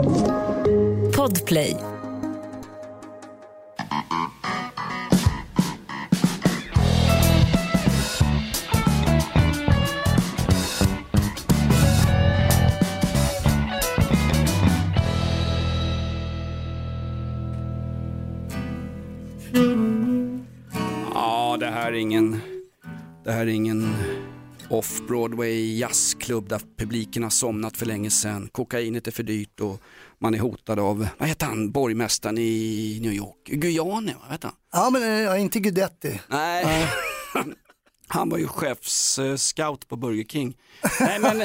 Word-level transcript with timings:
Podplay. 0.00 1.76
Ja, 21.14 21.56
det 21.60 21.66
här 21.66 21.92
är 21.92 21.96
ingen, 21.96 22.40
det 23.24 23.32
här 23.32 23.40
är 23.40 23.46
ingen 23.46 23.94
off-Broadway 24.68 25.69
jazzklubb 25.80 26.48
där 26.48 26.60
publiken 26.76 27.22
har 27.22 27.30
somnat 27.30 27.76
för 27.76 27.86
länge 27.86 28.10
sedan. 28.10 28.48
Kokainet 28.52 29.06
är 29.06 29.10
för 29.10 29.22
dyrt 29.22 29.60
och 29.60 29.80
man 30.18 30.34
är 30.34 30.38
hotad 30.38 30.78
av, 30.78 31.08
vad 31.18 31.28
heter 31.28 31.46
han, 31.46 31.70
borgmästaren 31.72 32.38
i 32.38 32.98
New 33.02 33.12
York? 33.12 33.36
Guyane, 33.46 34.14
vad 34.22 34.30
heter 34.30 34.48
han? 34.48 34.56
Ja 34.72 34.90
men 34.90 35.28
eh, 35.28 35.42
inte 35.42 35.60
Guidetti. 35.60 36.20
Nej, 36.28 36.88
han 38.12 38.28
var 38.28 38.38
ju 38.38 38.46
chefsscout 38.46 39.88
på 39.88 39.96
Burger 39.96 40.24
King. 40.24 40.56
Nej 41.00 41.18
men 41.20 41.42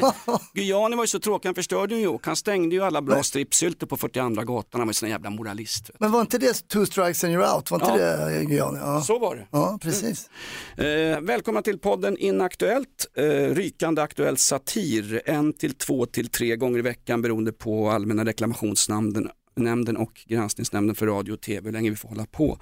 Guyane 0.54 0.96
var 0.96 1.04
ju 1.04 1.08
så 1.08 1.20
tråkig, 1.20 1.48
han 1.50 1.56
förstörde 1.56 1.96
New 1.96 2.04
York. 2.04 2.26
Han 2.26 2.36
stängde 2.36 2.76
ju 2.76 2.84
alla 2.84 3.02
bra 3.02 3.24
strippsylter 3.24 3.88
på 3.88 3.98
42 3.98 4.30
gatan, 4.30 4.80
han 4.80 4.82
var 4.82 4.88
ju 4.88 4.94
sån 4.94 5.10
jävla 5.10 5.30
moralist. 5.30 5.90
Men 6.00 6.12
var 6.12 6.22
inte 6.22 6.38
det 6.38 6.68
two 6.68 6.86
strikes 6.86 7.24
and 7.24 7.34
you're 7.34 7.56
out? 7.56 7.72
Var 7.72 7.78
inte 7.80 8.04
Ja. 8.04 8.26
det 8.26 8.36
eh, 8.38 8.44
Guyane? 8.44 8.80
Ja. 8.80 9.02
Så 9.02 9.20
var 9.20 9.36
det. 9.36 9.48
ja, 9.52 9.80
precis. 9.82 10.30
Eh, 10.78 11.20
välkomna 11.22 11.62
till 11.62 11.80
podden 11.80 12.18
Inaktuellt, 12.18 13.06
eh, 13.18 13.24
rykande 13.56 14.02
aktuell 14.02 14.38
satir, 14.38 15.22
en 15.26 15.54
till 15.54 15.74
två 15.74 16.06
till 16.06 16.30
tre 16.30 16.56
gånger 16.56 16.80
i 16.80 16.82
veckan 16.82 17.22
beroende 17.22 17.52
på 17.52 17.90
Allmänna 17.90 18.26
reklamationsnämnden 18.26 19.30
nämnden 19.58 19.98
och 19.98 20.12
Granskningsnämnden 20.28 20.96
för 20.96 21.08
radio 21.08 21.34
och 21.34 21.42
tv, 21.42 21.66
hur 21.66 21.72
länge 21.74 21.90
vi 21.90 21.96
får 21.96 22.10
hålla 22.10 22.26
på. 22.26 22.60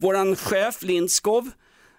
Våran 0.00 0.36
chef 0.36 0.82
Lindskov, 0.82 1.50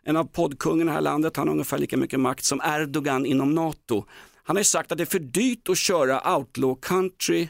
en 0.06 0.18
av 0.18 0.24
poddkungarna 0.24 0.84
i 0.84 0.86
det 0.86 0.94
här 0.94 1.02
landet, 1.02 1.38
han 1.38 1.48
har 1.48 1.54
ungefär 1.54 1.78
lika 1.78 1.98
mycket 1.98 2.20
makt 2.20 2.44
som 2.46 2.62
Erdogan 2.66 3.26
inom 3.26 3.56
NATO. 3.56 4.06
Han 4.44 4.56
har 4.56 4.62
ju 4.62 4.64
sagt 4.66 4.92
att 4.92 4.98
det 4.98 5.04
är 5.04 5.06
för 5.06 5.20
dyrt 5.20 5.70
att 5.70 5.78
köra 5.78 6.36
outlaw 6.38 6.82
country 6.82 7.48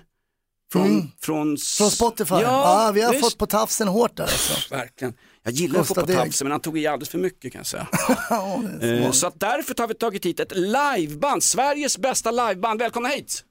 från, 0.72 0.82
från, 1.22 1.42
Mm. 1.42 1.58
Från 1.78 1.92
Spotify. 1.92 2.34
Ja, 2.36 2.42
Ja, 2.42 2.92
vi 2.94 3.02
har 3.02 3.12
visst. 3.12 3.24
fått 3.26 3.38
på 3.38 3.46
tafsen 3.48 3.88
hårt 3.88 4.16
där 4.18 4.24
alltså. 4.24 4.76
Verkligen. 4.76 5.14
Jag 5.48 5.54
gillar 5.54 5.82
att 5.82 5.88
få 5.88 5.96
på 5.96 6.06
tafsen 6.08 6.46
men 6.46 6.52
han 6.52 6.62
tog 6.62 6.78
i 6.78 6.88
alldeles 6.88 7.10
för 7.10 7.18
mycket 7.18 7.52
kan 7.52 7.60
jag 7.60 7.68
säga. 7.68 7.88
Så 8.30 8.86
Eh. 8.86 9.12
Så 9.12 9.28
att 9.28 9.40
därför 9.40 9.76
har 9.78 9.88
vi 9.88 9.94
tagit 9.94 10.26
hit 10.26 10.40
ett 10.40 10.52
liveband, 10.56 11.44
Sveriges 11.44 11.98
bästa 11.98 12.32
liveband. 12.32 12.80
Välkomna 12.80 13.10
hit! 13.10 13.46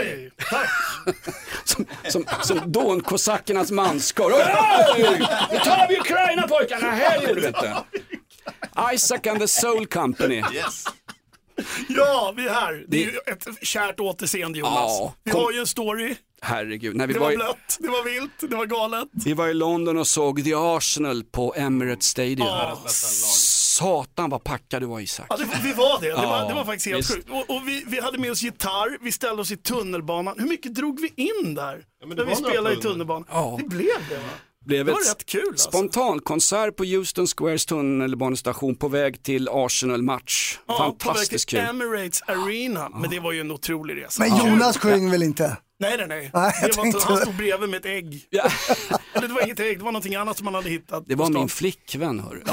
Oj! 0.00 0.30
Tack! 0.50 0.68
Som, 1.64 1.86
som, 2.08 2.24
som 2.42 2.72
dånkosackernas 2.72 3.70
manskar. 3.70 4.24
Oj! 4.24 4.32
Nu 5.52 5.58
tar 5.58 5.88
vi 5.88 5.98
Ukraina 5.98 6.48
pojkarna, 6.48 6.90
helvete! 6.90 7.76
Isaac 8.94 9.20
and 9.26 9.40
the 9.40 9.48
Soul 9.48 9.86
Company. 9.86 10.42
Ja, 11.88 12.34
vi 12.36 12.46
är 12.46 12.52
här. 12.52 12.84
Det 12.88 12.96
är 13.04 13.06
ju 13.06 13.18
ett 13.26 13.46
kärt 13.62 14.00
återseende 14.00 14.58
Jonas. 14.58 14.72
Ja, 14.74 15.14
vi 15.24 15.30
har 15.30 15.52
ju 15.52 15.58
en 15.60 15.66
story. 15.66 16.16
Herregud, 16.42 16.96
när 16.96 17.06
vi 17.06 17.12
Det 17.12 17.18
var, 17.18 17.26
var 17.26 17.32
i, 17.32 17.36
blött, 17.36 17.76
det 17.80 17.88
var 17.88 18.04
vilt, 18.04 18.30
det 18.50 18.56
var 18.56 18.66
galet. 18.66 19.08
vi 19.12 19.32
var 19.34 19.48
i 19.48 19.54
London 19.54 19.98
och 19.98 20.06
såg 20.06 20.44
The 20.44 20.54
Arsenal 20.54 21.24
på 21.24 21.54
Emirates 21.56 22.06
Stadium. 22.06 22.46
Satan 23.26 24.30
vad 24.30 24.44
packad 24.44 24.82
du 24.82 24.86
var 24.86 25.00
Isak. 25.00 25.26
Ja, 25.28 25.36
det, 25.36 25.44
vi 25.62 25.72
var 25.72 26.00
det. 26.00 26.06
Det, 26.06 26.12
Ja, 26.22 26.28
var, 26.28 26.48
det 26.48 26.54
var 26.54 26.64
faktiskt 26.64 26.86
helt 26.86 26.98
visst. 26.98 27.14
sjukt. 27.14 27.30
Och, 27.30 27.56
och 27.56 27.68
vi, 27.68 27.84
vi 27.86 28.00
hade 28.00 28.18
med 28.18 28.30
oss 28.30 28.42
gitarr, 28.42 28.98
vi 29.00 29.12
ställde 29.12 29.42
oss 29.42 29.50
i 29.50 29.56
tunnelbanan. 29.56 30.34
Hur 30.38 30.48
mycket 30.48 30.74
drog 30.74 31.00
vi 31.00 31.12
in 31.16 31.54
där? 31.54 31.82
det 32.08 32.14
när 32.14 32.24
vi 32.24 32.36
spelade 32.36 32.74
i 32.74 32.78
tunnelbanan. 32.78 33.24
Ja. 33.30 33.58
Det 33.62 33.68
blev 33.68 33.86
det 34.08 34.14
va? 34.16 34.22
blev 34.64 34.86
Det 34.86 34.92
var 34.92 35.00
ett 35.00 35.10
rätt 35.10 35.26
kul 35.26 35.42
alltså. 35.50 35.68
spontankonsert 35.70 36.76
på 36.76 36.84
Houston 36.84 37.26
Squares 37.26 37.66
tunnelbanestation 37.66 38.76
på 38.76 38.88
väg 38.88 39.22
till 39.22 39.48
Arsenal-match. 39.52 40.58
Ja, 40.66 40.74
på 40.76 40.82
väg 40.82 40.86
Fantastiskt 41.02 41.48
till 41.48 41.58
kul. 41.58 41.68
Emirates 41.68 42.22
Arena. 42.22 42.88
Men 42.88 43.10
det 43.10 43.20
var 43.20 43.32
ju 43.32 43.40
en 43.40 43.50
otrolig 43.50 43.96
resa. 44.04 44.22
Men 44.22 44.36
Jonas 44.38 44.78
sjöng 44.78 45.10
väl 45.10 45.22
inte? 45.22 45.56
Nej, 45.78 45.96
nej, 45.98 46.06
nej. 46.08 46.30
Nej, 46.34 46.52
det 46.62 46.76
var 46.76 46.86
inte, 46.86 46.98
han 47.04 47.14
det. 47.16 47.22
stod 47.22 47.34
bredvid 47.34 47.68
med 47.68 47.78
ett 47.80 47.86
ägg. 47.86 48.26
Ja, 48.30 48.48
Eller 49.14 49.28
det 49.28 49.34
var 49.34 49.42
inget 49.44 49.60
ägg, 49.60 49.78
det 49.78 49.84
var 49.84 49.92
någonting 49.92 50.14
annat 50.14 50.36
som 50.36 50.44
man 50.44 50.54
hade 50.54 50.68
hittat. 50.70 51.04
det 51.06 51.14
var 51.14 51.30
min 51.30 51.48
flickvän 51.48 52.20
hörru. 52.20 52.42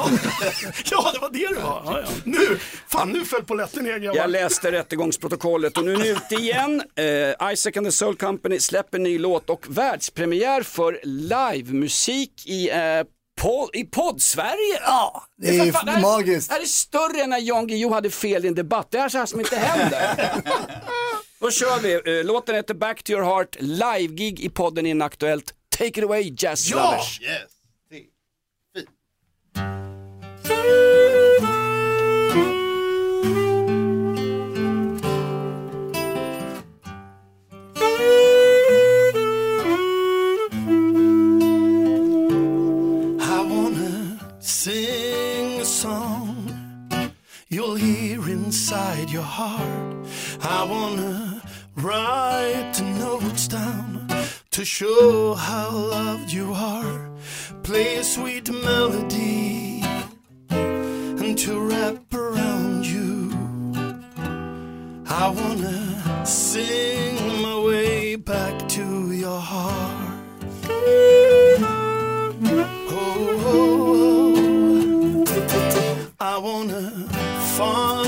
Ja, 0.91 1.11
det 1.13 1.19
var 1.19 1.29
det 1.33 1.47
det 1.55 1.61
var. 1.63 1.81
Ja, 1.85 1.99
ja. 1.99 2.07
Nu, 2.23 2.57
fan 2.87 3.09
nu 3.09 3.25
föll 3.25 3.43
polletten 3.43 3.83
ner 3.83 3.97
grabbar. 3.99 4.17
Jag 4.17 4.29
läste 4.29 4.71
rättegångsprotokollet 4.71 5.77
och 5.77 5.85
nu 5.85 5.93
är 5.93 5.97
ni 5.97 6.07
ute 6.07 6.35
igen. 6.35 6.81
Eh, 6.95 7.51
Isaac 7.53 7.71
and 7.77 7.85
the 7.87 7.91
Soul 7.91 8.15
Company 8.15 8.59
släpper 8.59 8.99
ny 8.99 9.19
låt 9.19 9.49
och 9.49 9.65
världspremiär 9.69 10.63
för 10.63 10.99
livemusik 11.03 12.47
i, 12.47 12.69
eh, 12.69 12.77
i 13.73 13.83
podd-Sverige. 13.83 14.79
Ja, 14.85 15.23
det 15.41 15.47
är 15.59 15.65
ju 15.65 15.71
fan- 15.71 15.85
det 15.85 15.91
här- 15.91 16.01
magiskt. 16.01 16.49
Det 16.49 16.53
här 16.55 16.61
är 16.61 16.65
större 16.65 17.23
än 17.23 17.29
när 17.29 17.39
Jan 17.39 17.67
Guillou 17.67 17.93
hade 17.93 18.09
fel 18.09 18.45
i 18.45 18.47
en 18.47 18.55
debatt. 18.55 18.87
Det 18.91 18.97
är 18.97 19.09
så 19.09 19.17
här 19.17 19.25
som 19.25 19.39
inte 19.39 19.55
händer. 19.57 20.31
Då 21.43 21.51
kör 21.51 21.79
vi. 21.79 22.19
Eh, 22.19 22.25
Låten 22.25 22.55
heter 22.55 22.73
Back 22.73 23.03
to 23.03 23.11
your 23.11 23.23
heart, 23.23 23.55
live-gig 23.59 24.39
i 24.39 24.49
podden 24.49 24.85
Inaktuellt. 24.85 25.53
Take 25.69 25.87
it 25.87 26.03
away 26.03 26.33
Jazz 26.37 26.69
Ja! 26.69 26.75
Lovers. 26.77 27.19
Yes. 27.21 27.49
I 43.19 43.45
wanna 43.49 44.19
sing 44.41 45.61
a 45.61 45.65
song 45.65 46.49
you'll 47.49 47.75
hear 47.75 48.29
inside 48.29 49.09
your 49.09 49.23
heart. 49.23 49.82
I 50.45 50.63
wanna 50.65 51.41
write 51.77 52.81
notes 52.99 53.47
down 53.47 54.09
to 54.51 54.65
show 54.65 55.35
how 55.35 55.69
loved 55.71 56.33
you 56.33 56.51
are. 56.53 57.09
Play 57.63 57.95
a 57.95 58.03
sweet 58.03 58.49
melody 58.51 59.81
and 60.49 61.37
to 61.37 61.59
wrap 61.61 62.13
around 62.13 62.85
you. 62.85 63.31
I 65.07 65.29
wanna 65.29 66.25
sing 66.25 67.41
my 67.41 67.59
way 67.59 68.17
back 68.17 68.67
to 68.69 69.13
your 69.13 69.39
heart. 69.39 70.19
Oh, 70.65 72.35
oh, 72.89 73.39
oh. 73.45 75.25
I 76.19 76.37
wanna 76.37 76.91
find 77.55 78.02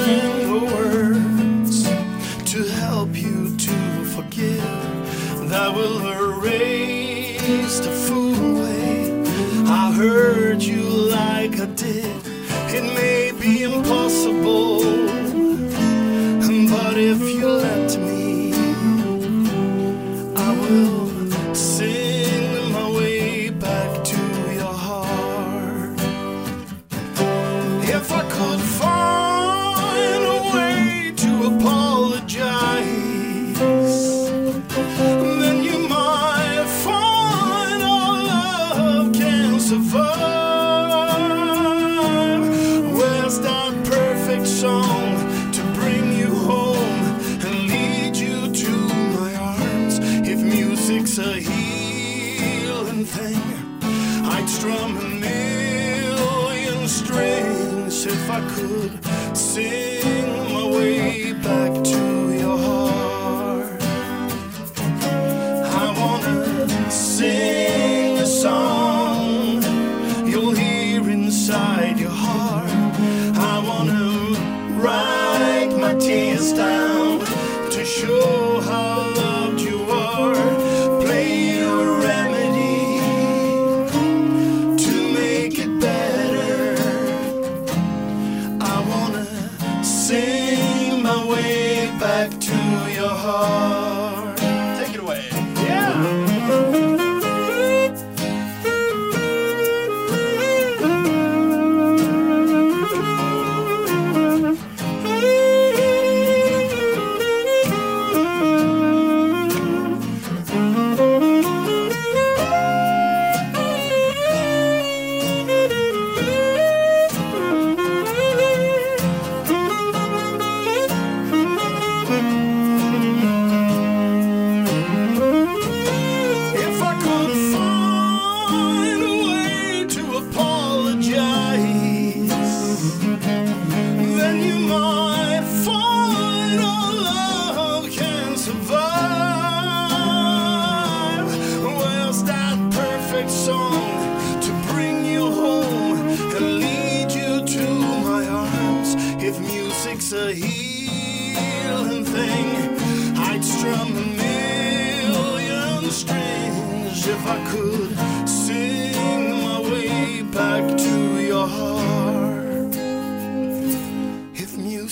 this 76.36 76.52
time. 76.52 76.75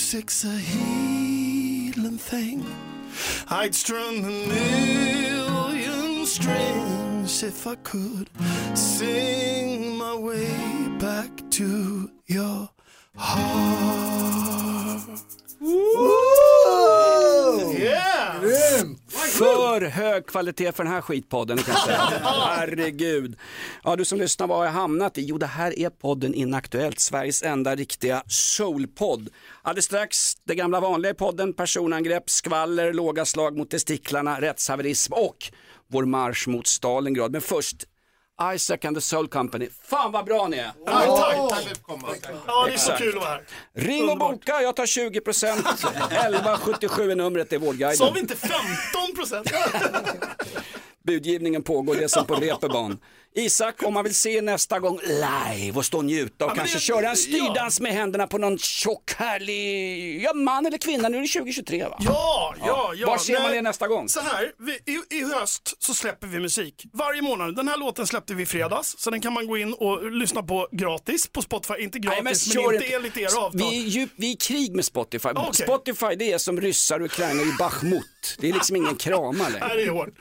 Music's 0.04 0.44
a 0.44 0.58
healing 0.58 2.18
thing, 2.18 2.62
I'd 3.48 3.74
strum 3.74 4.18
a 4.18 4.46
million 4.48 6.26
strings 6.26 7.42
if 7.42 7.66
I 7.66 7.76
could 7.76 8.28
sing 8.74 9.96
my 9.96 10.14
way 10.14 10.46
back 10.98 11.30
to 11.52 12.10
your 12.26 12.68
heart. 13.16 15.08
Yeah! 15.62 16.13
För 19.38 19.80
hög 19.80 20.26
kvalitet 20.26 20.72
för 20.72 20.84
den 20.84 20.92
här 20.92 21.00
skitpodden 21.00 21.58
kan 21.58 21.74
jag 21.74 21.84
säga. 21.84 21.98
Herregud. 22.48 23.36
Ja, 23.84 23.96
du 23.96 24.04
som 24.04 24.18
lyssnar, 24.18 24.46
vad 24.46 24.58
har 24.58 24.64
jag 24.64 24.72
hamnat 24.72 25.18
i? 25.18 25.22
Jo, 25.24 25.38
det 25.38 25.46
här 25.46 25.78
är 25.78 25.90
podden 25.90 26.34
Inaktuellt, 26.34 27.00
Sveriges 27.00 27.42
enda 27.42 27.74
riktiga 27.74 28.22
soulpodd. 28.26 29.28
Alldeles 29.62 29.84
strax, 29.84 30.34
det 30.44 30.54
gamla 30.54 30.80
vanliga 30.80 31.12
i 31.12 31.14
podden, 31.14 31.52
personangrepp, 31.52 32.30
skvaller, 32.30 32.92
låga 32.92 33.24
slag 33.24 33.56
mot 33.56 33.70
testiklarna, 33.70 34.40
rättshaverism 34.40 35.12
och 35.12 35.36
vår 35.88 36.04
marsch 36.04 36.48
mot 36.48 36.66
Stalingrad. 36.66 37.32
Men 37.32 37.40
först, 37.40 37.76
Isaac 38.42 38.84
and 38.84 38.96
the 38.96 39.00
Soul 39.00 39.28
Company. 39.28 39.68
Fan 39.82 40.12
vad 40.12 40.24
bra 40.24 40.48
ni 40.48 40.56
är! 40.56 40.72
Tack, 40.86 41.06
tack. 41.06 41.50
Tack 41.50 41.62
för 41.62 41.70
att 41.70 41.82
komma. 41.82 42.08
Ja, 42.46 42.66
det 42.66 42.72
är 42.72 42.78
så 42.78 42.92
kul 42.92 43.08
att 43.08 43.14
vara 43.14 43.28
här. 43.28 43.42
Ring 43.74 44.08
och 44.10 44.18
boka, 44.18 44.62
jag 44.62 44.76
tar 44.76 44.86
20%. 44.86 45.46
1177 45.46 47.10
är 47.10 47.16
numret, 47.16 47.50
det 47.50 47.56
är 47.56 47.60
Sa 47.60 47.66
Vårdguiden. 47.66 48.14
vi 48.14 48.20
inte 48.20 48.36
15 48.36 48.62
procent? 49.16 49.50
Budgivningen 51.06 51.62
pågår, 51.62 51.94
det 51.94 52.04
är 52.04 52.08
som 52.08 52.26
på 52.26 52.34
reeperbahn. 52.34 52.98
Isak, 53.36 53.82
om 53.82 53.94
man 53.94 54.04
vill 54.04 54.14
se 54.14 54.40
nästa 54.40 54.78
gång 54.80 55.00
live 55.06 55.78
och 55.78 55.84
stå 55.84 55.98
och 55.98 56.04
njuta 56.04 56.44
och 56.44 56.50
men 56.50 56.56
kanske 56.56 56.76
det- 56.76 56.80
köra 56.80 57.10
en 57.10 57.16
styrdans 57.16 57.80
med 57.80 57.92
händerna 57.92 58.26
på 58.26 58.38
någon 58.38 58.58
tjock 58.58 59.12
härlig 59.16 60.22
ja, 60.22 60.34
man 60.34 60.66
eller 60.66 60.78
kvinna, 60.78 61.08
nu 61.08 61.16
är 61.16 61.22
det 61.22 61.28
2023 61.28 61.84
va? 61.84 61.98
Ja, 62.00 62.54
ja, 62.66 62.92
ja. 62.96 63.06
Var 63.06 63.18
ser 63.18 63.32
man 63.32 63.42
Nej, 63.42 63.54
det 63.54 63.62
nästa 63.62 63.88
gång? 63.88 64.08
Så 64.08 64.20
här, 64.20 64.52
vi, 64.58 64.72
i, 64.72 65.16
i 65.16 65.24
höst 65.34 65.74
så 65.78 65.94
släpper 65.94 66.26
vi 66.26 66.38
musik. 66.40 66.84
Varje 66.92 67.22
månad. 67.22 67.56
Den 67.56 67.68
här 67.68 67.76
låten 67.76 68.06
släppte 68.06 68.34
vi 68.34 68.42
i 68.42 68.46
fredags, 68.46 68.94
så 68.98 69.10
den 69.10 69.20
kan 69.20 69.32
man 69.32 69.46
gå 69.46 69.58
in 69.58 69.72
och 69.74 70.10
lyssna 70.12 70.42
på 70.42 70.68
gratis 70.72 71.26
på 71.28 71.42
Spotify. 71.42 71.74
Inte 71.78 71.98
Nej, 71.98 72.22
gratis, 72.22 72.52
kör 72.52 72.66
men 72.66 72.74
inte 72.74 72.94
enligt 72.94 73.16
era 73.16 73.38
avtal. 73.38 73.60
Vi 73.70 73.78
är, 73.84 73.88
djup, 73.88 74.10
vi 74.16 74.28
är 74.28 74.32
i 74.32 74.36
krig 74.36 74.74
med 74.76 74.84
Spotify. 74.84 75.28
Okej. 75.28 75.54
Spotify 75.66 76.14
det 76.18 76.32
är 76.32 76.38
som 76.38 76.60
ryssar 76.60 77.00
och 77.00 77.06
ukrainare 77.06 77.46
i 77.46 77.52
Bachmut. 77.58 78.36
Det 78.38 78.48
är 78.48 78.52
liksom 78.52 78.76
ingen 78.76 78.96
kramare 78.96 79.52
Nej, 79.60 79.76
det 79.76 79.82
är 79.82 79.90
hårt. 79.90 80.14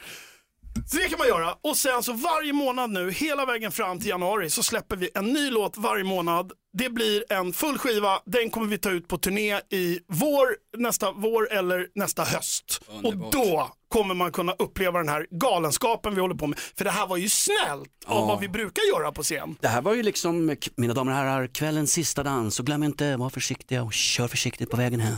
Så 0.88 0.98
det 0.98 1.10
kan 1.10 1.18
man 1.20 1.28
göra. 1.28 1.56
Och 1.62 1.78
sen 1.78 2.04
så 2.04 2.14
varje 2.14 2.54
månad 2.54 2.90
nu, 2.90 3.12
hela 3.12 3.46
vägen 3.46 3.72
fram 3.72 4.00
till 4.00 4.10
januari, 4.10 4.50
så 4.50 4.64
släpper 4.64 4.96
vi 4.96 5.10
en 5.16 5.26
ny 5.26 5.50
låt 5.52 5.78
varje 5.78 6.04
månad. 6.04 6.52
Det 6.78 6.90
blir 6.90 7.24
en 7.30 7.54
full 7.54 7.78
skiva, 7.78 8.20
den 8.26 8.50
kommer 8.50 8.68
vi 8.68 8.78
ta 8.78 8.90
ut 8.90 9.08
på 9.08 9.18
turné 9.18 9.60
i 9.70 10.00
vår, 10.08 10.48
nästa 10.78 11.12
vår 11.12 11.54
eller 11.54 11.88
nästa 11.96 12.24
höst. 12.24 12.82
Underbart. 12.90 13.26
Och 13.26 13.32
då 13.32 13.72
kommer 13.90 14.14
man 14.16 14.32
kunna 14.32 14.52
uppleva 14.52 15.00
den 15.00 15.10
här 15.10 15.28
galenskapen 15.32 16.16
vi 16.16 16.22
håller 16.22 16.36
på 16.36 16.48
med. 16.48 16.60
För 16.60 16.84
det 16.86 16.92
här 16.92 17.08
var 17.08 17.18
ju 17.18 17.30
snällt 17.30 17.90
av 18.06 18.28
vad 18.28 18.40
vi 18.40 18.50
brukar 18.50 18.84
göra 18.84 19.12
på 19.12 19.24
scen. 19.24 19.56
Det 19.62 19.68
här 19.68 19.82
var 19.82 19.94
ju 19.94 20.04
liksom, 20.04 20.56
mina 20.76 20.94
damer 20.94 21.12
och 21.12 21.18
herrar, 21.18 21.48
kvällens 21.48 21.92
sista 21.92 22.24
dans 22.24 22.60
och 22.60 22.66
glöm 22.66 22.84
inte, 22.84 23.18
var 23.18 23.30
försiktiga 23.30 23.84
och 23.84 23.94
kör 23.94 24.28
försiktigt 24.28 24.70
på 24.70 24.78
vägen 24.78 25.00
hem. 25.00 25.16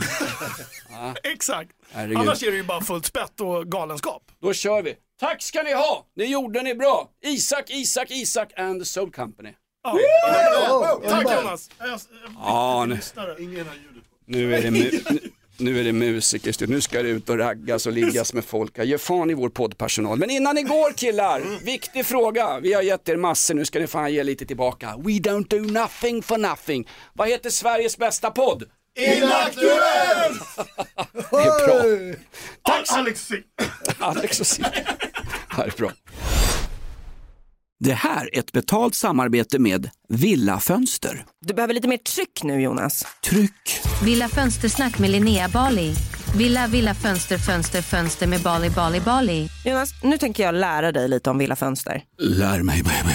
Exakt. 1.22 1.70
Herregud. 1.92 2.18
Annars 2.18 2.42
är 2.42 2.50
det 2.50 2.56
ju 2.56 2.64
bara 2.64 2.80
fullt 2.80 3.06
spett 3.06 3.40
och 3.40 3.66
galenskap. 3.66 4.22
Då 4.42 4.52
kör 4.52 4.82
vi. 4.82 4.94
Tack 5.20 5.42
ska 5.42 5.62
ni 5.62 5.72
ha, 5.72 6.06
ni 6.16 6.24
gjorde 6.24 6.62
ni 6.62 6.74
bra. 6.74 7.10
Isak, 7.24 7.70
Isak, 7.70 8.10
Isak 8.10 8.52
and 8.56 8.80
the 8.80 8.84
Soul 8.86 9.10
Company. 9.12 9.50
Ja. 9.84 11.00
Tack 11.08 11.22
Jonas. 11.24 11.70
Jag, 11.78 11.88
jag, 11.88 12.00
Ja, 12.38 12.84
nu, 12.88 12.98
nu 14.26 14.54
är 14.54 14.62
det, 14.62 14.68
mu- 14.70 15.06
nu- 15.10 15.30
nu 15.58 15.80
är 15.80 15.84
det 15.84 15.92
musiker, 15.92 16.66
nu 16.66 16.80
ska 16.80 17.02
det 17.02 17.08
ut 17.08 17.28
och 17.28 17.38
raggas 17.38 17.86
och 17.86 17.92
liggas 17.92 18.32
med 18.32 18.44
folk. 18.44 18.78
Ger 18.78 18.98
fan 18.98 19.30
i 19.30 19.34
vår 19.34 19.48
poddpersonal. 19.48 20.18
Men 20.18 20.30
innan 20.30 20.54
ni 20.54 20.62
går 20.62 20.92
killar, 20.92 21.64
viktig 21.64 22.06
fråga. 22.06 22.60
Vi 22.60 22.72
har 22.72 22.82
gett 22.82 23.08
er 23.08 23.16
massor, 23.16 23.54
nu 23.54 23.64
ska 23.64 23.78
ni 23.78 23.86
fan 23.86 24.12
ge 24.12 24.22
lite 24.24 24.46
tillbaka. 24.46 24.94
We 24.98 25.10
don't 25.12 25.48
do 25.48 25.58
nothing 25.80 26.22
for 26.22 26.38
nothing. 26.38 26.88
Vad 27.12 27.28
heter 27.28 27.50
Sveriges 27.50 27.98
bästa 27.98 28.30
podd? 28.30 28.64
Inaktuellt! 28.96 30.42
Det 31.30 31.36
är 31.36 31.66
bra. 31.66 32.18
Tack 32.62 32.92
Alex. 32.92 33.28
Alex 33.98 34.40
och 34.40 34.46
Sigge. 34.46 34.86
Det 35.50 35.56
här 35.56 35.64
är 35.66 35.74
bra. 35.78 35.90
Det 37.78 37.92
här 37.92 38.34
är 38.34 38.38
ett 38.38 38.52
betalt 38.52 38.94
samarbete 38.94 39.58
med 39.58 39.90
Villa 40.08 40.60
Fönster. 40.60 41.24
Du 41.46 41.54
behöver 41.54 41.74
lite 41.74 41.88
mer 41.88 41.96
tryck 41.98 42.42
nu 42.42 42.60
Jonas. 42.60 43.06
Tryck! 43.24 43.80
Villa 44.04 44.28
Fönstersnack 44.28 44.98
med 44.98 45.10
Linnea 45.10 45.48
Bali. 45.48 45.94
Villa, 46.36 46.66
villa, 46.66 46.94
fönster, 46.94 47.38
fönster, 47.38 47.82
fönster 47.82 48.26
med 48.26 48.40
Bali, 48.40 48.70
Bali, 48.70 49.00
Bali. 49.00 49.48
Jonas, 49.64 49.90
nu 50.02 50.18
tänker 50.18 50.42
jag 50.42 50.54
lära 50.54 50.92
dig 50.92 51.08
lite 51.08 51.30
om 51.30 51.38
Villa 51.38 51.56
Fönster. 51.56 52.02
Lär 52.18 52.62
mig 52.62 52.82
baby. 52.82 53.14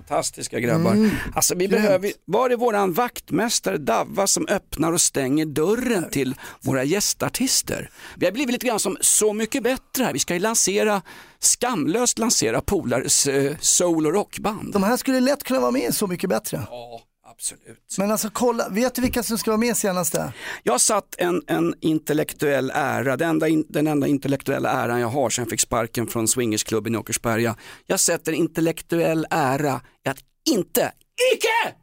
Fantastiska 0.00 0.60
grabbar. 0.60 0.92
Mm. 0.92 1.10
Alltså 1.34 1.54
vi 1.54 1.68
behöver, 1.68 2.12
var 2.24 2.50
är 2.50 2.56
våran 2.56 2.92
vaktmästare 2.92 3.78
Davva 3.78 4.26
som 4.26 4.46
öppnar 4.48 4.92
och 4.92 5.00
stänger 5.00 5.46
dörren 5.46 6.10
till 6.10 6.34
våra 6.60 6.84
gästartister? 6.84 7.90
Vi 8.16 8.26
har 8.26 8.32
blivit 8.32 8.52
lite 8.52 8.66
grann 8.66 8.80
som 8.80 8.96
Så 9.00 9.32
mycket 9.32 9.62
bättre 9.62 10.04
här. 10.04 10.12
Vi 10.12 10.18
ska 10.18 10.34
ju 10.34 10.40
lansera, 10.40 11.02
skamlöst 11.38 12.18
lansera 12.18 12.60
Polares 12.60 13.26
eh, 13.26 13.56
soul 13.60 14.06
och 14.06 14.12
rockband. 14.12 14.72
De 14.72 14.82
här 14.82 14.96
skulle 14.96 15.20
lätt 15.20 15.42
kunna 15.42 15.60
vara 15.60 15.70
med 15.70 15.94
Så 15.94 16.06
mycket 16.06 16.30
bättre. 16.30 16.62
Ja, 16.70 17.00
absolut. 17.36 17.94
Men 17.98 18.10
alltså 18.10 18.30
kolla, 18.32 18.68
vet 18.68 18.94
du 18.94 19.02
vilka 19.02 19.22
som 19.22 19.38
ska 19.38 19.50
vara 19.50 19.58
med 19.58 19.76
senaste? 19.76 20.32
Jag 20.62 20.80
satt 20.80 21.14
en, 21.18 21.42
en 21.46 21.74
intellektuell 21.80 22.72
ära, 22.74 23.16
den 23.16 23.28
enda, 23.28 23.48
in, 23.48 23.66
den 23.68 23.86
enda 23.86 24.06
intellektuella 24.06 24.70
äran 24.70 25.00
jag 25.00 25.08
har 25.08 25.30
sedan 25.30 25.42
jag 25.42 25.50
fick 25.50 25.60
sparken 25.60 26.06
från 26.06 26.28
swingersklubben 26.28 26.94
i 26.94 26.98
Åkersberga. 26.98 27.56
Jag 27.86 28.00
sätter 28.00 28.32
intellektuell 28.32 29.26
ära 29.30 29.80
i 30.06 30.08
att 30.08 30.18
inte, 30.50 30.92
icke, 31.34 31.74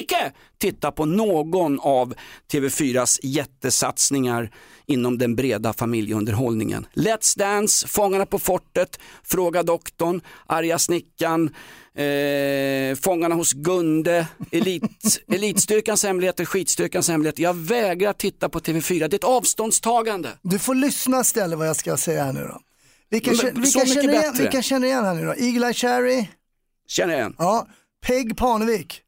icke 0.00 0.32
titta 0.58 0.92
på 0.92 1.04
någon 1.04 1.80
av 1.80 2.14
TV4s 2.52 3.18
jättesatsningar 3.22 4.50
inom 4.86 5.18
den 5.18 5.36
breda 5.36 5.72
familjeunderhållningen. 5.72 6.86
Let's 6.94 7.38
Dance, 7.38 7.88
Fångarna 7.88 8.26
på 8.26 8.38
fortet, 8.38 9.00
Fråga 9.22 9.62
doktorn, 9.62 10.20
Arga 10.46 10.78
snickaren, 10.78 11.54
eh, 11.94 12.96
Fångarna 12.96 13.34
hos 13.34 13.52
Gunde, 13.52 14.26
Elit, 14.52 14.82
Elitstyrkans 15.32 16.04
hemligheter, 16.04 16.44
Skitstyrkans 16.44 17.08
hemligheter. 17.08 17.42
Jag 17.42 17.54
vägrar 17.56 18.12
titta 18.12 18.48
på 18.48 18.58
TV4, 18.60 18.98
det 19.08 19.14
är 19.14 19.18
ett 19.18 19.24
avståndstagande. 19.24 20.28
Du 20.42 20.58
får 20.58 20.74
lyssna 20.74 21.20
istället 21.20 21.58
vad 21.58 21.68
jag 21.68 21.76
ska 21.76 21.96
säga 21.96 22.24
här 22.24 22.32
nu 22.32 22.40
då. 22.40 22.60
Vilka, 23.10 23.30
Men, 23.30 23.62
vilka, 23.62 23.86
känner, 23.86 24.12
igen, 24.12 24.34
vilka 24.38 24.62
känner 24.62 24.86
igen 24.86 25.04
här 25.04 25.14
nu 25.14 25.24
då? 25.26 25.34
Eagle 25.34 25.66
Eye 25.66 25.74
Cherry, 25.74 26.26
Känner 26.88 27.14
igen. 27.14 27.34
ja. 27.38 27.66
Peg 28.06 28.36
Parnevik. 28.36 29.00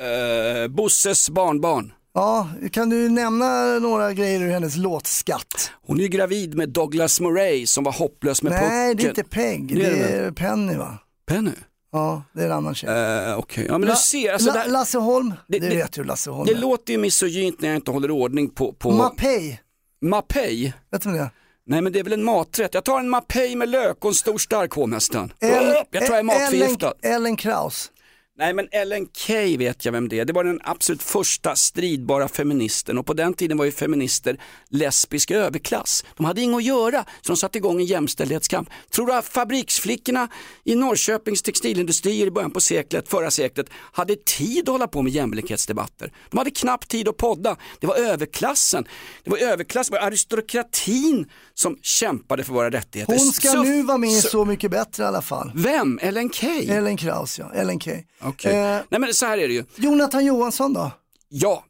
Eh, 0.00 0.68
Bosses 0.68 1.30
barnbarn. 1.30 1.92
Ja, 2.14 2.48
kan 2.72 2.88
du 2.90 3.08
nämna 3.08 3.78
några 3.78 4.12
grejer 4.12 4.40
ur 4.40 4.50
hennes 4.50 4.76
låtskatt? 4.76 5.70
Hon 5.86 5.98
är 5.98 6.02
ju 6.02 6.08
gravid 6.08 6.54
med 6.54 6.68
Douglas 6.68 7.20
Murray 7.20 7.66
som 7.66 7.84
var 7.84 7.92
hopplös 7.92 8.42
med 8.42 8.52
Nej, 8.52 8.94
det 8.94 9.02
är 9.02 9.06
pucken. 9.06 9.08
inte 9.08 9.24
Peg, 9.24 9.76
Det 9.76 9.90
det 9.90 10.08
är 10.16 10.30
Penny 10.30 10.74
va? 10.76 10.98
Penny? 11.26 11.50
Ja, 11.92 12.22
det 12.32 12.40
är 12.42 12.46
en 12.46 12.52
annan 12.52 12.74
tjej. 12.74 12.90
Eh, 13.28 13.38
Okej, 13.38 13.66
ja 13.68 13.78
men 13.78 13.88
La- 13.88 13.94
du 13.94 14.00
ser. 14.00 14.32
Alltså, 14.32 14.46
La- 14.48 14.52
det, 14.54 14.58
här- 14.60 14.68
Lasse 14.68 14.98
Holm, 14.98 15.34
det, 15.48 15.58
det- 15.58 15.68
det- 15.68 15.76
vet 15.76 15.98
ju 15.98 16.04
Lasse 16.04 16.30
Holm 16.30 16.46
det 16.46 16.52
är. 16.52 16.58
låter 16.58 16.92
ju 16.92 16.98
misogynt 16.98 17.60
när 17.60 17.68
jag 17.68 17.76
inte 17.76 17.90
håller 17.90 18.10
ordning 18.10 18.50
på, 18.50 18.72
på 18.72 18.90
Mapei, 18.90 19.60
Mapei. 20.02 20.72
vet 20.92 21.02
du 21.02 21.08
vad 21.08 21.18
det 21.18 21.22
är? 21.24 21.30
Nej 21.66 21.80
men 21.82 21.92
det 21.92 21.98
är 21.98 22.04
väl 22.04 22.12
en 22.12 22.24
maträtt. 22.24 22.74
Jag 22.74 22.84
tar 22.84 22.98
en 22.98 23.08
mapei 23.08 23.56
med 23.56 23.68
lök 23.68 23.96
och 24.04 24.08
en 24.10 24.14
stor 24.14 24.38
stark 24.38 24.72
hovmästaren. 24.72 25.32
Jag 25.38 25.50
tror 25.52 25.84
jag 25.92 26.18
är 26.18 26.22
matförgiftad. 26.22 26.92
Ellen, 27.02 27.14
Ellen 27.14 27.36
Kraus. 27.36 27.90
Nej 28.38 28.54
men 28.54 28.68
Ellen 28.72 29.06
Key 29.12 29.56
vet 29.56 29.84
jag 29.84 29.92
vem 29.92 30.08
det 30.08 30.18
är. 30.20 30.24
Det 30.24 30.32
var 30.32 30.44
den 30.44 30.60
absolut 30.64 31.02
första 31.02 31.56
stridbara 31.56 32.28
feministen 32.28 32.98
och 32.98 33.06
på 33.06 33.14
den 33.14 33.34
tiden 33.34 33.58
var 33.58 33.64
ju 33.64 33.72
feminister 33.72 34.40
lesbisk 34.68 35.30
överklass. 35.30 36.04
De 36.16 36.24
hade 36.26 36.40
inget 36.40 36.56
att 36.56 36.64
göra 36.64 37.04
så 37.22 37.32
de 37.32 37.36
satte 37.36 37.58
igång 37.58 37.80
en 37.80 37.86
jämställdhetskamp. 37.86 38.68
Tror 38.90 39.06
du 39.06 39.12
att 39.14 39.24
fabriksflickorna 39.28 40.28
i 40.64 40.74
Norrköpings 40.74 41.42
textilindustrier 41.42 42.26
i 42.26 42.30
början 42.30 42.50
på 42.50 42.60
seklet, 42.60 43.08
förra 43.08 43.30
seklet 43.30 43.66
hade 43.92 44.16
tid 44.16 44.68
att 44.68 44.72
hålla 44.72 44.88
på 44.88 45.02
med 45.02 45.12
jämlikhetsdebatter? 45.12 46.12
De 46.30 46.38
hade 46.38 46.50
knappt 46.50 46.88
tid 46.88 47.08
att 47.08 47.16
podda. 47.16 47.56
Det 47.80 47.86
var 47.86 47.96
överklassen. 47.96 48.84
Det 49.24 49.30
var 49.30 49.38
överklassen, 49.38 49.94
det 49.94 50.00
var 50.00 50.06
aristokratin 50.06 51.26
som 51.54 51.78
kämpade 51.82 52.44
för 52.44 52.52
våra 52.52 52.70
rättigheter. 52.70 53.12
Hon 53.18 53.32
ska 53.32 53.48
Så- 53.48 53.62
nu 53.62 53.82
vara 53.82 53.98
med 53.98 54.10
i 54.10 54.20
så- 54.20 54.28
Så 54.28 54.44
mycket 54.44 54.70
bättre 54.70 55.02
i 55.02 55.06
alla 55.06 55.22
fall. 55.22 55.52
Vem? 55.54 55.98
Ellen 56.02 56.30
Key? 56.30 56.70
Ellen 56.70 56.96
Kraus 56.96 57.38
ja, 57.38 57.52
Ellen 57.54 57.80
Key. 57.80 58.02
Okej. 58.24 58.56
Eh, 58.56 58.80
Nej 58.88 59.00
men 59.00 59.14
så 59.14 59.26
här 59.26 59.38
är 59.38 59.48
det 59.48 59.54
ju. 59.54 59.64
Jonathan 59.76 60.24
Johansson 60.24 60.72
då? 60.72 60.90
Ja, 61.28 61.64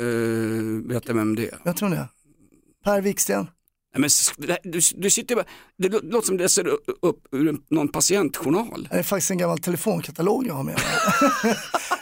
uh, 0.00 0.86
vet 0.88 1.08
jag 1.08 1.14
vem 1.14 1.36
det 1.36 1.48
är? 1.48 1.58
Jag 1.64 1.76
tror 1.76 1.88
det. 1.88 2.08
Per 2.84 3.00
Wiksten. 3.00 3.46
Nej, 3.96 4.10
men, 4.36 4.72
du, 4.72 4.80
du 4.94 5.10
sitter 5.10 5.34
bara, 5.34 5.44
det 5.78 5.88
lå- 5.88 6.10
låter 6.10 6.26
som 6.26 6.36
du 6.36 6.42
läser 6.42 6.68
upp 7.02 7.26
ur 7.32 7.56
någon 7.70 7.88
patientjournal. 7.88 8.88
Det 8.90 8.98
är 8.98 9.02
faktiskt 9.02 9.30
en 9.30 9.38
gammal 9.38 9.58
telefonkatalog 9.58 10.46
jag 10.46 10.54
har 10.54 10.62
med 10.62 10.74
mig. 10.74 10.84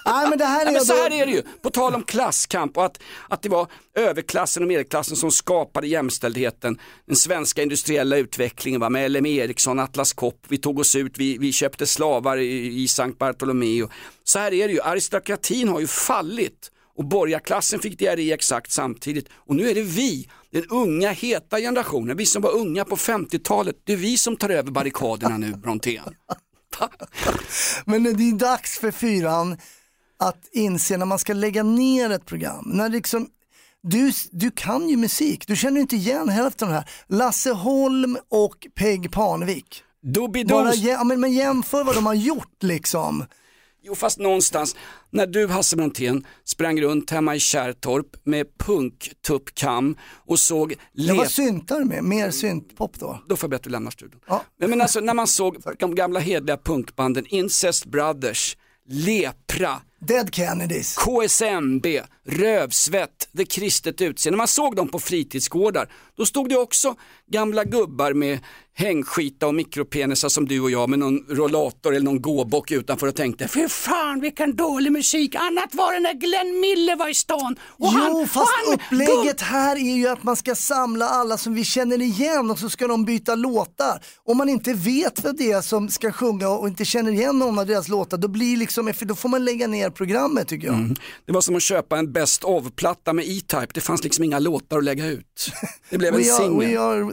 Nej 0.07 0.29
men 0.29 0.39
det 0.39 0.45
här 0.45 0.61
är 0.61 0.65
Nej, 0.65 0.75
men 0.75 0.85
så 0.85 0.93
här 0.93 1.13
är 1.13 1.27
det 1.27 1.33
ju, 1.33 1.43
på 1.63 1.71
tal 1.71 1.95
om 1.95 2.03
klasskamp 2.03 2.77
och 2.77 2.85
att, 2.85 2.99
att 3.29 3.43
det 3.43 3.49
var 3.49 3.67
överklassen 3.95 4.63
och 4.63 4.69
medelklassen 4.69 5.17
som 5.17 5.31
skapade 5.31 5.87
jämställdheten, 5.87 6.79
den 7.07 7.17
svenska 7.17 7.63
industriella 7.63 8.17
utvecklingen 8.17 8.81
va, 8.81 8.91
med 8.91 9.11
LM 9.11 9.27
Ericsson, 9.27 9.79
Atlas 9.79 10.13
Copco, 10.13 10.47
vi 10.49 10.59
tog 10.59 10.79
oss 10.79 10.97
ut, 10.97 11.19
vi, 11.19 11.39
vi 11.39 11.53
köpte 11.53 11.87
slavar 11.87 12.37
i, 12.37 12.83
i 12.83 12.89
Sankt 12.89 13.19
Bartolomeo. 13.19 13.89
Så 14.25 14.39
här 14.39 14.53
är 14.53 14.69
det 14.69 14.75
ju, 14.75 14.81
aristokratin 14.81 15.69
har 15.69 15.81
ju 15.81 15.87
fallit 15.87 16.71
och 16.97 17.05
borgarklassen 17.05 17.81
fick 17.81 17.99
diarré 17.99 18.33
exakt 18.33 18.73
samtidigt 18.73 19.29
och 19.35 19.57
nu 19.57 19.71
är 19.71 19.75
det 19.75 19.83
vi, 19.83 20.29
den 20.51 20.65
unga 20.71 21.11
heta 21.11 21.59
generationen, 21.59 22.17
vi 22.17 22.27
som 22.27 22.43
var 22.43 22.51
unga 22.51 22.85
på 22.85 22.97
50-talet, 22.97 23.77
det 23.85 23.93
är 23.93 23.97
vi 23.97 24.17
som 24.17 24.37
tar 24.37 24.49
över 24.49 24.71
barrikaderna 24.71 25.39
nu 25.39 25.53
Brontén. 25.53 26.15
Men 27.85 28.03
det 28.05 28.11
är 28.11 28.39
dags 28.39 28.79
för 28.79 28.91
fyran 28.91 29.57
att 30.19 30.49
inse 30.53 30.97
när 30.97 31.07
man 31.07 31.19
ska 31.19 31.33
lägga 31.33 31.63
ner 31.63 32.11
ett 32.11 32.27
program. 32.27 32.65
När 32.67 32.89
liksom, 32.89 33.29
du, 33.83 34.13
du 34.31 34.51
kan 34.51 34.89
ju 34.89 34.97
musik, 34.97 35.47
du 35.47 35.57
känner 35.57 35.81
inte 35.81 35.97
igen 35.97 36.29
hälften 36.29 36.69
av 36.69 36.75
det 36.75 36.79
här. 36.81 36.91
Lasse 37.07 37.51
Holm 37.51 38.19
och 38.29 38.67
Peg 38.75 39.13
Parnevik. 39.13 39.83
Bara, 40.49 40.75
ja, 40.75 41.05
men, 41.05 41.21
men 41.21 41.33
jämför 41.33 41.85
vad 41.85 41.95
de 41.95 42.07
har 42.07 42.15
gjort 42.15 42.63
liksom. 42.63 43.25
Jo 43.83 43.95
fast 43.95 44.19
någonstans, 44.19 44.77
när 45.11 45.27
du 45.27 45.47
Hasse 45.47 45.77
Brontén 45.77 46.27
sprang 46.45 46.81
runt 46.81 47.11
hemma 47.11 47.37
i 47.37 47.41
Kärrtorp 47.41 48.07
med 48.25 48.47
punktuppkam 48.59 49.97
och 50.27 50.39
såg 50.39 50.75
Jag 50.93 51.15
var 51.15 51.25
syntar 51.25 51.85
med, 51.85 52.05
mer 52.05 52.31
syntpop 52.31 52.99
då. 52.99 53.23
Då 53.29 53.37
får 53.37 53.47
jag 53.47 53.51
be 53.51 53.57
att 53.57 53.63
du 53.63 53.71
lämnar 53.71 53.91
studion. 53.91 54.21
Ja. 54.27 54.45
Men 54.59 54.81
alltså 54.81 55.01
när 55.01 55.15
man 55.15 55.27
såg 55.27 55.57
de 55.79 55.95
gamla 55.95 56.21
hedliga 56.21 56.57
punkbanden, 56.57 57.27
Incest 57.27 57.87
Brothers, 57.87 58.57
Lepra, 58.89 59.81
Dead 60.01 60.35
Kennedys. 60.35 60.97
KSMB, 60.97 61.87
Rövsvett, 62.31 63.29
Det 63.33 63.45
kristet 63.45 64.01
utseende. 64.01 64.37
När 64.37 64.39
man 64.39 64.49
såg 64.49 64.77
dem 64.77 64.89
på 64.89 64.99
fritidsgårdar, 64.99 65.89
då 66.17 66.27
stod 66.27 66.49
det 66.49 66.57
också 66.57 66.95
gamla 67.31 67.65
gubbar 67.65 68.13
med 68.13 68.39
hängskita 68.75 69.47
och 69.47 69.55
mikropenisar 69.55 70.29
som 70.29 70.49
du 70.49 70.61
och 70.61 70.71
jag 70.71 70.91
med 70.91 70.99
någon 70.99 71.19
rollator 71.29 71.95
eller 71.95 72.05
någon 72.05 72.23
gåbock 72.23 72.71
utanför 72.71 73.07
och 73.07 73.15
tänkte, 73.15 73.49
fy 73.49 73.69
fan 73.69 74.21
vilken 74.21 74.57
dålig 74.57 74.93
musik, 74.93 75.35
annat 75.35 75.75
var 75.75 75.93
det 75.93 76.01
när 76.01 76.15
Glenn 76.15 76.61
Miller 76.61 76.97
var 76.97 77.09
i 77.09 77.15
stan. 77.15 77.57
Och 77.63 77.89
han, 77.89 78.13
jo, 78.13 78.23
och 78.23 78.29
fast 78.29 78.53
han, 78.67 78.75
upplägget 78.75 79.41
här 79.41 79.77
är 79.77 79.97
ju 79.97 80.09
att 80.09 80.23
man 80.23 80.37
ska 80.37 80.55
samla 80.55 81.09
alla 81.09 81.39
som 81.39 81.55
vi 81.55 81.65
känner 81.65 82.03
igen 82.03 82.51
och 82.51 82.59
så 82.59 82.71
ska 82.71 82.87
de 82.87 83.05
byta 83.05 83.35
låtar. 83.35 84.01
Om 84.25 84.37
man 84.37 84.49
inte 84.49 84.73
vet 84.73 85.25
vad 85.25 85.37
det 85.37 85.53
är 85.53 85.61
som 85.61 85.89
ska 85.89 86.13
sjunga 86.13 86.49
och 86.49 86.69
inte 86.69 86.85
känner 86.85 87.13
igen 87.13 87.39
någon 87.39 87.59
av 87.59 87.67
deras 87.67 87.89
låtar, 87.89 88.17
då, 88.17 88.29
blir 88.29 88.57
liksom, 88.57 88.95
för 88.95 89.07
då 89.07 89.15
får 89.15 89.29
man 89.29 89.45
lägga 89.45 89.67
ner 89.67 89.91
programmet 89.91 90.49
tycker 90.49 90.67
jag. 90.67 90.77
Mm. 90.77 90.97
Det 91.27 91.33
var 91.33 91.41
som 91.41 91.57
att 91.57 91.63
köpa 91.63 91.99
en 91.99 92.13
Best 92.21 92.45
of-platta 92.45 93.13
med 93.13 93.25
E-Type, 93.25 93.67
det 93.75 93.81
fanns 93.81 94.05
liksom 94.05 94.25
inga 94.25 94.39
låtar 94.39 94.79
att 94.79 94.85
lägga 94.85 95.07
ut. 95.07 95.53
Det 95.91 95.99
blev 95.99 96.15
en 96.15 96.25
singel. 96.25 96.69
we, 96.69 96.81
are, 96.81 97.05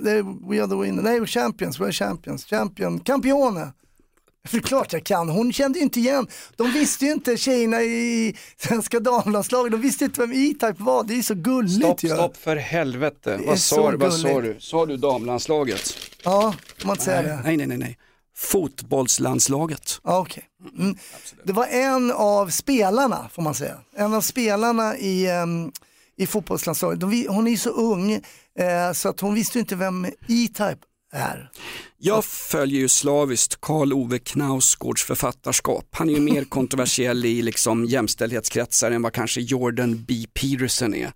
we 0.49 0.61
are 0.61 0.67
the 0.67 0.75
winner, 0.75 1.03
nej 1.03 1.27
champions, 1.27 1.79
we 1.79 1.85
are 1.85 1.91
champions, 1.91 2.45
champion, 2.45 2.99
campione. 2.99 3.71
För 4.47 4.59
klart 4.59 4.93
jag 4.93 5.03
kan, 5.03 5.29
hon 5.29 5.53
kände 5.53 5.79
ju 5.79 5.83
inte 5.83 5.99
igen, 5.99 6.27
de 6.55 6.71
visste 6.71 7.05
ju 7.05 7.11
inte 7.11 7.37
tjejerna 7.37 7.81
i 7.81 8.35
svenska 8.57 8.99
damlandslaget, 8.99 9.71
de 9.71 9.81
visste 9.81 10.05
inte 10.05 10.21
vem 10.21 10.31
E-Type 10.31 10.75
var, 10.77 11.03
det 11.03 11.17
är 11.17 11.21
så 11.21 11.35
gulligt 11.35 11.75
Stopp, 11.85 12.03
ju. 12.03 12.09
stopp 12.09 12.37
för 12.37 12.55
helvete. 12.55 13.39
Vad 13.45 13.59
så 13.59 13.75
sa, 13.75 13.91
du, 13.91 13.97
vad 13.97 14.13
sa 14.13 14.41
du? 14.41 14.55
Sa 14.59 14.85
du 14.85 14.97
damlandslaget? 14.97 15.93
Ja, 16.23 16.53
man 16.85 16.97
säga 16.97 17.21
det? 17.21 17.39
Nej, 17.43 17.57
nej, 17.57 17.67
nej, 17.67 17.77
nej. 17.77 17.97
Fotbollslandslaget. 18.37 19.99
Ja, 20.03 20.19
okej. 20.19 20.43
Mm. 20.77 20.97
Det 21.43 21.53
var 21.53 21.65
en 21.65 22.11
av 22.11 22.49
spelarna, 22.49 23.29
får 23.33 23.41
man 23.41 23.55
säga. 23.55 23.77
En 23.95 24.13
av 24.13 24.21
spelarna 24.21 24.97
i, 24.97 25.31
um, 25.31 25.71
i 26.17 26.27
fotbollslandslaget. 26.27 26.99
De, 26.99 27.27
hon 27.29 27.47
är 27.47 27.51
ju 27.51 27.57
så 27.57 27.69
ung 27.69 28.11
eh, 28.59 28.91
så 28.93 29.09
att 29.09 29.19
hon 29.19 29.33
visste 29.33 29.59
inte 29.59 29.75
vem 29.75 30.05
E-Type 30.05 30.77
är. 31.13 31.51
Jag 31.97 32.25
följer 32.25 32.79
ju 32.79 32.87
slaviskt 32.87 33.61
Karl 33.61 33.93
Ove 33.93 34.19
Knausgårds 34.19 35.03
författarskap. 35.03 35.87
Han 35.91 36.09
är 36.09 36.13
ju 36.13 36.19
mer 36.21 36.43
kontroversiell 36.49 37.25
i 37.25 37.41
liksom 37.41 37.85
jämställdhetskretsar 37.85 38.91
än 38.91 39.01
vad 39.01 39.13
kanske 39.13 39.41
Jordan 39.41 40.05
B. 40.07 40.25
Peterson 40.33 40.93
är. 40.95 41.11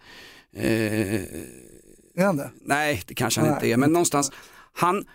Eh, 0.56 1.22
Är 2.16 2.26
han 2.26 2.38
det? 2.38 2.52
nej, 2.66 3.02
det 3.08 3.14
kanske 3.16 3.40
han 3.40 3.50
Nej. 3.50 3.56
inte 3.58 3.68
är, 3.68 3.78
men 3.78 3.94
någonstans, 3.94 4.32
han, 4.74 5.06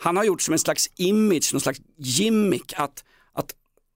han 0.00 0.16
har 0.16 0.24
gjort 0.24 0.42
som 0.42 0.52
en 0.52 0.58
slags 0.58 0.90
image, 0.96 1.50
någon 1.52 1.60
slags 1.60 1.80
gimmick 1.98 2.72
att, 2.76 3.04
att 3.32 3.54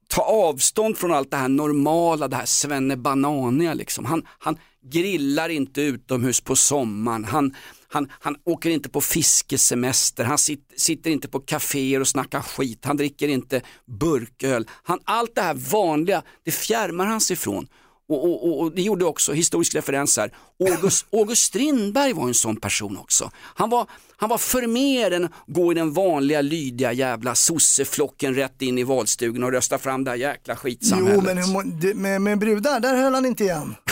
ta 0.08 0.22
avstånd 0.22 0.98
från 0.98 1.12
allt 1.12 1.30
det 1.30 1.36
här 1.36 1.48
normala, 1.48 2.28
det 2.28 2.36
här 2.36 2.46
svennebananiga 2.46 3.74
liksom. 3.74 4.04
Han, 4.04 4.26
han 4.38 4.58
grillar 4.84 5.48
inte 5.48 5.82
utomhus 5.82 6.40
på 6.40 6.56
sommaren, 6.56 7.24
han, 7.24 7.54
han, 7.88 8.08
han 8.20 8.36
åker 8.44 8.70
inte 8.70 8.88
på 8.88 9.00
fiskesemester, 9.00 10.24
han 10.24 10.38
sit, 10.38 10.72
sitter 10.76 11.10
inte 11.10 11.28
på 11.28 11.40
kaféer 11.40 12.00
och 12.00 12.08
snackar 12.08 12.40
skit, 12.40 12.84
han 12.84 12.96
dricker 12.96 13.28
inte 13.28 13.62
burköl. 13.86 14.68
Han, 14.82 14.98
allt 15.04 15.34
det 15.34 15.42
här 15.42 15.54
vanliga, 15.54 16.22
det 16.44 16.50
fjärmar 16.50 17.06
han 17.06 17.20
sig 17.20 17.34
ifrån. 17.34 17.66
Och, 18.12 18.24
och, 18.24 18.48
och, 18.48 18.60
och 18.60 18.72
det 18.72 18.82
gjorde 18.82 19.04
också, 19.04 19.32
historisk 19.32 19.74
referens 19.74 20.16
här, 20.16 20.32
August, 20.70 21.06
August 21.12 21.42
Strindberg 21.42 22.12
var 22.12 22.24
en 22.28 22.34
sån 22.34 22.56
person 22.56 22.96
också. 22.98 23.30
Han 23.36 23.70
var, 23.70 23.86
han 24.16 24.28
var 24.28 24.38
för 24.38 24.66
mer 24.66 25.10
än 25.10 25.28
gå 25.46 25.72
i 25.72 25.74
den 25.74 25.92
vanliga 25.92 26.40
lydiga 26.40 26.92
jävla 26.92 27.34
sosseflocken 27.34 28.34
rätt 28.34 28.62
in 28.62 28.78
i 28.78 28.84
valstugan 28.84 29.44
och 29.44 29.52
rösta 29.52 29.78
fram 29.78 30.04
det 30.04 30.10
här 30.10 30.18
jäkla 30.18 30.56
skitsamhället. 30.56 31.14
Jo, 31.14 31.20
men 31.20 31.38
hur 31.82 31.94
med, 31.94 32.20
med 32.22 32.38
brudar, 32.38 32.80
där 32.80 32.96
höll 32.96 33.14
han 33.14 33.26
inte 33.26 33.44
igen. 33.44 33.74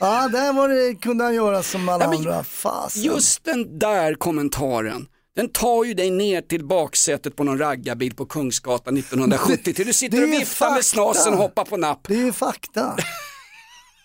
Ja, 0.00 0.28
där 0.28 0.52
var 0.52 0.68
det, 0.68 0.94
kunde 0.94 1.24
han 1.24 1.34
göra 1.34 1.62
som 1.62 1.88
alla 1.88 2.04
Ja, 2.04 2.10
men 2.10 2.18
andra. 2.18 2.44
Fasen. 2.44 3.02
Just 3.02 3.44
den 3.44 3.78
där 3.78 4.14
kommentaren, 4.14 5.06
den 5.36 5.48
tar 5.48 5.84
ju 5.84 5.94
dig 5.94 6.10
ner 6.10 6.40
till 6.40 6.64
baksätet 6.64 7.36
på 7.36 7.44
någon 7.44 7.58
raggarbil 7.58 8.14
på 8.14 8.26
Kungsgatan 8.26 8.96
1970 8.98 9.74
till 9.74 9.86
du 9.86 9.92
sitter 9.92 10.22
och 10.22 10.32
viftar 10.32 10.70
med 10.74 10.84
snasen 10.84 11.32
och 11.32 11.38
hoppar 11.38 11.64
på 11.64 11.76
napp. 11.76 12.00
Det 12.08 12.14
är 12.14 12.24
ju 12.24 12.32
fakta. 12.32 12.96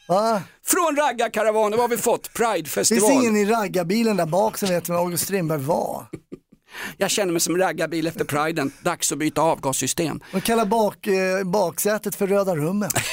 Va? 0.07 0.41
Från 0.65 0.95
raggarkaravanen, 0.95 1.71
vad 1.71 1.89
har 1.89 1.97
vi 1.97 1.97
fått? 1.97 2.23
Det 2.23 2.29
Pridefestival. 2.33 3.09
finns 3.09 3.23
ingen 3.23 3.35
i 3.35 3.45
raggarbilen 3.45 4.17
där 4.17 4.25
bak 4.25 4.57
som 4.57 4.69
vet 4.69 4.89
vem 4.89 4.95
August 4.95 5.23
Strindberg 5.23 5.61
var. 5.61 6.05
Jag 6.97 7.11
känner 7.11 7.31
mig 7.31 7.41
som 7.41 7.57
raggarbil 7.57 8.07
efter 8.07 8.25
priden, 8.25 8.71
dags 8.81 9.11
att 9.11 9.17
byta 9.17 9.41
avgassystem. 9.41 10.19
De 10.31 10.41
kallar 10.41 10.65
bak, 10.65 11.07
eh, 11.07 11.43
baksätet 11.43 12.15
för 12.15 12.27
röda 12.27 12.55
rummet. 12.55 12.93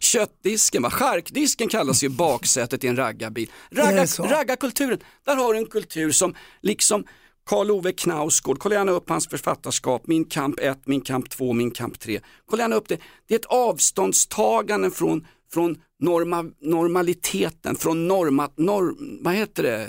Köttdisken, 0.00 0.82
va? 0.82 0.90
charkdisken 0.90 1.68
kallas 1.68 2.02
ju 2.04 2.08
baksätet 2.08 2.84
i 2.84 2.88
en 2.88 2.96
raggarbil. 2.96 3.50
Det 3.70 4.06
så? 4.06 4.22
raggarkulturen, 4.22 4.98
där 5.26 5.36
har 5.36 5.52
du 5.52 5.58
en 5.58 5.66
kultur 5.66 6.10
som 6.10 6.34
liksom 6.60 7.04
Karl 7.48 7.70
Ove 7.70 7.92
Knausgård, 7.92 8.58
kolla 8.58 8.74
gärna 8.74 8.92
upp 8.92 9.08
hans 9.08 9.28
författarskap, 9.28 10.06
Min 10.06 10.24
kamp 10.24 10.60
1, 10.60 10.78
Min 10.84 11.00
kamp 11.00 11.30
2, 11.30 11.52
Min 11.52 11.70
kamp 11.70 11.98
3. 12.00 12.20
Kolla 12.50 12.62
gärna 12.62 12.76
upp 12.76 12.88
det. 12.88 12.98
Det 13.28 13.34
är 13.34 13.38
ett 13.38 13.44
avståndstagande 13.44 14.90
från, 14.90 15.26
från 15.52 15.76
norma, 16.00 16.44
normaliteten, 16.60 17.76
från 17.76 18.08
normat, 18.08 18.58
norm, 18.58 19.18
vad 19.22 19.34
heter 19.34 19.62
det? 19.62 19.88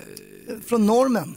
Från 0.66 0.86
normen. 0.86 1.36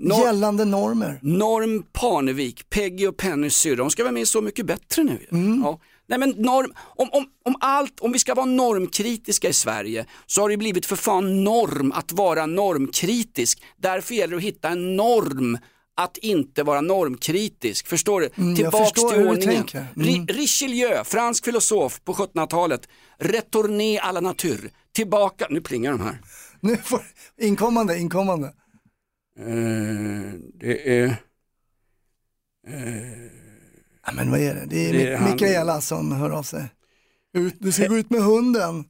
Nor- 0.00 0.24
Gällande 0.26 0.64
normer. 0.64 1.18
Norm 1.22 1.82
Parnevik, 1.92 2.70
Peggy 2.70 3.06
och 3.06 3.16
Pennys 3.16 3.56
syrra, 3.56 3.82
hon 3.82 3.90
ska 3.90 4.02
vara 4.02 4.12
med 4.12 4.28
Så 4.28 4.40
mycket 4.40 4.66
bättre 4.66 5.02
nu. 5.04 5.18
Ja. 5.64 5.80
Nej, 6.08 6.18
men 6.18 6.30
norm, 6.30 6.72
om, 6.78 7.08
om, 7.12 7.26
om, 7.44 7.54
allt, 7.60 8.00
om 8.00 8.12
vi 8.12 8.18
ska 8.18 8.34
vara 8.34 8.46
normkritiska 8.46 9.48
i 9.48 9.52
Sverige 9.52 10.06
så 10.26 10.40
har 10.40 10.48
det 10.48 10.56
blivit 10.56 10.86
för 10.86 10.96
fan 10.96 11.44
norm 11.44 11.92
att 11.92 12.12
vara 12.12 12.46
normkritisk. 12.46 13.62
Därför 13.76 14.14
gäller 14.14 14.30
det 14.30 14.36
att 14.36 14.42
hitta 14.42 14.68
en 14.68 14.96
norm 14.96 15.58
att 15.96 16.16
inte 16.16 16.62
vara 16.62 16.80
normkritisk. 16.80 17.86
Förstår 17.86 18.20
du? 18.20 18.30
jag 18.36 18.56
Tillbaks 18.56 18.92
till 18.92 19.28
ordningen. 19.28 19.64
Mm. 19.68 19.86
Ri- 19.94 20.32
Richelieu, 20.32 21.04
fransk 21.04 21.44
filosof 21.44 22.00
på 22.04 22.12
1700-talet. 22.12 22.88
Retourné 23.18 23.98
à 23.98 24.12
la 24.12 24.20
nature. 24.20 24.70
Tillbaka, 24.92 25.46
nu 25.50 25.60
plingar 25.60 25.90
de 25.92 26.00
här. 26.00 26.20
Nu 26.60 26.76
får, 26.76 27.02
inkommande, 27.40 27.98
inkommande. 27.98 28.46
Eh, 29.38 30.32
det 30.60 30.98
är... 31.00 31.16
Ja, 34.08 34.14
men 34.14 34.30
vad 34.30 34.40
är 34.40 34.54
det? 34.54 34.64
Det 34.68 34.88
är, 34.88 34.92
Det 34.92 35.12
är 35.12 35.16
han- 35.16 35.30
Mikaela 35.30 35.80
som 35.80 36.12
hör 36.12 36.30
av 36.30 36.42
sig. 36.42 36.64
Ut, 37.34 37.54
du 37.58 37.72
ska 37.72 37.86
gå 37.86 37.96
ut 37.98 38.10
med 38.10 38.22
hunden. 38.22 38.84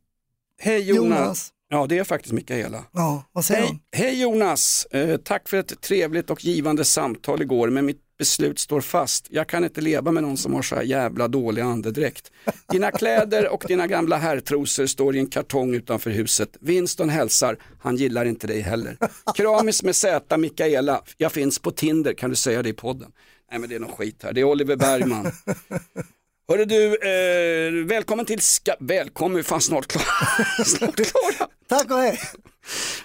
Hej 0.61 0.81
Jonas. 0.83 0.96
Jonas. 1.18 1.52
Ja, 1.70 1.87
det 1.87 1.98
är 1.98 2.04
faktiskt 2.04 2.33
Mikaela. 2.33 2.85
Ja, 2.92 3.24
vad 3.33 3.44
säger 3.44 3.66
hon? 3.66 3.81
Hej, 3.92 4.07
hej 4.11 4.22
Jonas, 4.22 4.87
eh, 4.90 5.16
tack 5.16 5.48
för 5.48 5.57
ett 5.57 5.81
trevligt 5.81 6.31
och 6.31 6.44
givande 6.44 6.85
samtal 6.85 7.42
igår, 7.42 7.70
men 7.70 7.87
mitt 7.87 8.00
beslut 8.18 8.59
står 8.59 8.81
fast. 8.81 9.26
Jag 9.31 9.46
kan 9.48 9.64
inte 9.64 9.81
leva 9.81 10.11
med 10.12 10.22
någon 10.22 10.37
som 10.37 10.54
har 10.54 10.62
så 10.62 10.74
här 10.74 10.83
jävla 10.83 11.28
dålig 11.28 11.62
andedräkt. 11.62 12.31
Dina 12.72 12.90
kläder 12.90 13.48
och 13.48 13.64
dina 13.68 13.87
gamla 13.87 14.16
herrtrosor 14.16 14.87
står 14.87 15.16
i 15.16 15.18
en 15.18 15.26
kartong 15.26 15.74
utanför 15.74 16.11
huset. 16.11 16.57
Winston 16.61 17.09
hälsar, 17.09 17.57
han 17.81 17.96
gillar 17.96 18.24
inte 18.24 18.46
dig 18.46 18.61
heller. 18.61 18.96
Kramis 19.35 19.83
med 19.83 19.96
Z, 19.96 20.37
Mikaela, 20.37 21.02
jag 21.16 21.33
finns 21.33 21.59
på 21.59 21.70
Tinder, 21.70 22.12
kan 22.14 22.31
du 22.31 22.37
säga 22.37 22.62
det 22.62 22.68
i 22.68 22.72
podden? 22.72 23.11
Nej 23.50 23.61
men 23.61 23.68
det 23.68 23.74
är 23.74 23.80
någon 23.80 23.92
skit 23.92 24.22
här, 24.22 24.32
det 24.32 24.40
är 24.40 24.44
Oliver 24.44 24.76
Bergman. 24.76 25.26
Hörru 26.48 26.64
du, 26.64 26.96
eh, 26.96 27.87
välkommen 27.87 28.26
till 28.26 28.40
Ska... 28.40 28.74
Välkommen, 28.80 29.34
vi 29.34 29.40
är 29.40 29.44
fan 29.44 29.61
snart 29.61 29.87
klara. 29.87 30.64
snart 30.64 30.96
klara. 30.96 31.50
Tack 31.68 31.90
och 31.90 31.98
hej. 31.98 32.20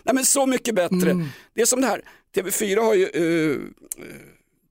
Nej 0.04 0.16
men 0.16 0.26
så 0.26 0.46
mycket 0.46 0.76
bättre. 0.76 1.12
Mm. 1.12 1.28
Det 1.54 1.62
är 1.62 1.66
som 1.66 1.82
det 1.82 1.88
här, 1.88 2.02
TV4 2.36 2.82
har 2.82 2.94
ju, 2.94 3.06
eh, 3.06 3.58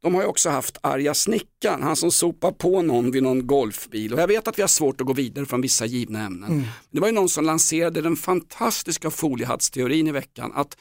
de 0.02 0.14
har 0.14 0.22
ju 0.22 0.28
också 0.28 0.50
haft 0.50 0.78
arga 0.80 1.14
snickaren, 1.14 1.82
han 1.82 1.96
som 1.96 2.10
sopar 2.10 2.52
på 2.52 2.82
någon 2.82 3.10
vid 3.10 3.22
någon 3.22 3.46
golfbil. 3.46 4.14
Och 4.14 4.20
jag 4.20 4.28
vet 4.28 4.48
att 4.48 4.58
vi 4.58 4.62
har 4.62 4.68
svårt 4.68 5.00
att 5.00 5.06
gå 5.06 5.12
vidare 5.12 5.46
från 5.46 5.60
vissa 5.60 5.86
givna 5.86 6.26
ämnen. 6.26 6.52
Mm. 6.52 6.64
Det 6.90 7.00
var 7.00 7.08
ju 7.08 7.14
någon 7.14 7.28
som 7.28 7.44
lanserade 7.44 8.00
den 8.00 8.16
fantastiska 8.16 9.10
foliehattsteorin 9.10 10.08
i 10.08 10.12
veckan. 10.12 10.52
Att 10.54 10.76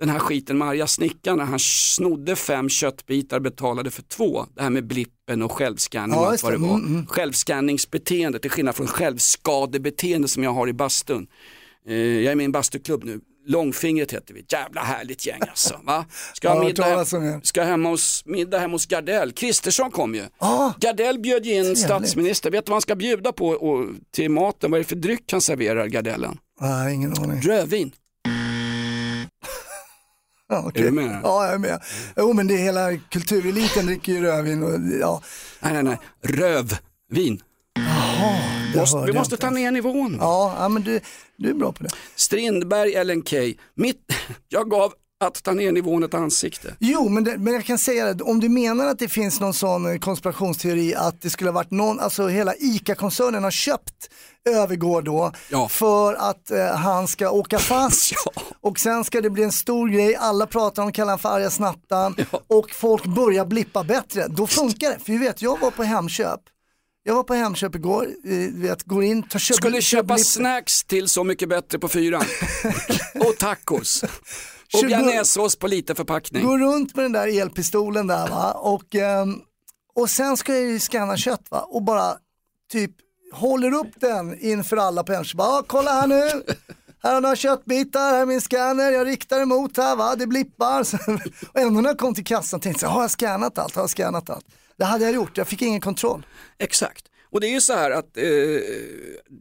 den 0.00 0.08
här 0.08 0.18
skiten 0.18 0.58
med 0.58 0.68
arga 0.68 0.86
snickaren, 0.86 1.38
när 1.38 1.44
han 1.44 1.58
snodde 1.58 2.36
fem 2.36 2.68
köttbitar 2.68 3.40
betalade 3.40 3.90
för 3.90 4.02
två. 4.02 4.46
Det 4.54 4.62
här 4.62 4.70
med 4.70 4.86
blippen 4.86 5.42
och 5.42 5.52
självscanning 5.52 6.14
Ja, 6.14 6.20
och 6.20 6.26
allt 6.26 6.34
just 6.34 6.44
vad 6.44 6.52
det 6.52 6.58
det. 6.58 6.62
var. 6.66 6.74
Mm, 6.74 6.86
mm. 6.94 7.06
Självscanningsbeteende 7.06 8.38
till 8.38 8.50
skillnad 8.50 8.74
från 8.74 8.86
självskadebeteende 8.86 10.28
som 10.28 10.42
jag 10.44 10.50
har 10.52 10.68
i 10.68 10.72
bastun. 10.72 11.26
Eh, 11.88 11.94
jag 11.96 12.32
är 12.32 12.36
med 12.36 12.44
i 12.44 12.44
en 12.44 12.52
bastuklubb 12.52 13.04
nu. 13.04 13.20
Långfingret 13.48 14.12
heter 14.12 14.34
vi, 14.34 14.44
jävla 14.48 14.80
härligt 14.80 15.26
gäng 15.26 15.40
alltså. 15.40 15.80
Va? 15.84 16.04
Ska, 16.34 16.48
hört 16.54 16.64
middag, 16.64 17.04
ska 17.42 17.62
hemma 17.62 17.88
hos, 17.88 18.22
middag 18.26 18.58
hemma 18.58 18.74
hos 18.74 18.86
Gardell. 18.86 19.32
Kristersson 19.32 19.90
kom 19.90 20.14
ju. 20.14 20.24
Ah, 20.38 20.72
Gardell 20.80 21.18
bjöd 21.18 21.46
ju 21.46 21.52
in 21.52 21.62
Trevligt. 21.62 21.78
statsminister. 21.78 22.50
Vet 22.50 22.66
du 22.66 22.70
vad 22.70 22.74
han 22.74 22.80
ska 22.82 22.94
bjuda 22.94 23.32
på 23.32 23.48
och, 23.48 23.86
till 24.14 24.30
maten? 24.30 24.70
Vad 24.70 24.78
är 24.78 24.82
det 24.82 24.88
för 24.88 24.96
dryck 24.96 25.32
han 25.32 25.40
serverar, 25.40 25.86
Gardellen? 25.86 26.38
nej, 26.60 26.94
ingen 26.94 27.12
aning. 27.18 27.40
Rödvin. 27.40 27.92
Ja, 30.48 30.62
okej. 30.66 30.82
Är 30.82 30.86
du 30.86 30.92
med? 30.92 31.20
Ja, 31.22 31.44
jag 31.44 31.54
är 31.54 31.58
med. 31.58 31.82
Jo, 32.16 32.32
men 32.32 32.46
det 32.46 32.54
är 32.54 32.58
hela 32.58 32.96
kultureliten 32.96 33.86
dricker 33.86 34.12
ju 34.12 34.22
rödvin 34.22 34.62
och 34.62 34.80
ja. 35.00 35.22
Nej, 35.60 35.72
nej, 35.72 35.82
nej. 35.82 35.98
Rövvin. 36.22 37.42
det 38.72 38.78
Måste, 38.78 39.06
vi 39.06 39.12
måste 39.12 39.36
ta 39.36 39.50
ner 39.50 39.70
nivån. 39.70 40.16
Ja, 40.20 40.56
ja, 40.58 40.68
men 40.68 40.82
du, 40.82 41.00
du 41.36 41.50
är 41.50 41.54
bra 41.54 41.72
på 41.72 41.82
det. 41.82 41.90
Strindberg, 42.14 42.94
Ellen 42.94 43.22
Key. 43.22 43.54
Mitt, 43.74 44.12
jag 44.48 44.70
gav 44.70 44.92
att 45.24 45.42
ta 45.42 45.52
ner 45.52 45.72
nivån 45.72 46.02
ett 46.04 46.14
ansikte. 46.14 46.74
Jo, 46.78 47.08
men, 47.08 47.24
det, 47.24 47.38
men 47.38 47.54
jag 47.54 47.64
kan 47.64 47.78
säga 47.78 48.14
det, 48.14 48.24
om 48.24 48.40
du 48.40 48.48
menar 48.48 48.86
att 48.86 48.98
det 48.98 49.08
finns 49.08 49.40
någon 49.40 49.54
sån 49.54 49.92
eh, 49.92 49.98
konspirationsteori 49.98 50.94
att 50.94 51.22
det 51.22 51.30
skulle 51.30 51.50
ha 51.50 51.54
varit 51.54 51.70
någon, 51.70 52.00
alltså 52.00 52.26
hela 52.28 52.54
ICA-koncernen 52.54 53.44
har 53.44 53.50
köpt 53.50 54.10
Övergård 54.48 55.04
då 55.04 55.32
Ja. 55.50 55.68
för 55.68 56.14
att 56.14 56.50
eh, 56.50 56.66
han 56.66 57.06
ska 57.08 57.30
åka 57.30 57.58
fast 57.58 58.12
Ja. 58.34 58.42
och 58.60 58.78
sen 58.78 59.04
ska 59.04 59.20
det 59.20 59.30
bli 59.30 59.42
en 59.42 59.52
stor 59.52 59.88
grej, 59.88 60.16
alla 60.16 60.46
pratar 60.46 60.82
om 60.82 60.92
kallar 60.92 61.18
för 61.18 61.28
arga 61.28 61.50
snattan 61.50 62.14
Ja. 62.32 62.40
och 62.46 62.70
folk 62.70 63.04
börjar 63.06 63.44
blippa 63.46 63.84
bättre. 63.84 64.26
Då 64.28 64.46
funkar 64.46 64.90
det, 64.90 64.98
för 64.98 65.12
vi 65.12 65.18
vet, 65.18 65.42
jag 65.42 65.60
var 65.60 65.70
på 65.70 65.82
Hemköp 65.82 66.40
jag 67.06 67.14
var 67.14 67.22
på 67.22 67.34
Hemköp 67.34 67.74
igår, 67.74 68.08
eh, 68.24 68.54
vet, 68.54 68.82
går 68.82 69.04
in, 69.04 69.22
tar 69.22 69.38
köp, 69.38 69.56
Skulle 69.56 69.82
köpa 69.82 70.18
snacks 70.18 70.84
till 70.84 71.08
Så 71.08 71.24
mycket 71.24 71.48
bättre 71.48 71.78
på 71.78 71.88
fyran. 71.88 72.24
och 73.14 73.36
tacos. 73.38 74.02
Och 74.72 74.84
bearnaisesås 74.88 75.56
på 75.56 75.66
lite 75.66 75.94
förpackning. 75.94 76.46
Går 76.46 76.58
runt 76.58 76.96
med 76.96 77.04
den 77.04 77.12
där 77.12 77.40
elpistolen 77.40 78.06
där 78.06 78.28
va 78.28 78.52
och, 78.52 78.94
ehm, 78.94 79.40
och 79.94 80.10
sen 80.10 80.36
ska 80.36 80.54
jag 80.54 80.62
ju 80.62 80.80
scanna 80.80 81.16
kött 81.16 81.46
va 81.50 81.60
och 81.60 81.82
bara 81.82 82.14
typ 82.72 82.90
håller 83.32 83.74
upp 83.74 84.00
den 84.00 84.40
inför 84.40 84.76
alla 84.76 85.04
på 85.04 85.12
Hemköp. 85.12 85.38
Ja, 85.38 85.64
kolla 85.66 85.90
här 85.90 86.06
nu. 86.06 86.42
Här 87.02 87.14
har 87.14 87.20
några 87.20 87.36
köttbitar, 87.36 88.10
här 88.10 88.22
är 88.22 88.26
min 88.26 88.40
scanner, 88.40 88.90
jag 88.90 89.06
riktar 89.06 89.40
emot 89.40 89.76
här 89.76 89.96
va, 89.96 90.16
det 90.16 90.26
blippar. 90.26 90.80
Och 91.52 91.60
ändå 91.60 91.80
när 91.80 91.90
jag 91.90 91.98
kom 91.98 92.14
till 92.14 92.24
kassan 92.24 92.60
tänkte 92.60 92.86
jag, 92.86 92.90
har 92.90 93.02
jag 93.02 93.10
scannat 93.10 93.58
allt, 93.58 93.74
har 93.74 93.82
jag 93.82 93.90
scannat 93.90 94.30
allt? 94.30 94.46
Det 94.78 94.84
hade 94.84 95.04
jag 95.04 95.14
gjort, 95.14 95.36
jag 95.38 95.48
fick 95.48 95.62
ingen 95.62 95.80
kontroll. 95.80 96.26
Exakt. 96.58 97.04
Och 97.30 97.40
det 97.40 97.46
är 97.46 97.52
ju 97.52 97.60
så 97.60 97.72
här 97.72 97.90
att 97.90 98.16
eh, 98.16 98.24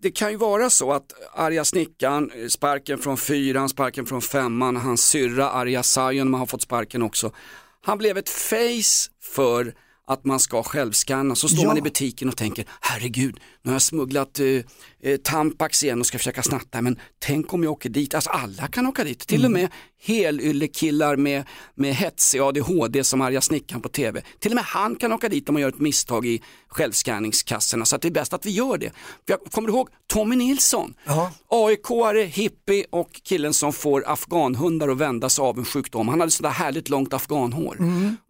det 0.01 0.11
kan 0.11 0.31
ju 0.31 0.37
vara 0.37 0.69
så 0.69 0.91
att 0.93 1.13
arga 1.33 1.65
snickaren, 1.65 2.31
eh, 2.31 2.47
sparken 2.47 2.97
från 2.97 3.17
fyran, 3.17 3.69
sparken 3.69 4.05
från 4.05 4.21
femman, 4.21 4.75
hans 4.77 5.05
syrra 5.05 5.49
arga 5.49 5.83
Sion 5.83 6.33
har 6.33 6.45
fått 6.45 6.61
sparken 6.61 7.01
också. 7.01 7.31
Han 7.81 7.97
blev 7.97 8.17
ett 8.17 8.29
face 8.29 9.11
för 9.35 9.73
att 10.07 10.25
man 10.25 10.39
ska 10.39 10.63
självscanna. 10.63 11.35
Så 11.35 11.47
står 11.47 11.61
Ja. 11.63 11.67
man 11.67 11.77
i 11.77 11.81
butiken 11.81 12.29
och 12.29 12.37
tänker, 12.37 12.65
herregud, 12.81 13.39
nu 13.65 13.71
har 13.71 13.75
jag 13.75 13.81
smugglat 13.81 14.39
eh, 14.39 14.45
eh, 15.01 15.17
Tampax 15.17 15.83
igen 15.83 15.99
och 15.99 16.05
ska 16.05 16.17
försöka 16.17 16.43
snatta, 16.43 16.81
men 16.81 16.99
tänk 17.19 17.53
om 17.53 17.63
jag 17.63 17.71
åker 17.71 17.89
dit. 17.89 18.13
Alltså 18.13 18.29
alla 18.29 18.67
kan 18.67 18.87
åka 18.87 19.03
dit, 19.03 19.27
till 19.27 19.45
och 19.45 19.51
med 19.51 19.69
helyllekillar 20.01 21.15
med, 21.15 21.43
med 21.75 21.95
hetsig 21.95 22.39
ADHD 22.39 23.03
som 23.03 23.21
arga 23.21 23.41
snickaren 23.41 23.81
på 23.81 23.89
tv. 23.89 24.21
Till 24.39 24.51
och 24.51 24.55
med 24.55 24.63
han 24.63 24.95
kan 24.95 25.13
åka 25.13 25.29
dit 25.29 25.49
om 25.49 25.53
man 25.53 25.61
gör 25.61 25.69
ett 25.69 25.79
misstag 25.79 26.25
i 26.25 26.41
självskanningskassorna 26.67 27.85
så 27.85 27.95
att 27.95 28.01
det 28.01 28.07
är 28.07 28.11
bäst 28.11 28.33
att 28.33 28.45
vi 28.45 28.51
gör 28.51 28.77
det. 28.77 28.89
För 29.25 29.33
jag 29.33 29.39
kommer 29.51 29.69
ihåg 29.69 29.89
Tommy 30.07 30.35
Nilsson? 30.35 30.93
AIK-are, 31.49 32.23
hippie 32.23 32.85
och 32.89 33.21
killen 33.23 33.53
som 33.53 33.73
får 33.73 34.03
afghanhundar 34.07 34.87
att 34.87 34.97
vändas 34.97 35.39
av 35.39 35.57
en 35.57 35.65
sjukdom. 35.65 36.07
Han 36.07 36.19
hade 36.19 36.31
sådär 36.31 36.49
härligt 36.49 36.89
långt 36.89 37.13
afghanhår. 37.13 37.75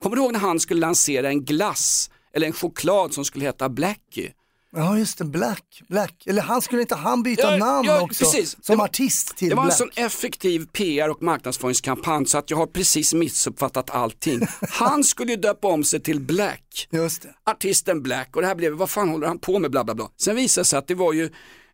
Kommer 0.01 0.15
du 0.15 0.21
ihåg 0.21 0.31
när 0.31 0.39
han 0.39 0.59
skulle 0.59 0.79
lansera 0.81 1.29
en 1.29 1.45
glass 1.45 2.09
eller 2.33 2.47
en 2.47 2.53
choklad 2.53 3.13
som 3.13 3.25
skulle 3.25 3.45
heta 3.45 3.69
Blackie? 3.69 4.31
Ja 4.75 4.97
just 4.97 5.17
det, 5.17 5.25
Black, 5.25 5.81
Black. 5.87 6.23
Eller 6.25 6.41
han 6.41 6.61
skulle 6.61 6.81
inte 6.81 6.95
han 6.95 7.23
byta 7.23 7.41
Ja, 7.51 7.57
namn 7.57 7.87
ja, 7.87 8.01
också? 8.01 8.25
precis. 8.25 8.57
Som 8.65 8.77
var- 8.77 8.85
artist 8.85 9.37
till 9.37 9.49
Det 9.49 9.55
var 9.55 9.63
en 9.63 9.67
Black. 9.67 9.77
sån 9.77 9.89
effektiv 9.95 10.65
PR 10.73 11.09
och 11.09 11.21
marknadsföringskampanj 11.23 12.25
så 12.25 12.37
att 12.37 12.49
jag 12.49 12.57
har 12.57 12.67
precis 12.67 13.13
missuppfattat 13.13 13.89
allting. 13.89 14.41
Han 14.69 15.03
skulle 15.03 15.31
ju 15.31 15.37
döpa 15.37 15.67
om 15.67 15.83
sig 15.83 15.99
till 15.99 16.19
Black, 16.19 16.87
Just 16.91 17.21
det. 17.21 17.29
artisten 17.45 18.01
Black 18.03 18.35
och 18.35 18.41
det 18.41 18.47
här 18.47 18.55
blev, 18.55 18.71
vad 18.73 18.89
fan 18.89 19.09
håller 19.09 19.27
han 19.27 19.39
på 19.39 19.59
med 19.59 19.71
bla 19.71 19.83
bla 19.83 19.95
bla. 19.95 20.09
Sen 20.21 20.35
visade 20.35 20.61
det 20.61 20.65
sig 20.65 20.79
att 20.79 20.87
det 20.87 20.95
var 20.95 21.13
ju 21.13 21.23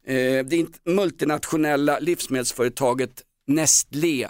eh, 0.08 0.46
det 0.46 0.66
multinationella 0.86 2.00
livsmedelsföretaget 2.00 3.12
Nestlé 3.48 4.28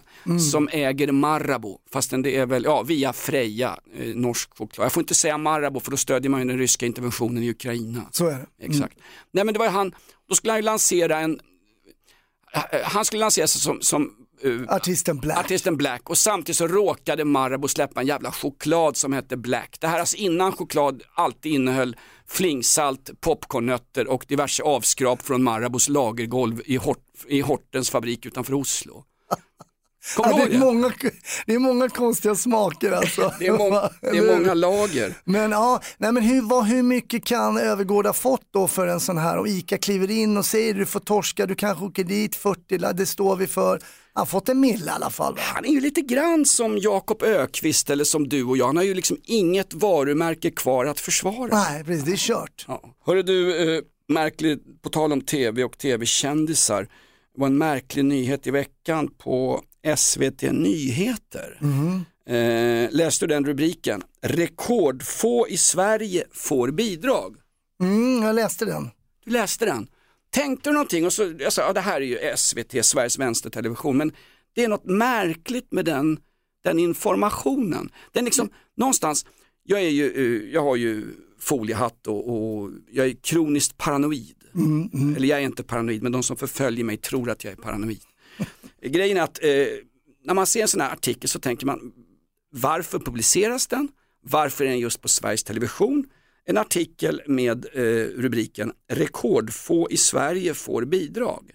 som 0.51 0.69
äger 0.71 1.11
Marabou, 1.11 1.77
fastän 1.91 2.21
det 2.21 2.37
är 2.37 2.45
väl, 2.45 2.63
ja 2.63 2.83
via 2.83 3.13
Freja, 3.13 3.79
eh, 3.95 4.15
norsk 4.15 4.57
choklad. 4.57 4.85
Jag 4.85 4.91
får 4.91 5.01
inte 5.01 5.15
säga 5.15 5.37
Marabou 5.37 5.79
för 5.79 5.91
då 5.91 5.97
stödjer 5.97 6.29
man 6.29 6.41
ju 6.41 6.47
den 6.47 6.57
ryska 6.57 6.85
interventionen 6.85 7.43
i 7.43 7.49
Ukraina. 7.49 8.01
Så 8.11 8.27
är 8.27 8.45
det. 8.57 8.65
Exakt. 8.65 8.97
Nej 9.31 9.43
men 9.45 9.53
det 9.53 9.59
var 9.59 9.65
ju 9.65 9.71
han, 9.71 9.95
då 10.29 10.35
skulle 10.35 10.51
han 10.51 10.59
ju 10.59 10.65
lansera 10.65 11.19
en, 11.19 11.39
eh, 12.53 12.79
han 12.83 13.05
skulle 13.05 13.19
lansera 13.19 13.47
sig 13.47 13.61
som, 13.61 13.81
som 13.81 14.11
eh, 14.43 14.75
Artisten 14.75 15.17
Black. 15.17 15.37
artisten 15.37 15.77
Black 15.77 16.09
och 16.09 16.17
samtidigt 16.17 16.57
så 16.57 16.67
råkade 16.67 17.25
Marabou 17.25 17.67
släppa 17.67 18.01
en 18.01 18.07
jävla 18.07 18.31
choklad 18.31 18.97
som 18.97 19.13
hette 19.13 19.37
Black. 19.37 19.77
Det 19.79 19.87
här 19.87 19.99
alltså 19.99 20.17
innan 20.17 20.51
choklad 20.51 21.03
alltid 21.15 21.51
innehöll 21.51 21.95
flingsalt, 22.27 23.09
popcornnötter 23.21 24.07
och 24.07 24.25
diverse 24.27 24.63
avskrap 24.63 25.21
från 25.21 25.43
Marabous 25.43 25.89
lagergolv 25.89 26.61
i, 26.65 26.75
Hort, 26.75 27.03
i 27.27 27.41
Hortens 27.41 27.89
fabrik 27.89 28.25
utanför 28.25 28.53
Oslo. 28.53 29.03
Ja, 30.17 30.37
det, 30.37 30.43
är 30.43 30.49
det? 30.49 30.57
många, 30.57 30.91
det 31.45 31.53
är 31.53 31.59
många 31.59 31.89
konstiga 31.89 32.35
smaker 32.35 32.91
alltså. 32.91 33.33
Det 33.39 33.47
är, 33.47 33.57
många, 33.57 33.89
det 34.01 34.07
är 34.17 34.37
många 34.37 34.53
lager. 34.53 35.13
Men 35.23 35.51
ja, 35.51 35.81
nej 35.97 36.11
men 36.11 36.23
hur, 36.23 36.41
vad, 36.41 36.65
hur 36.65 36.83
mycket 36.83 37.25
kan 37.25 37.57
Övergård 37.57 38.15
fått 38.15 38.47
då 38.53 38.67
för 38.67 38.87
en 38.87 38.99
sån 38.99 39.17
här? 39.17 39.37
Och 39.37 39.47
ICA 39.47 39.77
kliver 39.77 40.11
in 40.11 40.37
och 40.37 40.45
säger 40.45 40.73
du 40.73 40.85
får 40.85 40.99
torska, 40.99 41.45
du 41.45 41.55
kanske 41.55 41.85
åker 41.85 42.03
dit 42.03 42.35
40, 42.35 42.77
la- 42.77 42.93
det 42.93 43.05
står 43.05 43.35
vi 43.35 43.47
för. 43.47 43.71
Han 44.13 44.21
har 44.21 44.25
fått 44.25 44.49
en 44.49 44.59
mille 44.59 44.85
i 44.85 44.89
alla 44.89 45.09
fall. 45.09 45.35
Va? 45.35 45.41
Han 45.43 45.65
är 45.65 45.69
ju 45.69 45.79
lite 45.81 46.01
grann 46.01 46.45
som 46.45 46.77
Jakob 46.77 47.23
Ökvist 47.23 47.89
eller 47.89 48.03
som 48.03 48.27
du 48.29 48.43
och 48.43 48.57
jag. 48.57 48.65
Han 48.67 48.77
har 48.77 48.83
ju 48.83 48.93
liksom 48.93 49.17
inget 49.23 49.73
varumärke 49.73 50.51
kvar 50.51 50.85
att 50.85 50.99
försvara. 50.99 51.49
Nej, 51.69 51.83
precis, 51.83 52.05
det 52.05 52.11
är 52.11 52.17
kört. 52.17 52.65
Ja. 52.67 52.81
Hörru 53.05 53.23
du, 53.23 53.75
eh, 53.75 53.81
märkligt, 54.07 54.81
på 54.81 54.89
tal 54.89 55.11
om 55.13 55.21
tv 55.21 55.63
och 55.63 55.77
tv-kändisar. 55.77 56.87
Var 57.41 57.47
en 57.47 57.57
märklig 57.57 58.05
nyhet 58.05 58.47
i 58.47 58.51
veckan 58.51 59.07
på 59.07 59.63
SVT 59.97 60.41
Nyheter. 60.41 61.59
Eh, 62.25 62.91
läste 62.91 63.27
du 63.27 63.33
den 63.33 63.45
rubriken? 63.45 64.03
Rekordfå 64.21 65.47
i 65.47 65.57
Sverige 65.57 66.23
får 66.31 66.71
bidrag. 66.71 67.35
Mm, 67.81 68.23
jag 68.23 68.35
läste 68.35 68.65
den. 68.65 68.89
Du 69.25 69.31
läste 69.31 69.65
den. 69.65 69.87
Tänkte 70.29 70.69
du 70.69 70.73
någonting 70.73 71.05
och 71.05 71.13
så, 71.13 71.33
jag 71.39 71.53
sa, 71.53 71.61
ja, 71.61 71.73
det 71.73 71.79
här 71.79 72.01
är 72.01 72.05
ju 72.05 72.37
SVT, 72.37 72.85
Sveriges 72.85 73.19
vänstertelevision, 73.19 73.97
men 73.97 74.11
det 74.53 74.63
är 74.63 74.67
något 74.67 74.85
märkligt 74.85 75.71
med 75.71 75.85
den, 75.85 76.19
den 76.63 76.79
informationen. 76.79 77.89
Den 78.11 78.25
liksom, 78.25 78.49
någonstans, 78.77 79.25
jag, 79.63 79.81
är 79.81 79.89
ju, 79.89 80.11
eh, 80.11 80.53
jag 80.53 80.63
har 80.63 80.75
ju 80.75 81.05
foliehatt 81.39 82.07
och, 82.07 82.29
och 82.29 82.69
jag 82.91 83.05
är 83.05 83.13
kroniskt 83.21 83.77
paranoid. 83.77 84.40
Eller 85.15 85.27
jag 85.27 85.39
är 85.39 85.43
inte 85.43 85.63
paranoid, 85.63 86.03
men 86.03 86.11
de 86.11 86.23
som 86.23 86.37
förföljer 86.37 86.85
mig 86.85 86.97
tror 86.97 87.29
att 87.29 87.43
jag 87.43 87.51
är 87.53 87.57
paranoid. 87.57 88.01
Grejen 88.81 89.17
är 89.17 89.21
att 89.21 89.43
eh, 89.43 89.49
när 90.25 90.33
man 90.33 90.45
ser 90.47 90.61
en 90.61 90.67
sån 90.67 90.81
här 90.81 90.93
artikel 90.93 91.29
så 91.29 91.39
tänker 91.39 91.65
man, 91.65 91.91
varför 92.53 92.99
publiceras 92.99 93.67
den? 93.67 93.87
Varför 94.23 94.65
är 94.65 94.69
den 94.69 94.79
just 94.79 95.01
på 95.01 95.07
Sveriges 95.07 95.43
Television? 95.43 96.05
En 96.45 96.57
artikel 96.57 97.21
med 97.27 97.65
eh, 97.73 97.81
rubriken 98.17 98.71
Rekordfå 98.89 99.87
i 99.89 99.97
Sverige 99.97 100.53
får 100.53 100.85
bidrag. 100.85 101.51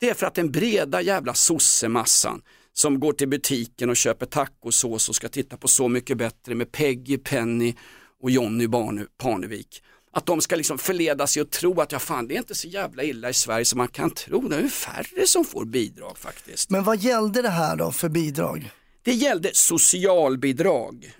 Det 0.00 0.10
är 0.10 0.14
för 0.14 0.26
att 0.26 0.34
den 0.34 0.50
breda 0.52 1.02
jävla 1.02 1.34
sossemassan 1.34 2.42
som 2.72 3.00
går 3.00 3.12
till 3.12 3.28
butiken 3.28 3.90
och 3.90 3.96
köper 3.96 4.26
tacosås 4.26 5.08
och 5.08 5.14
ska 5.14 5.28
titta 5.28 5.56
på 5.56 5.68
Så 5.68 5.88
mycket 5.88 6.18
bättre 6.18 6.54
med 6.54 6.72
Peggy, 6.72 7.18
Penny 7.18 7.74
och 8.22 8.30
Jonny 8.30 8.66
Barne- 8.66 9.06
Parnevik. 9.18 9.82
Att 10.16 10.26
de 10.26 10.40
ska 10.40 10.56
liksom 10.56 10.78
förleda 10.78 11.26
sig 11.26 11.42
och 11.42 11.50
tro 11.50 11.80
att 11.80 11.92
ja 11.92 11.98
fan 11.98 12.28
det 12.28 12.34
är 12.34 12.38
inte 12.38 12.54
så 12.54 12.68
jävla 12.68 13.02
illa 13.02 13.30
i 13.30 13.34
Sverige 13.34 13.64
som 13.64 13.78
man 13.78 13.88
kan 13.88 14.10
tro. 14.10 14.48
Det 14.48 14.56
är 14.56 14.60
ju 14.60 14.68
färre 14.68 15.26
som 15.26 15.44
får 15.44 15.64
bidrag 15.64 16.18
faktiskt. 16.18 16.70
Men 16.70 16.84
vad 16.84 16.98
gällde 16.98 17.42
det 17.42 17.48
här 17.48 17.76
då 17.76 17.92
för 17.92 18.08
bidrag? 18.08 18.70
Det 19.02 19.12
gällde 19.12 19.50
socialbidrag. 19.52 21.14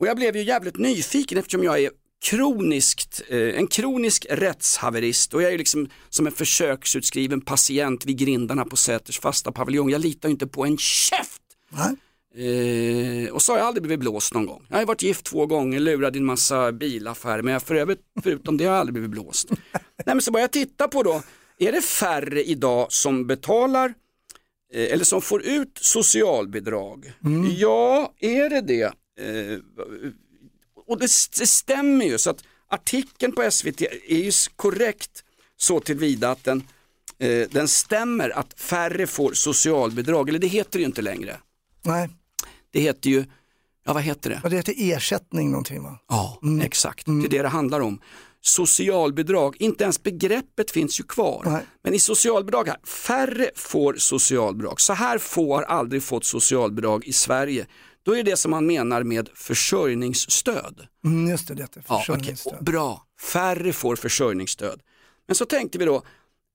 Och 0.00 0.06
jag 0.06 0.16
blev 0.16 0.36
ju 0.36 0.42
jävligt 0.42 0.78
nyfiken 0.78 1.38
eftersom 1.38 1.64
jag 1.64 1.80
är 1.80 1.90
kroniskt, 2.24 3.22
eh, 3.28 3.38
en 3.38 3.66
kronisk 3.66 4.26
rättshaverist 4.30 5.34
och 5.34 5.42
jag 5.42 5.48
är 5.48 5.52
ju 5.52 5.58
liksom 5.58 5.88
som 6.08 6.26
en 6.26 6.32
försöksutskriven 6.32 7.40
patient 7.40 8.06
vid 8.06 8.18
grindarna 8.18 8.64
på 8.64 8.76
Säters 8.76 9.20
fasta 9.20 9.52
paviljong. 9.52 9.90
Jag 9.90 10.00
litar 10.00 10.28
ju 10.28 10.32
inte 10.32 10.46
på 10.46 10.64
en 10.64 10.78
käft. 10.78 11.42
Nej? 11.68 11.96
Eh, 12.34 13.32
och 13.32 13.42
så 13.42 13.52
har 13.52 13.58
jag 13.58 13.66
aldrig 13.66 13.82
blivit 13.82 14.00
blåst 14.00 14.34
någon 14.34 14.46
gång. 14.46 14.66
Jag 14.68 14.78
har 14.78 14.86
varit 14.86 15.02
gift 15.02 15.24
två 15.24 15.46
gånger, 15.46 15.80
lurad 15.80 16.16
i 16.16 16.18
en 16.18 16.24
massa 16.24 16.72
bilaffärer, 16.72 17.42
men 17.42 17.52
jag 17.52 17.62
för 17.62 17.74
övrigt, 17.74 18.00
förutom 18.22 18.56
det 18.56 18.64
har 18.64 18.72
jag 18.72 18.80
aldrig 18.80 18.94
blivit 18.94 19.10
blåst. 19.10 19.50
Nej 19.72 19.82
men 20.06 20.22
så 20.22 20.30
börjar 20.30 20.44
jag 20.44 20.50
titta 20.50 20.88
på 20.88 21.02
då, 21.02 21.22
är 21.58 21.72
det 21.72 21.82
färre 21.82 22.44
idag 22.44 22.92
som 22.92 23.26
betalar 23.26 23.94
eh, 24.74 24.92
eller 24.92 25.04
som 25.04 25.22
får 25.22 25.42
ut 25.42 25.78
socialbidrag? 25.80 27.12
Ja, 27.58 28.14
är 28.18 28.50
det 28.50 28.60
det? 28.60 28.82
Eh, 29.20 29.58
och 30.86 30.98
det, 30.98 31.08
det 31.38 31.46
stämmer 31.46 32.04
ju 32.04 32.18
så 32.18 32.30
att 32.30 32.44
artikeln 32.68 33.32
på 33.32 33.50
SVT 33.50 33.82
är 34.08 34.24
ju 34.24 34.32
korrekt 34.56 35.24
så 35.56 35.80
tillvida 35.80 36.30
att 36.30 36.44
den, 36.44 36.62
eh, 37.18 37.48
den 37.50 37.68
stämmer 37.68 38.30
att 38.30 38.60
färre 38.60 39.06
får 39.06 39.32
socialbidrag, 39.32 40.28
eller 40.28 40.38
det 40.38 40.46
heter 40.46 40.72
det 40.72 40.78
ju 40.78 40.86
inte 40.86 41.02
längre. 41.02 41.36
Nej, 41.82 42.08
Det 42.72 42.80
heter 42.80 43.10
ju, 43.10 43.24
ja 43.84 43.92
vad 43.92 44.02
heter 44.02 44.30
det? 44.30 44.40
och 44.44 44.50
det 44.50 44.56
heter 44.56 44.74
ersättning 44.76 45.50
någonting 45.50 45.82
va? 45.82 45.98
Ja, 46.08 46.40
exakt. 46.62 47.06
Det 47.06 47.12
är 47.12 47.28
det 47.28 47.42
det 47.42 47.48
handlar 47.48 47.80
om. 47.80 48.00
Socialbidrag, 48.42 49.56
inte 49.58 49.84
ens 49.84 50.02
begreppet 50.02 50.70
finns 50.70 51.00
ju 51.00 51.04
kvar. 51.04 51.42
Nej. 51.46 51.62
Men 51.82 51.94
i 51.94 51.98
socialbidrag, 51.98 52.68
här, 52.68 52.86
färre 52.86 53.50
får 53.56 53.94
socialbidrag. 53.98 54.80
Så 54.80 54.92
här 54.92 55.18
få 55.18 55.54
har 55.54 55.62
aldrig 55.62 56.02
fått 56.02 56.24
socialbidrag 56.24 57.04
i 57.04 57.12
Sverige. 57.12 57.66
Då 58.02 58.16
är 58.16 58.22
det 58.22 58.36
som 58.36 58.50
man 58.50 58.66
menar 58.66 59.02
med 59.02 59.28
försörjningsstöd. 59.34 60.86
Mm, 61.04 61.30
just 61.30 61.48
det, 61.48 61.54
det 61.54 61.62
heter 61.62 61.84
Ja, 61.88 61.98
försörjningsstöd. 61.98 62.54
Och 62.58 62.64
Bra, 62.64 63.02
färre 63.32 63.72
får 63.72 63.96
försörjningsstöd. 63.96 64.80
Men 65.26 65.34
så 65.34 65.44
tänkte 65.44 65.78
vi 65.78 65.84
då, 65.84 66.02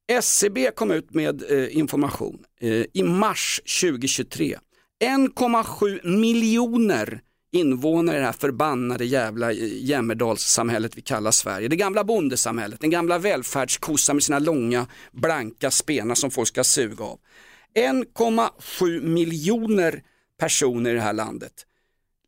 SCB 0.07 0.71
kom 0.75 0.91
ut 0.91 1.13
med 1.13 1.43
eh, 1.51 1.77
information 1.77 2.39
eh, 2.61 2.85
i 2.93 3.03
mars 3.03 3.61
2023. 3.81 4.57
1,7 5.03 6.17
miljoner 6.17 7.21
invånare 7.51 8.17
i 8.17 8.19
det 8.19 8.25
här 8.25 8.31
förbannade 8.31 9.05
jävla 9.05 9.51
eh, 9.51 9.83
jämmerdalssamhället 9.83 10.97
vi 10.97 11.01
kallar 11.01 11.31
Sverige. 11.31 11.67
Det 11.67 11.75
gamla 11.75 12.03
bondesamhället, 12.03 12.79
den 12.79 12.89
gamla 12.89 13.17
välfärdskossan 13.17 14.15
med 14.15 14.23
sina 14.23 14.39
långa 14.39 14.87
blanka 15.11 15.71
spenar 15.71 16.15
som 16.15 16.31
folk 16.31 16.47
ska 16.47 16.63
suga 16.63 17.03
av. 17.03 17.19
1,7 17.75 19.01
miljoner 19.01 20.01
personer 20.39 20.91
i 20.91 20.93
det 20.93 21.01
här 21.01 21.13
landet 21.13 21.65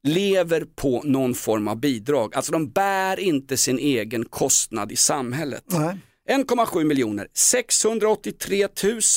lever 0.03 0.65
på 0.75 1.01
någon 1.05 1.33
form 1.33 1.67
av 1.67 1.79
bidrag. 1.79 2.35
Alltså 2.35 2.51
de 2.51 2.69
bär 2.69 3.19
inte 3.19 3.57
sin 3.57 3.79
egen 3.79 4.25
kostnad 4.25 4.91
i 4.91 4.95
samhället. 4.95 5.63
Nej. 5.65 5.97
1,7 6.29 6.83
miljoner, 6.83 7.27
683 7.33 8.67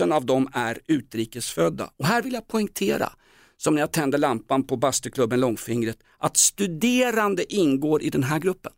000 0.01 0.13
av 0.13 0.27
dem 0.27 0.49
är 0.53 0.79
utrikesfödda. 0.87 1.91
Och 1.97 2.07
här 2.07 2.23
vill 2.23 2.33
jag 2.33 2.49
poängtera, 2.49 3.13
som 3.63 3.75
när 3.75 3.83
jag 3.83 3.93
tände 3.93 4.19
lampan 4.19 4.63
på 4.63 4.77
bastuklubben 4.77 5.41
Långfingret, 5.41 5.99
att 6.19 6.37
studerande 6.37 7.55
ingår 7.55 8.03
i 8.03 8.11
den 8.11 8.23
här 8.23 8.39
gruppen. 8.39 8.73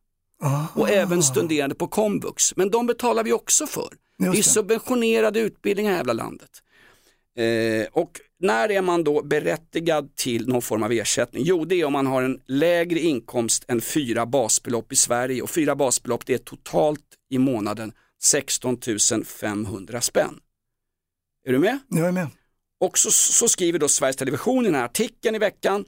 Och 0.75 0.91
även 0.91 1.23
studerande 1.23 1.75
på 1.75 1.87
komvux. 1.87 2.57
Men 2.57 2.71
de 2.71 2.87
betalar 2.87 3.25
vi 3.25 3.33
också 3.33 3.67
för. 3.67 3.89
Det 4.19 4.39
är 4.39 4.43
subventionerade 4.43 5.41
utbildningar 5.41 5.93
i 5.93 5.97
hela 5.97 6.13
landet. 6.13 6.51
Eh, 7.39 7.87
och 7.93 8.21
när 8.41 8.71
är 8.71 8.83
man 8.83 9.05
då 9.05 9.23
berättigad 9.23 10.17
till 10.17 10.49
någon 10.49 10.63
form 10.63 10.83
av 10.83 10.93
ersättning? 10.93 11.43
Jo, 11.47 11.65
det 11.65 11.81
är 11.81 11.85
om 11.85 11.93
man 11.93 12.07
har 12.07 12.23
en 12.23 12.41
lägre 12.47 13.01
inkomst 13.01 13.65
än 13.69 13.81
fyra 13.81 14.27
basbelopp 14.27 14.93
i 14.93 14.97
Sverige 14.97 15.43
och 15.43 15.51
fyra 15.51 15.77
basbelopp 15.77 16.27
det 16.27 16.35
är 16.35 16.39
totalt 16.39 17.05
i 17.31 17.39
månaden 17.39 17.93
16 18.23 18.79
500 19.27 20.01
spänn. 20.01 20.41
Är 21.47 21.53
du 21.53 21.59
med? 21.59 21.79
Jag 21.89 22.09
är 22.09 22.13
med. 22.13 22.29
Och 22.83 22.99
så, 22.99 23.11
så 23.11 23.49
skriver 23.49 23.79
då 23.79 23.89
Sveriges 23.89 24.17
Television 24.17 24.65
i 24.65 24.69
den 24.69 24.75
här 24.75 24.85
artikeln 24.85 25.37
i 25.37 25.39
veckan, 25.39 25.85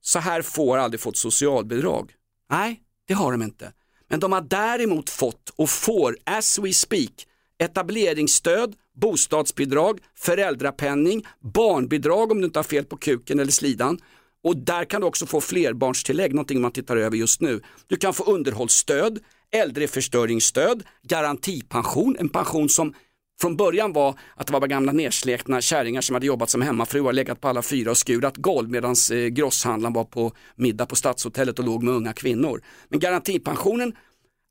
så 0.00 0.18
här 0.18 0.42
får 0.42 0.78
aldrig 0.78 1.00
fått 1.00 1.16
socialbidrag. 1.16 2.12
Nej, 2.50 2.80
det 3.08 3.14
har 3.14 3.32
de 3.32 3.42
inte. 3.42 3.72
Men 4.08 4.20
de 4.20 4.32
har 4.32 4.40
däremot 4.40 5.10
fått 5.10 5.52
och 5.56 5.70
får, 5.70 6.16
as 6.24 6.58
we 6.58 6.72
speak, 6.72 7.26
etableringsstöd, 7.58 8.74
bostadsbidrag, 8.94 10.00
föräldrapenning, 10.14 11.26
barnbidrag 11.40 12.32
om 12.32 12.38
du 12.38 12.44
inte 12.44 12.58
har 12.58 12.64
fel 12.64 12.84
på 12.84 12.96
kuken 12.96 13.40
eller 13.40 13.52
slidan. 13.52 13.98
Och 14.44 14.56
där 14.56 14.84
kan 14.84 15.00
du 15.00 15.06
också 15.06 15.26
få 15.26 15.40
flerbarnstillägg, 15.40 16.34
någonting 16.34 16.60
man 16.60 16.72
tittar 16.72 16.96
över 16.96 17.16
just 17.16 17.40
nu. 17.40 17.60
Du 17.86 17.96
kan 17.96 18.14
få 18.14 18.24
underhållsstöd, 18.24 19.18
äldreförstöringsstöd, 19.50 20.82
garantipension, 21.02 22.16
en 22.18 22.28
pension 22.28 22.68
som 22.68 22.94
från 23.40 23.56
början 23.56 23.92
var 23.92 24.18
att 24.36 24.46
det 24.46 24.52
var 24.52 24.60
bara 24.60 24.66
gamla 24.66 24.92
nerslekna 24.92 25.60
kärringar 25.60 26.00
som 26.00 26.14
hade 26.14 26.26
jobbat 26.26 26.50
som 26.50 26.62
hemmafruar, 26.62 27.12
legat 27.12 27.40
på 27.40 27.48
alla 27.48 27.62
fyra 27.62 27.90
och 27.90 27.98
skurat 27.98 28.36
golv 28.36 28.70
medan 28.70 28.94
eh, 29.12 29.16
grosshandlaren 29.18 29.92
var 29.92 30.04
på 30.04 30.32
middag 30.56 30.86
på 30.86 30.96
Stadshotellet 30.96 31.58
och 31.58 31.64
låg 31.64 31.82
med 31.82 31.94
unga 31.94 32.12
kvinnor. 32.12 32.62
Men 32.88 33.00
garantipensionen 33.00 33.92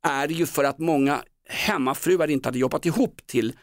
är 0.08 0.28
ju 0.28 0.46
för 0.46 0.64
att 0.64 0.80
många 0.80 1.20
hemmafruar 1.50 2.28
inte 2.30 2.48
hade 2.48 2.60
jobbat 2.60 2.86
ihop 2.86 3.22
till 3.28 3.54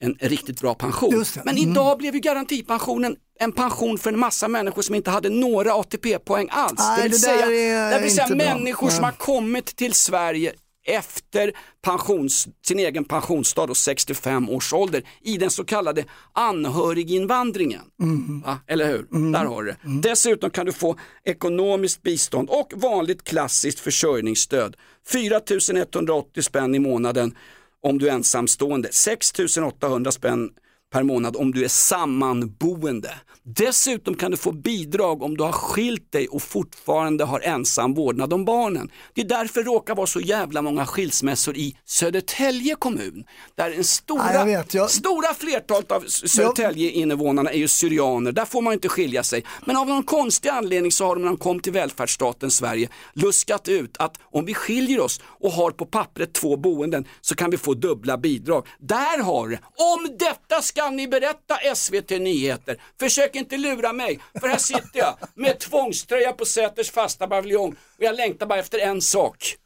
en 0.00 0.14
riktigt 0.20 0.60
bra 0.60 0.74
pension. 0.74 1.24
Men 1.44 1.56
Mm. 1.58 1.70
idag 1.70 1.98
blev 1.98 2.14
ju 2.14 2.20
garantipensionen 2.20 3.16
en 3.40 3.52
pension 3.52 3.98
för 3.98 4.12
en 4.12 4.18
massa 4.18 4.48
människor 4.48 4.82
som 4.82 4.94
inte 4.94 5.10
hade 5.10 5.28
några 5.28 5.74
ATP-poäng 5.74 6.48
alls. 6.50 6.74
Nej, 6.78 6.96
det 6.96 7.02
vill 7.02 7.10
det 7.12 7.18
säga, 7.18 7.46
är 7.46 7.90
det 7.96 8.02
vill 8.02 8.14
säga 8.14 8.24
inte 8.24 8.36
bra. 8.36 8.54
människor 8.54 8.88
som 8.88 9.04
har 9.04 9.12
kommit 9.12 9.66
till 9.66 9.92
Sverige 9.94 10.52
efter 10.88 11.52
pensions, 11.82 12.48
sin 12.66 12.78
egen 12.78 13.04
pensionsdag 13.04 13.62
och 13.62 13.76
65 13.76 14.50
års 14.50 14.72
ålder 14.72 15.02
i 15.22 15.36
den 15.36 15.50
så 15.50 15.64
kallade 15.64 16.04
anhöriginvandringen. 16.32 17.82
Mm. 18.02 18.40
Va? 18.40 18.58
Eller 18.66 18.86
hur? 18.86 19.32
Där 19.32 19.44
har 19.44 19.62
du 19.62 19.70
det. 19.70 20.08
Dessutom 20.08 20.50
kan 20.50 20.66
du 20.66 20.72
få 20.72 20.98
ekonomiskt 21.24 22.02
bistånd 22.02 22.48
och 22.50 22.72
vanligt 22.76 23.24
klassiskt 23.24 23.80
försörjningsstöd. 23.80 24.76
4 25.12 25.40
180 25.82 26.42
spänn 26.42 26.74
i 26.74 26.78
månaden 26.78 27.34
om 27.82 27.98
du 27.98 28.08
är 28.08 28.12
ensamstående, 28.12 28.88
6 28.92 29.32
800 29.66 30.12
spänn 30.12 30.50
per 30.92 31.02
månad 31.02 31.36
om 31.36 31.52
du 31.52 31.64
är 31.64 31.68
sammanboende. 31.68 33.14
Dessutom 33.42 34.14
kan 34.14 34.30
du 34.30 34.36
få 34.36 34.52
bidrag 34.52 35.22
om 35.22 35.36
du 35.36 35.44
har 35.44 35.52
skilt 35.52 36.12
dig 36.12 36.28
och 36.28 36.42
fortfarande 36.42 37.24
har 37.24 37.40
ensam 37.40 37.94
vårdnad 37.94 38.32
om 38.32 38.44
barnen. 38.44 38.90
Det 39.14 39.20
är 39.20 39.24
därför 39.28 39.62
det 39.62 39.70
råkar 39.70 39.94
vara 39.94 40.06
så 40.06 40.20
jävla 40.20 40.62
många 40.62 40.86
skilsmässor 40.86 41.56
i 41.56 41.76
Södertälje 41.84 42.74
kommun. 42.74 43.24
Där 43.54 43.70
en 43.70 43.84
stora, 43.84 44.22
Ja, 44.26 44.38
jag 44.38 44.46
vet, 44.46 44.74
jag- 44.74 44.90
stora 44.90 45.34
flertalet 45.34 45.92
av 45.92 46.04
Södertälje-invånarna 46.08 47.50
är 47.50 47.58
ju 47.58 47.68
syrianer, 47.68 48.32
där 48.32 48.44
får 48.44 48.62
man 48.62 48.72
inte 48.72 48.88
skilja 48.88 49.22
sig. 49.22 49.44
Men 49.66 49.76
av 49.76 49.86
någon 49.88 50.02
konstig 50.02 50.48
anledning 50.48 50.92
så 50.92 51.04
har 51.06 51.14
de 51.16 51.20
när 51.22 51.28
de 51.28 51.36
kom 51.36 51.60
till 51.60 51.72
välfärdsstaten 51.72 52.50
Sverige 52.50 52.88
luskat 53.12 53.68
ut 53.68 53.96
att 53.98 54.16
om 54.22 54.44
vi 54.44 54.54
skiljer 54.54 55.00
oss 55.00 55.20
och 55.24 55.52
har 55.52 55.70
på 55.70 55.86
pappret 55.86 56.32
två 56.32 56.56
boenden 56.56 57.04
så 57.20 57.34
kan 57.34 57.50
vi 57.50 57.56
få 57.56 57.74
dubbla 57.74 58.18
bidrag. 58.18 58.66
Där 58.80 59.22
har 59.22 59.48
det. 59.48 59.58
Om 59.76 60.16
detta 60.18 60.62
ska 60.62 60.77
ni 60.86 61.08
berätta 61.08 61.74
SVT 61.74 62.10
Nyheter. 62.10 62.82
Försök 63.00 63.34
inte 63.34 63.56
lura 63.56 63.92
mig, 63.92 64.20
för 64.40 64.48
här 64.48 64.58
sitter 64.58 64.98
jag 64.98 65.16
med 65.34 65.58
tvångströja 65.58 66.32
på 66.32 66.44
Säters 66.44 66.90
fasta 66.90 67.26
paviljong 67.26 67.70
och 67.72 68.04
jag 68.04 68.16
längtar 68.16 68.46
bara 68.46 68.58
efter 68.58 68.78
en 68.78 69.02
sak. 69.02 69.56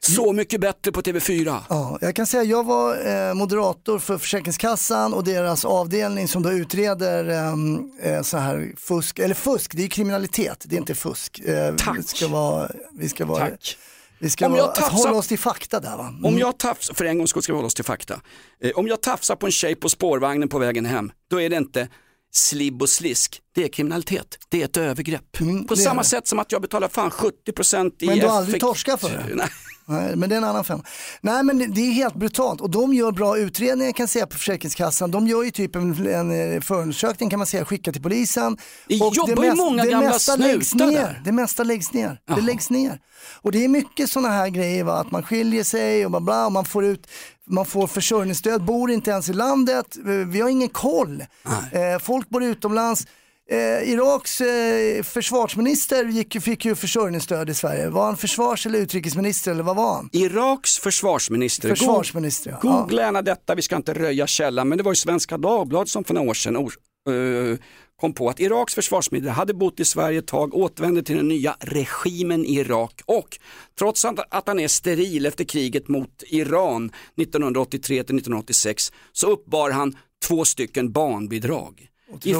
Så 0.00 0.32
mycket 0.32 0.60
bättre 0.60 0.92
på 0.92 1.02
TV4. 1.02 1.60
Ja, 1.68 1.98
jag 2.00 2.14
kan 2.16 2.26
säga 2.26 2.42
jag 2.42 2.64
var 2.64 3.06
eh, 3.06 3.34
moderator 3.34 3.98
för 3.98 4.18
Försäkringskassan 4.18 5.14
och 5.14 5.24
deras 5.24 5.64
avdelning 5.64 6.28
som 6.28 6.42
då 6.42 6.52
utreder 6.52 7.28
ehm, 7.28 7.92
eh, 8.02 8.22
så 8.22 8.36
här 8.36 8.72
fusk, 8.76 9.18
eller 9.18 9.34
fusk, 9.34 9.72
det 9.74 9.84
är 9.84 9.88
kriminalitet, 9.88 10.64
det 10.68 10.76
är 10.76 10.78
inte 10.78 10.94
fusk. 10.94 11.38
Eh, 11.38 11.74
Tack. 11.74 11.98
Vi 11.98 12.02
ska 12.02 12.28
vara, 12.28 12.70
vi 12.92 13.08
ska 13.08 13.24
vara, 13.26 13.48
Tack. 13.48 13.78
Vi 14.18 14.30
ska 14.30 14.46
Om 14.46 14.52
vara, 14.52 14.60
jag 14.62 14.68
att 14.68 14.74
tafsar- 14.74 14.90
hålla 15.08 15.18
oss 15.18 15.28
till 15.28 15.38
fakta 15.38 15.80
där 15.80 15.96
va. 15.96 16.08
Mm. 16.08 16.24
Om 16.24 16.38
jag 16.38 16.58
tafsar, 16.58 16.94
för 16.94 17.04
en 17.04 17.18
gång 17.18 17.28
ska 17.28 17.40
vi 17.46 17.52
hålla 17.52 17.66
oss 17.66 17.74
till 17.74 17.84
fakta. 17.84 18.20
Eh, 18.62 18.70
om 18.74 18.88
jag 18.88 19.00
tafsar 19.02 19.36
på 19.36 19.46
en 19.46 19.52
tjej 19.52 19.74
på 19.74 19.88
spårvagnen 19.88 20.48
på 20.48 20.58
vägen 20.58 20.86
hem, 20.86 21.12
då 21.30 21.40
är 21.40 21.48
det 21.50 21.56
inte 21.56 21.88
slibb 22.34 22.82
och 22.82 22.88
slisk, 22.88 23.40
det 23.54 23.64
är 23.64 23.68
kriminalitet, 23.68 24.38
det 24.48 24.60
är 24.60 24.64
ett 24.64 24.76
övergrepp. 24.76 25.32
på 25.38 25.44
Mm, 25.44 25.66
är 25.70 25.76
samma 25.76 26.04
sätt 26.04 26.28
som 26.28 26.38
att 26.38 26.52
jag 26.52 26.62
betalar 26.62 26.88
fan 26.88 27.10
70% 27.10 27.92
i 28.02 28.06
Men 28.06 28.18
du 28.18 28.26
har 28.26 28.36
aldrig 28.36 28.60
torskat 28.60 29.00
för 29.00 29.08
det? 29.08 29.34
Nej. 29.34 29.48
Nej, 29.88 30.16
men 30.16 30.28
det 30.28 30.34
är 30.34 30.36
en 30.36 30.44
annan 30.44 30.64
femma. 30.64 30.82
Nej 31.20 31.42
men 31.42 31.58
det- 31.74 31.80
är 31.80 31.92
helt 31.92 32.14
brutalt 32.14 32.60
och 32.60 32.70
de 32.70 32.94
gör 32.94 33.12
bra 33.12 33.38
utredningar 33.38 33.92
kan 33.92 34.02
jag 34.04 34.10
säga 34.10 34.26
på 34.26 34.36
Försäkringskassan. 34.38 35.10
De 35.10 35.26
gör 35.26 35.42
ju 35.42 35.50
typ 35.50 35.76
en, 35.76 36.06
en 36.06 36.54
eh, 36.54 36.60
förundersökning 36.60 37.30
kan 37.30 37.38
man 37.38 37.46
säga, 37.46 37.64
skickar 37.64 37.92
till 37.92 38.02
polisen. 38.02 38.56
Det 38.88 38.94
jobbar 38.94 39.44
ju 39.44 39.54
många 39.54 39.84
det 39.84 39.90
gamla 39.90 40.08
mesta 40.10 40.36
läggs 40.36 40.74
ner. 40.74 40.90
där. 40.92 41.22
Det 41.24 41.32
mesta 41.32 41.64
läggs 41.64 41.92
ner. 41.92 42.20
Jaha. 42.26 42.36
Det 42.36 42.42
läggs 42.42 42.70
ner. 42.70 43.00
Och 43.42 43.52
det 43.52 43.64
är 43.64 43.68
mycket 43.68 44.10
sådana 44.10 44.28
här 44.28 44.48
grejer 44.48 44.84
va? 44.84 44.92
att 45.00 45.10
man 45.10 45.22
skiljer 45.22 45.64
sig 45.64 46.04
och 46.04 46.10
bla 46.10 46.20
bla 46.20 46.46
och 46.46 46.52
man 46.52 46.64
får 46.64 46.84
ut 46.84 47.06
man 47.48 47.64
får 47.64 47.86
försörjningsstöd, 47.86 48.64
bor 48.64 48.90
inte 48.90 49.10
ens 49.10 49.28
i 49.28 49.32
landet, 49.32 49.96
Eh, 49.96 50.12
vi 50.12 50.40
har 50.40 50.48
ingen 50.48 50.68
koll. 50.68 51.24
Eh, 51.72 51.98
folk 52.02 52.28
bor 52.28 52.42
utomlands. 52.44 53.06
Eh, 53.50 53.90
Iraks 53.90 54.40
eh, 54.40 55.02
försvarsminister 55.02 56.04
gick, 56.04 56.42
fick 56.42 56.64
ju 56.64 56.74
försörjningsstöd 56.74 57.50
i 57.50 57.54
Sverige. 57.54 57.88
Var 57.88 58.04
han 58.04 58.16
försvars 58.16 58.66
eller 58.66 58.78
utrikesminister 58.78 59.50
eller 59.50 59.62
vad 59.62 59.76
var 59.76 59.94
han? 59.94 60.10
Iraks 60.12 60.78
försvarsminister, 60.78 61.68
Försvarsminister, 61.68 62.50
ja. 62.50 62.58
Go- 62.62 62.80
googla 62.80 63.02
gärna 63.02 63.22
detta, 63.22 63.54
vi 63.54 63.62
ska 63.62 63.76
inte 63.76 63.94
röja 63.94 64.26
källan, 64.26 64.68
men 64.68 64.78
det 64.78 64.84
var 64.84 64.92
ju 64.92 64.96
Svenska 64.96 65.38
Dagbladet 65.38 65.88
som 65.88 66.04
för 66.04 66.14
några 66.14 66.30
år 66.30 66.34
sedan 66.34 66.56
eh, 66.56 67.58
kom 68.00 68.12
på 68.12 68.28
att 68.28 68.40
Iraks 68.40 68.74
försvarsminister 68.74 69.30
hade 69.30 69.54
bott 69.54 69.80
i 69.80 69.84
Sverige 69.84 70.18
ett 70.18 70.26
tag, 70.26 70.54
återvände 70.54 71.02
till 71.02 71.16
den 71.16 71.28
nya 71.28 71.56
regimen 71.60 72.44
i 72.44 72.54
Irak 72.58 73.00
och 73.06 73.38
trots 73.78 74.04
att, 74.04 74.18
att 74.30 74.48
han 74.48 74.60
är 74.60 74.68
steril 74.68 75.26
efter 75.26 75.44
kriget 75.44 75.88
mot 75.88 76.22
Iran 76.26 76.90
1983 77.16 77.94
till 77.94 78.00
1986 78.16 78.92
så 79.12 79.26
uppbar 79.26 79.70
han 79.70 79.96
två 80.28 80.44
stycken 80.44 80.92
barnbidrag. 80.92 81.88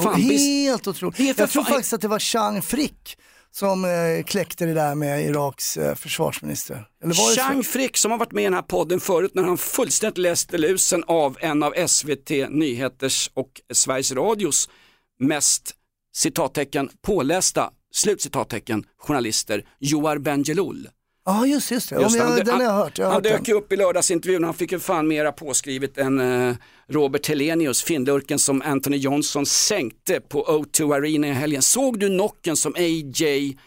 Fan 0.03 0.21
bis- 0.21 0.47
Helt 0.47 0.87
otroligt. 0.87 1.19
Jag 1.19 1.35
tror 1.37 1.47
fan- 1.63 1.65
faktiskt 1.73 1.93
att 1.93 2.01
det 2.01 2.07
var 2.07 2.19
Chang 2.19 2.61
Frick 2.61 3.17
som 3.51 3.85
eh, 3.85 4.23
kläckte 4.25 4.65
det 4.65 4.73
där 4.73 4.95
med 4.95 5.25
Iraks 5.25 5.77
eh, 5.77 5.95
försvarsminister. 5.95 6.87
Eller 7.03 7.13
var? 7.15 7.35
Chang 7.35 7.63
Frick 7.63 7.97
som 7.97 8.11
har 8.11 8.17
varit 8.17 8.31
med 8.31 8.41
i 8.41 8.45
den 8.45 8.53
här 8.53 8.61
podden 8.61 8.99
förut 8.99 9.31
när 9.35 9.43
han 9.43 9.57
fullständigt 9.57 10.17
läste 10.17 10.57
lusen 10.57 11.03
av 11.07 11.37
en 11.41 11.63
av 11.63 11.73
SVT 11.87 12.29
Nyheters 12.49 13.31
och 13.33 13.61
Sveriges 13.73 14.11
Radios 14.11 14.69
mest 15.19 15.73
citattecken 16.15 16.89
pålästa 17.01 17.69
slutcitattecken 17.93 18.83
journalister 18.97 19.65
Joar 19.79 20.17
Bendjelloul. 20.17 20.89
Ja 21.29 21.45
just, 21.47 21.71
just 21.71 21.89
det, 21.89 21.95
ja, 21.95 22.01
Just 22.01 22.15
jag, 22.17 22.25
han- 22.25 22.35
den 22.37 22.47
har 22.55 22.63
jag 22.63 22.71
hört. 22.71 22.97
Jag 22.97 23.05
har 23.05 23.13
han 23.13 23.23
hört 23.23 23.31
dök 23.39 23.47
ju 23.47 23.53
upp 23.53 23.73
i 23.73 23.75
lördagsintervjun, 23.75 24.43
han 24.43 24.53
fick 24.53 24.71
ju 24.71 24.79
fan 24.79 25.07
mera 25.07 25.31
påskrivet 25.31 25.97
än 25.97 26.19
eh, 26.49 26.55
Robert 26.89 27.27
Helenius, 27.27 27.83
finlurken 27.83 28.39
som 28.39 28.61
Anthony 28.65 28.97
Johnson 28.97 29.45
sänkte 29.45 30.19
på 30.21 30.45
O2 30.45 30.95
Arena 30.95 31.27
i 31.27 31.31
helgen. 31.31 31.61
Såg 31.61 31.99
du 31.99 32.07
knocken 32.07 32.57
som 32.57 32.75
AJ 32.77 33.57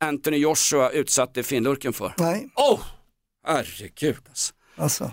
Anthony 0.00 0.36
Joshua 0.36 0.90
utsatte 0.90 1.42
finlurken 1.42 1.92
för? 1.92 2.14
Nej, 2.18 2.48
Åh, 2.56 2.80
herregud 3.46 4.16
alltså. 4.28 4.52
alltså. 4.76 5.10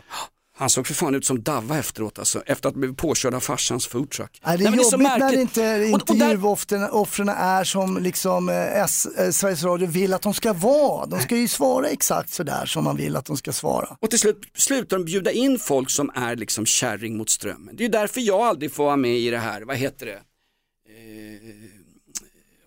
Han 0.57 0.69
såg 0.69 0.87
för 0.87 0.93
fan 0.93 1.15
ut 1.15 1.25
som 1.25 1.43
Davva 1.43 1.77
efteråt 1.79 2.19
alltså, 2.19 2.41
efter 2.45 2.69
att 2.69 2.75
ha 2.75 2.79
blivit 2.79 2.97
påkörd 2.97 3.33
av 3.33 3.39
farsans 3.39 3.87
foodtruck. 3.87 4.41
Nej, 4.45 4.57
det 4.57 4.63
är 4.63 4.69
Nej, 4.69 4.77
men 4.77 4.85
jobbigt 4.91 4.99
när 5.09 5.19
märkligt. 5.19 5.41
inte 5.41 5.85
Och- 5.93 6.09
och 6.09 6.15
där- 6.17 6.25
intervjuoffren 6.25 7.29
är 7.29 7.63
som 7.63 7.97
liksom, 7.97 8.49
eh, 8.49 8.81
S, 8.83 9.05
eh, 9.17 9.29
Sveriges 9.31 9.63
Radio 9.63 9.87
vill 9.87 10.13
att 10.13 10.21
de 10.21 10.33
ska 10.33 10.53
vara. 10.53 11.05
De 11.05 11.19
ska 11.21 11.37
ju 11.37 11.47
svara 11.47 11.87
exakt 11.87 12.29
sådär 12.33 12.65
som 12.65 12.83
man 12.83 12.97
vill 12.97 13.15
att 13.15 13.25
de 13.25 13.37
ska 13.37 13.53
svara. 13.53 13.97
Och 14.01 14.09
till 14.09 14.19
slut 14.19 14.41
slutar 14.57 14.97
de 14.97 15.05
bjuda 15.05 15.31
in 15.31 15.59
folk 15.59 15.89
som 15.89 16.11
är 16.15 16.35
liksom 16.35 16.65
kärring 16.65 17.17
mot 17.17 17.29
strömmen. 17.29 17.75
Det 17.75 17.85
är 17.85 17.89
därför 17.89 18.21
jag 18.21 18.39
aldrig 18.41 18.71
får 18.73 18.83
vara 18.85 18.95
med 18.97 19.17
i 19.19 19.29
det 19.29 19.37
här, 19.39 19.61
vad 19.61 19.77
heter 19.77 20.05
det? 20.05 20.11
Eh, 20.13 20.19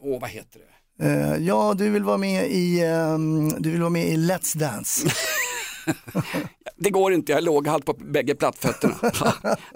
Åh, 0.02 0.20
vad 0.20 0.30
heter 0.30 0.58
det? 0.60 1.04
Eh, 1.06 1.36
ja, 1.46 1.74
du 1.78 1.90
vill 1.90 2.02
vara 2.04 2.16
med 2.18 2.50
i, 2.50 2.80
ehm, 2.84 3.48
du 3.62 3.70
vill 3.70 3.80
vara 3.80 3.90
med 3.90 4.08
i 4.08 4.16
Let's 4.16 4.58
Dance. 4.58 5.08
Det 6.76 6.90
går 6.90 7.12
inte, 7.12 7.32
jag 7.32 7.38
är 7.38 7.42
låghalt 7.42 7.84
på 7.84 7.92
bägge 7.92 8.34
plattfötterna. 8.34 8.94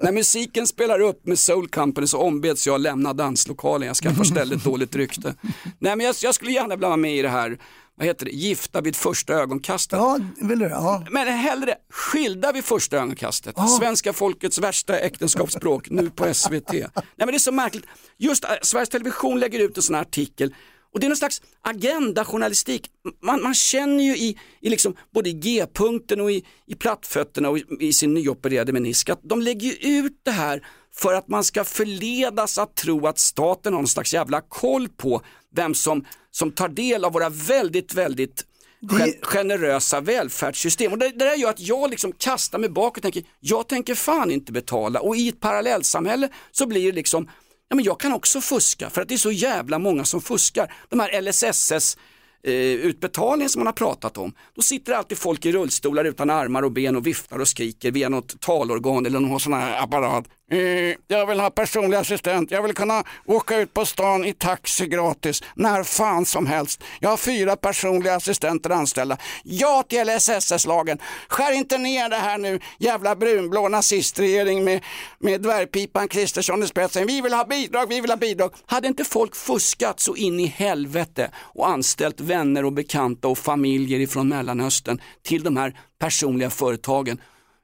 När 0.03 0.13
musiken 0.13 0.67
spelar 0.67 1.01
upp 1.01 1.27
med 1.27 1.39
Soul 1.39 1.69
Company 1.69 2.07
så 2.07 2.19
ombeds 2.19 2.67
jag 2.67 2.81
lämna 2.81 3.13
danslokalen, 3.13 3.87
jag 3.87 3.97
skaffar 3.97 4.25
stället 4.25 4.65
dåligt 4.65 4.97
rykte. 4.97 5.35
Nej 5.79 5.97
men 5.97 6.01
jag, 6.07 6.15
jag 6.23 6.35
skulle 6.35 6.53
gärna 6.53 6.77
vilja 6.77 6.89
vara 6.89 6.97
med 6.97 7.17
i 7.17 7.23
det 7.23 7.29
här, 7.29 7.59
vad 7.95 8.07
heter 8.07 8.25
det, 8.25 8.31
Gifta 8.31 8.81
vid 8.81 8.97
första 8.97 9.35
ögonkastet. 9.35 9.99
Ja, 9.99 10.19
vill 10.41 10.59
du? 10.59 10.65
Ja. 10.65 11.05
Men 11.11 11.29
hellre 11.29 11.75
skilda 11.91 12.53
vid 12.53 12.65
första 12.65 12.97
ögonkastet. 12.97 13.57
Svenska 13.79 14.13
folkets 14.13 14.59
värsta 14.59 14.99
äktenskapsspråk 14.99 15.91
nu 15.91 16.11
på 16.11 16.35
SVT. 16.35 16.73
Nej 16.73 16.91
men 17.17 17.27
det 17.27 17.35
är 17.35 17.39
så 17.39 17.53
märkligt. 17.53 17.85
Just 18.19 18.45
äh, 18.45 18.51
Sveriges 18.63 18.89
Television 18.89 19.41
lägger 19.41 19.59
ut 19.59 19.77
en 19.77 19.83
sån 19.83 19.95
här 19.95 20.03
artikel 20.03 20.55
och 20.93 21.01
det 21.01 21.07
är 21.07 21.09
någon 21.09 21.17
slags 21.17 21.43
agendajournalistik. 21.63 22.91
Man, 23.23 23.43
man 23.43 23.55
känner 23.55 24.05
ju 24.05 24.17
i, 24.17 24.39
i 24.61 24.71
liksom, 24.71 24.97
både 25.15 25.31
i 25.31 25.33
G-punkten 25.33 26.21
och 26.21 26.33
i, 26.33 26.45
i 26.67 26.75
plattfötterna 26.75 27.49
och 27.49 27.59
i, 27.59 27.65
i 27.81 27.93
sin 27.93 28.15
nyopererade 28.15 28.73
menisk 28.73 29.09
att 29.09 29.21
de 29.23 29.43
lägger 29.43 29.69
ju 29.69 29.99
ut 29.99 30.21
det 30.23 30.31
här 30.31 30.67
för 30.95 31.15
att 31.15 31.29
man 31.29 31.45
ska 31.45 31.65
förledas 31.65 32.59
att 32.59 32.75
tro 32.75 33.07
att 33.07 33.19
staten 33.19 33.73
har 33.73 33.81
någon 33.81 33.89
slags 33.89 34.15
jävla 34.15 34.41
koll 34.41 34.89
på 34.89 35.23
vem 35.55 35.75
som, 35.75 36.05
som 36.31 36.51
tar 36.51 36.69
del 36.69 37.05
av 37.05 37.13
våra 37.13 37.29
väldigt, 37.29 37.95
väldigt 37.95 38.45
gen 38.91 39.13
generösa 39.23 40.01
välfärdssystem. 40.01 40.93
Och 40.93 40.99
det, 40.99 41.09
det 41.09 41.25
där 41.25 41.35
gör 41.35 41.51
att 41.51 41.61
jag 41.61 41.91
liksom 41.91 42.13
kastar 42.13 42.59
mig 42.59 42.69
bakåt 42.69 42.97
och 42.97 43.03
tänker, 43.03 43.25
jag 43.41 43.69
tänker 43.69 43.95
fan 43.95 44.31
inte 44.31 44.53
betala. 44.53 45.01
Och 45.01 45.17
i 45.17 45.29
ett 45.29 45.41
parallellsamhälle 45.41 46.29
så 46.53 46.67
blir 46.67 46.87
det 46.87 46.93
liksom, 46.93 47.29
ja 47.73 47.77
men 47.77 47.85
jag 47.85 48.01
kan 48.01 48.13
också 48.13 48.41
fuska 48.41 48.91
för 48.91 49.03
att 49.03 49.09
det 49.09 49.15
är 49.15 49.19
så 49.19 49.33
jävla 49.33 49.79
många 49.79 50.05
som 50.05 50.21
fuskar. 50.21 50.73
De 50.89 51.01
här 51.01 51.23
LSSS 51.23 51.97
eh, 52.43 52.53
utbetalningen 52.55 53.49
som 53.49 53.61
man 53.61 53.67
har 53.67 53.73
pratat 53.73 54.19
om. 54.19 54.33
Då 54.55 54.63
sitter 54.63 54.93
alltid 54.93 55.19
folk 55.19 55.47
i 55.47 55.53
rullstolar 55.53 56.05
utan 56.05 56.31
armar 56.31 56.63
och 56.63 56.73
ben 56.73 56.97
och 56.97 57.07
viftar 57.07 57.39
och 57.39 57.49
skriker 57.49 57.91
via 57.91 58.09
något 58.09 58.41
talorgan 58.41 59.07
eller 59.07 59.21
någon 59.21 59.41
sån 59.41 59.53
här 59.53 59.83
apparat. 59.83 60.25
Mm, 60.53 60.97
jag 61.09 61.27
vill 61.27 61.41
ha 61.41 61.51
personlig 61.51 61.97
assistent, 61.97 62.51
jag 62.51 62.63
vill 62.63 62.75
kunna 62.75 63.05
åka 63.27 63.57
ut 63.57 63.75
på 63.75 63.87
stan 63.87 64.25
i 64.25 64.33
taxi 64.33 64.87
gratis 64.87 65.43
när 65.55 65.83
fan 65.83 66.27
som 66.27 66.47
helst. 66.47 66.83
Jag 67.01 67.11
har 67.11 67.17
fyra 67.17 67.57
personliga 67.57 68.15
assistenter 68.15 68.71
anställda. 68.71 69.17
Ja 69.45 69.85
till 69.89 70.07
LSSS-lagen. 70.07 70.99
Skär 71.29 71.53
inte 71.53 71.79
ner 71.79 72.09
det 72.09 72.17
här 72.17 72.39
nu, 72.39 72.61
jävla 72.79 73.17
brunblå 73.17 73.69
nazistregering 73.69 74.65
med, 74.65 74.85
med 75.19 75.41
dvärgpipan 75.41 76.09
Kristersson 76.09 76.63
i 76.63 76.67
spetsen. 76.67 77.07
Vi 77.07 77.21
vill 77.21 77.33
ha 77.33 77.45
bidrag, 77.45 77.87
vi 77.89 78.01
vill 78.01 78.11
ha 78.11 78.17
bidrag. 78.17 78.51
Hade 78.67 78.89
inte 78.89 79.05
folk 79.05 79.37
fuskat 79.37 80.01
så 80.01 80.17
in 80.17 80.41
i 80.41 80.47
helvete 80.47 81.31
och 81.37 81.69
anställt 81.69 82.21
vänner 82.21 82.65
och 82.65 82.73
bekanta 82.73 83.29
och 83.29 83.39
familjer 83.39 84.01
ifrån 84.01 84.29
Mellanöstern 84.29 85.01
till 85.23 85.43
de 85.43 85.57
här 85.57 85.79
personliga 85.99 86.51
företagen 86.51 87.19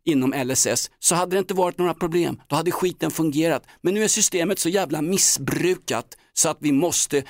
inom 0.08 0.34
LSS 0.44 0.90
så 0.98 1.14
hade 1.14 1.36
det 1.36 1.38
inte 1.38 1.54
varit 1.54 1.78
några 1.78 1.94
problem. 1.94 2.40
Då 2.46 2.56
hade 2.56 2.70
skiten 2.70 3.10
fungerat. 3.10 3.62
Men 3.80 3.94
nu 3.94 4.04
är 4.04 4.08
systemet 4.08 4.58
så 4.58 4.68
jävla 4.68 5.02
missbrukat 5.02 6.06
så 6.32 6.48
att 6.48 6.58
vi 6.60 6.72
måste 6.72 7.22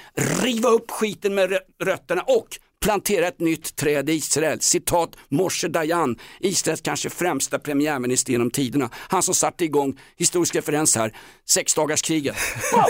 riva 0.42 0.68
upp 0.68 0.90
skiten 0.90 1.34
med 1.34 1.58
rötterna 1.84 2.22
och 2.22 2.48
plantera 2.80 3.28
ett 3.28 3.40
nytt 3.40 3.76
träd 3.76 4.10
i 4.10 4.12
Israel. 4.12 4.60
Citat 4.60 5.16
Moshe 5.28 5.68
Dayan, 5.68 6.16
Israels 6.40 6.80
kanske 6.80 7.10
främsta 7.10 7.58
premiärminister 7.58 8.32
genom 8.32 8.50
tiderna. 8.50 8.90
Han 8.92 9.22
som 9.22 9.34
satte 9.34 9.64
igång, 9.64 9.98
historisk 10.16 10.54
referens 10.54 10.96
här, 10.96 11.16
sexdagarskriget. 11.50 12.37
Wow! 12.72 12.82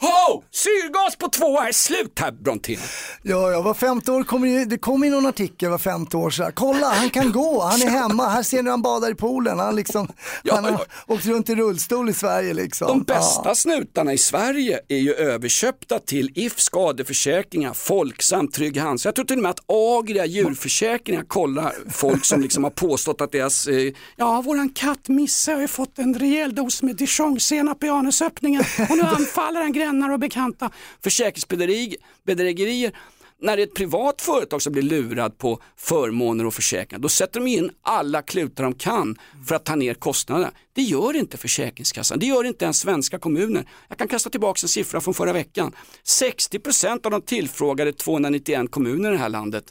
Ho! 0.00 0.42
Syrgas 0.52 1.16
på 1.16 1.28
två 1.28 1.60
är 1.60 1.72
slut 1.72 2.18
här 2.18 2.32
Brontén. 2.32 2.76
Ja, 3.22 3.50
ja, 3.50 3.62
var 3.62 3.74
femte 3.74 4.12
år 4.12 4.24
kommer 4.24 4.48
ju, 4.48 4.64
det 4.64 4.78
kommer 4.78 5.06
ju 5.06 5.12
någon 5.12 5.26
artikel 5.26 5.70
var 5.70 5.78
femte 5.78 6.16
år 6.16 6.30
så 6.30 6.42
här. 6.42 6.50
Kolla, 6.50 6.88
han 6.88 7.10
kan 7.10 7.32
gå, 7.32 7.62
han 7.62 7.82
är 7.82 7.88
hemma, 7.88 8.28
här 8.28 8.42
ser 8.42 8.62
ni 8.62 8.70
han 8.70 8.82
badar 8.82 9.10
i 9.10 9.14
poolen. 9.14 9.58
Han, 9.58 9.76
liksom, 9.76 10.08
Ja, 10.42 10.54
han 10.54 10.64
har 10.64 10.70
ja. 10.72 11.14
åkt 11.14 11.26
runt 11.26 11.48
i 11.48 11.54
rullstol 11.54 12.08
i 12.08 12.12
Sverige 12.12 12.54
liksom. 12.54 12.88
De 12.88 13.02
bästa 13.02 13.42
Ja. 13.44 13.54
snutarna 13.54 14.12
i 14.12 14.18
Sverige 14.18 14.80
är 14.88 14.96
ju 14.98 15.14
överköpta 15.14 15.98
till 15.98 16.30
If 16.34 16.60
skadeförsäkringar, 16.60 17.74
Folksam, 17.74 18.48
Trygg 18.48 18.76
Hansa. 18.80 19.08
Jag 19.08 19.14
tror 19.14 19.24
till 19.24 19.36
och 19.36 19.42
med 19.42 19.50
att 19.50 19.60
Agria 19.68 20.26
djurförsäkringar 20.26 21.22
kollar 21.22 21.72
folk 21.90 22.24
som 22.24 22.40
liksom 22.40 22.64
har 22.64 22.70
påstått 22.70 23.20
att 23.20 23.32
deras, 23.32 23.66
eh, 23.66 23.92
ja 24.16 24.40
våran 24.40 24.68
katt 24.68 25.08
Misse 25.08 25.52
har 25.52 25.60
ju 25.60 25.68
fått 25.68 25.98
en 25.98 26.14
rejäl 26.14 26.54
dos 26.54 26.82
med 26.82 26.96
dijonsenap 26.96 27.82
pianosöppningen 27.86 28.62
och 28.90 28.96
nu 28.96 29.02
anfaller 29.02 29.60
han 29.60 29.72
grannar 29.72 30.10
och 30.10 30.18
bekanta. 30.18 30.70
Försäkringsbedrägerier 31.02 32.92
när 33.38 33.56
det 33.56 33.62
är 33.62 33.66
ett 33.66 33.74
privat 33.74 34.22
företag 34.22 34.62
som 34.62 34.72
blir 34.72 34.82
lurad 34.82 35.38
på 35.38 35.60
förmåner 35.76 36.46
och 36.46 36.54
försäkringar, 36.54 37.02
då 37.02 37.08
sätter 37.08 37.40
de 37.40 37.46
in 37.46 37.70
alla 37.82 38.22
klutar 38.22 38.64
de 38.64 38.74
kan 38.74 39.16
för 39.46 39.54
att 39.54 39.64
ta 39.64 39.74
ner 39.74 39.94
kostnaderna. 39.94 40.52
Det 40.72 40.82
gör 40.82 41.16
inte 41.16 41.36
Försäkringskassan, 41.36 42.18
det 42.18 42.26
gör 42.26 42.44
inte 42.44 42.64
ens 42.64 42.78
svenska 42.78 43.18
kommuner. 43.18 43.68
Jag 43.88 43.98
kan 43.98 44.08
kasta 44.08 44.30
tillbaka 44.30 44.58
en 44.62 44.68
siffra 44.68 45.00
från 45.00 45.14
förra 45.14 45.32
veckan. 45.32 45.72
60% 46.04 47.06
av 47.06 47.10
de 47.10 47.22
tillfrågade 47.22 47.92
291 47.92 48.70
kommuner 48.70 49.08
i 49.08 49.12
det 49.12 49.18
här 49.18 49.28
landet, 49.28 49.64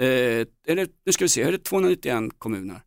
eh, 0.00 0.06
är 0.06 0.76
det, 0.76 0.88
nu 1.06 1.12
ska 1.12 1.24
vi 1.24 1.28
se, 1.28 1.42
är 1.42 1.52
det 1.52 1.64
291 1.64 2.32
kommuner? 2.38 2.80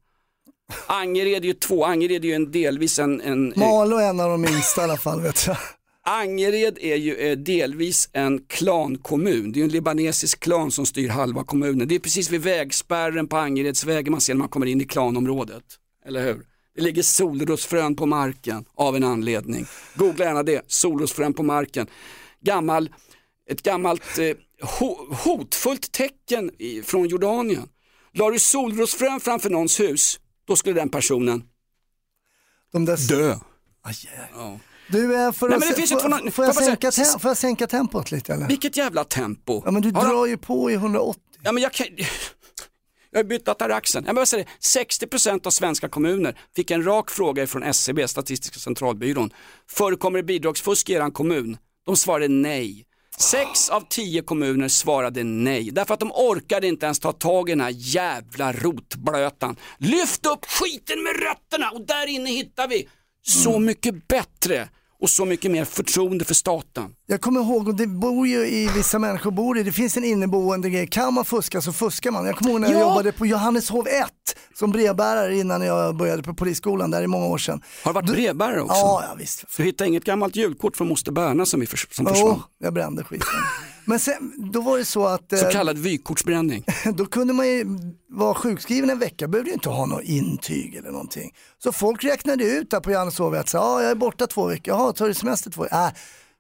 Angered 0.88 1.44
är 1.44 1.48
ju 1.48 1.54
två, 1.54 1.86
Angered 1.86 2.26
är 2.26 2.30
ju 2.30 2.34
en 2.34 2.52
delvis 2.52 3.00
en, 3.00 3.22
en 3.22 3.54
Malå 3.56 3.98
är 3.98 4.10
en 4.10 4.20
av 4.20 4.30
de 4.30 4.42
minsta 4.42 4.82
i 4.82 4.84
alla 4.84 4.98
fall 4.98 5.22
vet 5.22 5.48
jag. 5.48 5.58
Angered 6.06 6.78
är 6.82 6.96
ju 6.96 7.16
eh, 7.16 7.38
delvis 7.38 8.10
en 8.14 8.40
klankommun. 8.48 9.52
Det 9.52 9.58
är 9.58 9.60
ju 9.60 9.64
en 9.64 9.72
libanesisk 9.72 10.40
klan 10.40 10.72
som 10.72 10.86
styr 10.86 11.10
halva 11.10 11.44
kommunen. 11.44 11.88
Det 11.88 11.96
är 11.96 12.00
precis 12.00 12.30
vid 12.30 12.42
vägspärren 12.42 13.28
på 13.28 13.38
Angeredsvägen 13.38 14.12
man 14.12 14.22
ser 14.22 14.34
när 14.34 14.40
man 14.40 14.50
kommer 14.50 14.66
in 14.66 14.82
i 14.82 14.86
klanområdet. 14.86 15.64
Eller 16.06 16.26
hur? 16.26 16.46
Det 16.76 16.82
ligger 16.82 17.02
solrosfrön 17.02 17.96
på 17.96 18.06
marken 18.06 18.66
av 18.76 18.96
en 18.96 19.04
anledning. 19.04 19.66
Googla 19.96 20.26
gärna 20.26 20.44
det, 20.44 20.62
solrosfrön 20.68 21.34
på 21.34 21.44
marken. 21.44 21.88
Gammal, 22.42 22.90
ett 23.50 23.62
gammalt 23.62 24.18
eh, 24.20 24.36
ho 24.62 25.14
hotfullt 25.14 25.92
tecken 25.92 26.52
i, 26.60 26.82
från 26.82 27.08
Jordanien. 27.08 27.70
La 28.14 28.30
du 28.30 28.40
solrosfrön 28.40 29.20
framför 29.20 29.50
någons 29.50 29.80
hus, 29.80 30.20
då 30.48 30.56
skulle 30.56 30.80
den 30.80 30.90
personen 30.90 31.44
De 32.72 32.86
där... 32.86 32.98
dö. 33.10 33.36
Aj, 33.84 33.96
Ja. 34.36 34.60
Du, 34.88 35.16
eh, 35.26 35.32
får, 35.32 35.50
Nej, 35.50 35.60
men 35.60 35.70
det 35.70 35.76
finns 35.76 35.92
ju 35.92 35.96
får, 36.00 36.10
två- 36.24 36.32
får, 36.32 36.46
jag 36.46 36.56
sänka 36.56 36.92
säga- 36.92 37.20
får 37.20 37.30
jag 37.30 37.38
sänka 37.38 37.68
tempot 37.68 38.12
lite 38.12 38.34
eller? 38.34 38.48
Vilket 38.48 38.78
jävla 38.78 39.04
tempo. 39.04 39.62
Ja 39.66 39.72
men 39.72 39.82
du 39.82 39.92
Har 39.92 40.02
han- 40.02 40.10
drar 40.16 40.26
ju 40.26 40.38
på 40.38 40.72
i 40.72 40.74
180. 40.74 41.22
Ja, 41.44 41.52
men 41.52 41.64
jag, 41.64 41.74
kan... 41.74 41.88
jag 43.12 43.20
har 43.20 43.24
bytt 43.24 43.48
ataraxen. 43.48 44.04
Jag 44.06 44.28
säger 44.28 44.46
det, 44.46 45.06
60% 45.08 45.48
av 45.48 45.52
svenska 45.52 45.90
kommuner 45.90 46.40
fick 46.56 46.72
en 46.72 46.84
rak 46.86 47.10
fråga 47.12 47.48
från 47.48 47.64
SCB, 47.64 48.08
Statistiska 48.08 48.60
centralbyrån. 48.60 49.34
Förekommer 49.70 50.18
det 50.20 50.24
bidragsfusk 50.24 50.90
i 50.90 50.94
er 50.94 51.12
kommun? 51.12 51.58
De 51.86 51.96
svarade 51.98 52.28
nej. 52.28 52.86
Sex 53.18 53.70
av 53.70 53.82
tio 53.90 54.22
kommuner 54.22 54.68
svarade 54.68 55.24
nej, 55.24 55.72
därför 55.72 55.94
att 55.94 56.00
de 56.00 56.12
orkade 56.12 56.68
inte 56.68 56.86
ens 56.86 57.00
ta 57.00 57.12
tag 57.12 57.50
i 57.50 57.52
den 57.52 57.62
här 57.62 57.74
jävla 57.76 58.54
rotblötan. 58.54 59.56
Lyft 59.78 60.26
upp 60.26 60.46
skiten 60.46 61.04
med 61.04 61.14
rötterna 61.16 61.70
och 61.72 61.86
där 61.86 62.08
inne 62.08 62.30
hittar 62.30 62.68
vi 62.68 62.90
så 63.22 63.60
mycket 63.60 64.08
bättre 64.08 64.70
och 65.04 65.10
så 65.10 65.26
mycket 65.26 65.52
mer 65.52 65.66
förtroende 65.66 66.26
för 66.26 66.34
staten. 66.34 66.96
Jag 67.08 67.22
kommer 67.22 67.40
ihåg, 67.40 67.68
och 67.68 67.76
det 67.76 67.88
bor 67.88 68.28
ju 68.28 68.46
i 68.48 68.68
vissa 68.76 69.00
människor 69.00 69.32
bor 69.32 69.58
i, 69.58 69.64
det 69.64 69.72
finns 69.72 69.98
en 69.98 70.04
inneboende 70.04 70.70
grej, 70.70 70.88
kan 70.88 71.14
man 71.14 71.26
fuska 71.26 71.62
så 71.62 71.74
fuskar 71.74 72.12
man. 72.12 72.26
Jag 72.26 72.36
kommer 72.36 72.52
ihåg 72.52 72.62
när 72.62 72.72
jag 72.72 72.82
Ja. 72.82 72.88
jobbade 72.90 73.12
på 73.12 73.26
Johanneshov 73.26 73.88
1 73.88 74.06
som 74.54 74.72
brevbärare 74.72 75.36
innan 75.38 75.62
jag 75.62 75.96
började 75.96 76.24
på 76.24 76.34
polisskolan, 76.34 76.92
där 76.92 77.04
i 77.04 77.08
många 77.08 77.26
år 77.26 77.38
sedan. 77.38 77.62
Har 77.84 77.94
du 77.94 78.00
varit 78.02 78.10
brevbärare 78.12 78.62
också? 78.62 78.76
Ja, 78.76 79.04
ja 79.10 79.16
visst. 79.20 79.46
Du 79.58 79.64
hittade 79.64 79.88
inget 79.88 80.04
gammalt 80.04 80.36
julkort 80.36 80.78
från 80.78 80.88
moster 80.88 81.12
Berna 81.12 81.46
som, 81.46 81.60
vi 81.60 81.66
förs- 81.68 81.88
som 81.96 82.06
Jo, 82.10 82.14
försvann? 82.14 82.42
jag 82.60 82.74
brände 82.74 83.04
skiten. 83.04 83.28
Men 83.86 84.00
sen, 84.00 84.52
då 84.52 84.62
var 84.62 84.78
det 84.78 84.86
så 84.86 85.06
att 85.06 85.40
Så 85.40 85.46
eh, 85.46 85.52
kallad 85.52 85.78
vykortsbränning. 85.78 86.66
då 86.94 87.06
kunde 87.06 87.34
man 87.34 87.48
ju 87.48 87.66
vara 88.10 88.34
sjukskriven 88.34 88.90
en 88.90 89.00
vecka, 89.00 89.28
behövde 89.28 89.50
ju 89.50 89.54
inte 89.54 89.70
ha 89.70 89.86
något 89.86 90.04
intyg 90.04 90.76
eller 90.76 90.92
någonting. 90.92 91.32
Så 91.64 91.72
folk 91.72 92.04
räknade 92.04 92.44
ut 92.44 92.72
där 92.72 92.80
på 92.80 92.92
Johanneshov 92.92 93.36
att 93.36 93.54
ja, 93.54 93.82
jag 93.82 93.92
är 93.92 93.96
borta 93.96 94.28
två 94.28 94.46
veckor, 94.46 94.74
jaha, 94.74 94.94
tar 94.94 95.08
du 95.08 95.14
semester 95.14 95.52
två 95.52 95.64
veckor? 95.64 95.78
Äh, 95.78 95.90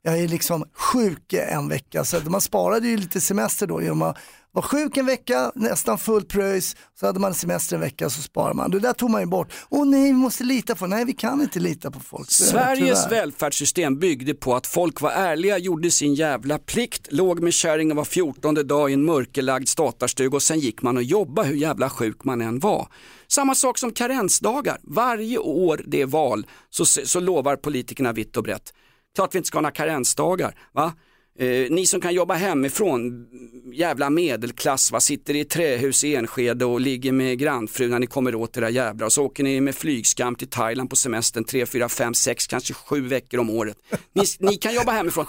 jag 0.01 0.19
är 0.19 0.27
liksom 0.27 0.65
sjuk 0.73 1.33
en 1.33 1.67
vecka, 1.67 2.03
så 2.03 2.19
man 2.25 2.41
sparade 2.41 2.87
ju 2.87 2.97
lite 2.97 3.21
semester 3.21 3.67
då 3.67 3.81
genom 3.81 4.01
att 4.01 4.17
vara 4.53 4.65
sjuk 4.65 4.97
en 4.97 5.05
vecka, 5.05 5.51
nästan 5.55 5.97
fullt 5.97 6.27
pröjs, 6.27 6.75
så 6.99 7.05
hade 7.05 7.19
man 7.19 7.33
semester 7.33 7.75
en 7.75 7.81
vecka 7.81 8.09
så 8.09 8.21
sparar 8.21 8.53
man. 8.53 8.71
Det 8.71 8.79
där 8.79 8.93
tog 8.93 9.09
man 9.09 9.21
ju 9.21 9.27
bort. 9.27 9.53
Åh 9.69 9.85
nej, 9.85 10.03
vi 10.03 10.13
måste 10.13 10.43
lita 10.43 10.75
på, 10.75 10.87
nej 10.87 11.05
vi 11.05 11.13
kan 11.13 11.41
inte 11.41 11.59
lita 11.59 11.91
på 11.91 11.99
folk. 11.99 12.31
Sveriges 12.31 13.03
tyvärr. 13.03 13.21
välfärdssystem 13.21 13.99
byggde 13.99 14.33
på 14.33 14.55
att 14.55 14.67
folk 14.67 15.01
var 15.01 15.11
ärliga, 15.11 15.57
gjorde 15.57 15.91
sin 15.91 16.13
jävla 16.13 16.59
plikt, 16.59 17.07
låg 17.11 17.39
med 17.39 17.53
kärringen 17.53 17.97
var 17.97 18.05
fjortonde 18.05 18.63
dag 18.63 18.89
i 18.89 18.93
en 18.93 19.05
mörkelagd 19.05 19.67
statarstuga 19.67 20.35
och 20.35 20.43
sen 20.43 20.59
gick 20.59 20.81
man 20.81 20.97
och 20.97 21.03
jobbade 21.03 21.47
hur 21.47 21.55
jävla 21.55 21.89
sjuk 21.89 22.23
man 22.23 22.41
än 22.41 22.59
var. 22.59 22.87
Samma 23.27 23.55
sak 23.55 23.77
som 23.77 23.91
karensdagar. 23.91 24.77
Varje 24.83 25.37
år 25.37 25.81
det 25.85 26.01
är 26.01 26.05
val 26.05 26.45
så, 26.69 26.85
så 26.85 27.19
lovar 27.19 27.55
politikerna 27.55 28.13
vitt 28.13 28.37
och 28.37 28.43
brett. 28.43 28.73
Klart 29.15 29.35
vi 29.35 29.37
inte 29.37 29.47
ska 29.47 29.57
ha 29.57 29.61
några 29.61 29.71
karensdagar. 29.71 30.55
Va? 30.71 30.93
Eh, 31.39 31.47
ni 31.71 31.85
som 31.85 32.01
kan 32.01 32.13
jobba 32.13 32.33
hemifrån, 32.33 33.25
jävla 33.73 34.09
medelklass, 34.09 34.91
va? 34.91 34.99
sitter 34.99 35.35
i 35.35 35.43
trähus 35.45 36.03
i 36.03 36.15
Enskede 36.15 36.65
och 36.65 36.81
ligger 36.81 37.11
med 37.11 37.39
grannfrun 37.39 37.89
när 37.91 37.99
ni 37.99 38.07
kommer 38.07 38.35
åt 38.35 38.57
era 38.57 38.69
jävlar 38.69 39.05
och 39.05 39.13
så 39.13 39.23
åker 39.25 39.43
ni 39.43 39.61
med 39.61 39.75
flygskam 39.75 40.35
till 40.35 40.47
Thailand 40.47 40.89
på 40.89 40.95
semestern 40.95 41.43
3, 41.43 41.65
4, 41.65 41.89
5, 41.89 42.13
6, 42.13 42.47
kanske 42.47 42.73
7 42.73 43.01
veckor 43.07 43.39
om 43.39 43.49
året. 43.49 43.77
Ni, 44.15 44.23
ni 44.39 44.55
kan 44.55 44.73
jobba 44.75 44.91
hemifrån. 44.91 45.25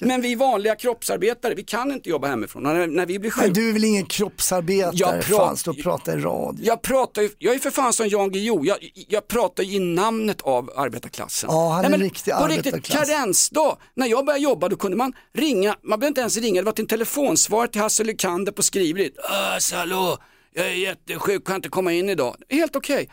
Men 0.00 0.20
vi 0.20 0.34
vanliga 0.34 0.74
kroppsarbetare, 0.74 1.54
vi 1.54 1.62
kan 1.62 1.92
inte 1.92 2.10
jobba 2.10 2.28
hemifrån. 2.28 2.62
När, 2.62 2.86
när 2.86 3.06
vi 3.06 3.18
blir 3.18 3.32
Men 3.40 3.52
du 3.52 3.68
är 3.68 3.72
väl 3.72 3.84
ingen 3.84 4.04
kroppsarbetare? 4.06 4.92
Jag 4.94 5.22
prat- 5.22 5.38
Fan, 5.38 5.56
stå 5.56 5.70
och 5.70 5.78
prata 5.82 6.12
i 6.12 6.16
radio. 6.16 6.64
Jag 6.66 6.82
pratar 6.82 7.22
ju, 7.22 7.30
jag 7.38 7.54
är 7.54 7.58
för 7.58 7.70
fan 7.70 7.92
som 7.92 8.08
Jan 8.08 8.30
Guillou, 8.32 8.64
jag, 8.66 8.76
jag 9.08 9.28
pratar 9.28 9.62
ju 9.62 9.76
i 9.76 9.78
namnet 9.78 10.40
av 10.40 10.70
arbetarklassen. 10.76 11.50
Ja, 11.52 11.68
han 11.68 11.84
är 11.84 11.88
men 11.90 12.00
en 12.00 12.04
riktig 12.06 12.34
på 12.34 12.46
riktigt, 12.46 12.66
arbetarklass. 12.74 13.08
karensdag, 13.08 13.76
när 13.94 14.06
jag 14.06 14.26
började 14.26 14.42
jobba 14.44 14.68
då 14.68 14.76
kunde 14.76 14.96
man 14.96 15.12
ringa, 15.40 15.76
man 15.82 16.00
behövde 16.00 16.06
inte 16.08 16.20
ens 16.20 16.36
ringa, 16.36 16.60
det 16.60 16.64
var 16.64 16.72
till 16.72 16.82
en 16.84 16.88
telefonsvar 16.88 17.66
till 17.66 17.80
Hasse 17.80 18.04
Lykander 18.04 18.52
på 18.52 18.62
skriveriet. 18.62 19.12
Ös, 19.56 19.72
hallå, 19.72 20.18
jag 20.54 20.66
är 20.66 20.70
jättesjuk, 20.70 21.46
kan 21.46 21.56
inte 21.56 21.68
komma 21.68 21.92
in 21.92 22.08
idag. 22.08 22.36
Helt 22.50 22.76
okej. 22.76 23.08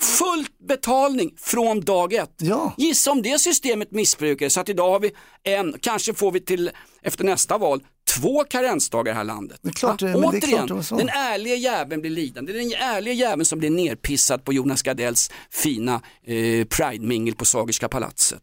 Fullt 0.00 0.58
betalning 0.68 1.34
från 1.38 1.80
dag 1.80 2.12
ett. 2.12 2.34
Ja. 2.38 2.74
Gissa 2.78 3.10
om 3.10 3.22
det 3.22 3.38
systemet 3.40 3.90
missbrukades 3.92 4.52
så 4.54 4.60
att 4.60 4.68
idag 4.68 4.90
har 4.90 5.00
vi 5.00 5.10
en, 5.42 5.74
kanske 5.80 6.14
får 6.14 6.32
vi 6.32 6.40
till 6.40 6.70
efter 7.02 7.24
nästa 7.24 7.58
val 7.58 7.80
två 8.20 8.44
karensdagar 8.44 9.12
i 9.12 9.14
det 9.14 9.16
här 9.18 9.24
landet. 9.24 9.58
Det 9.62 9.68
är 9.68 9.72
klart 9.72 10.02
Va? 10.02 10.08
men 10.08 10.20
det 10.20 10.26
är 10.26 10.28
Återigen, 10.28 10.48
klart 10.56 10.68
det 10.68 10.74
var 10.74 10.82
så. 10.82 10.96
den 10.96 11.08
ärliga 11.08 11.54
jäveln 11.54 12.00
blir 12.00 12.10
lidande. 12.10 12.52
Det 12.52 12.58
är 12.58 12.62
den 12.62 12.72
ärliga 12.96 13.14
jäveln 13.14 13.44
som 13.44 13.58
blir 13.58 13.70
nerpissad 13.70 14.44
på 14.44 14.52
Jonas 14.52 14.82
Gardells 14.82 15.30
fina 15.50 15.94
eh, 16.26 16.34
Pride-mingel 16.64 17.34
på 17.34 17.44
Sagerska 17.44 17.88
palatset. 17.88 18.42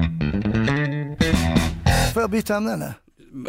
Får 2.13 2.21
jag 2.21 2.29
byta 2.29 2.55
ämne 2.55 2.73
eller? 2.73 2.93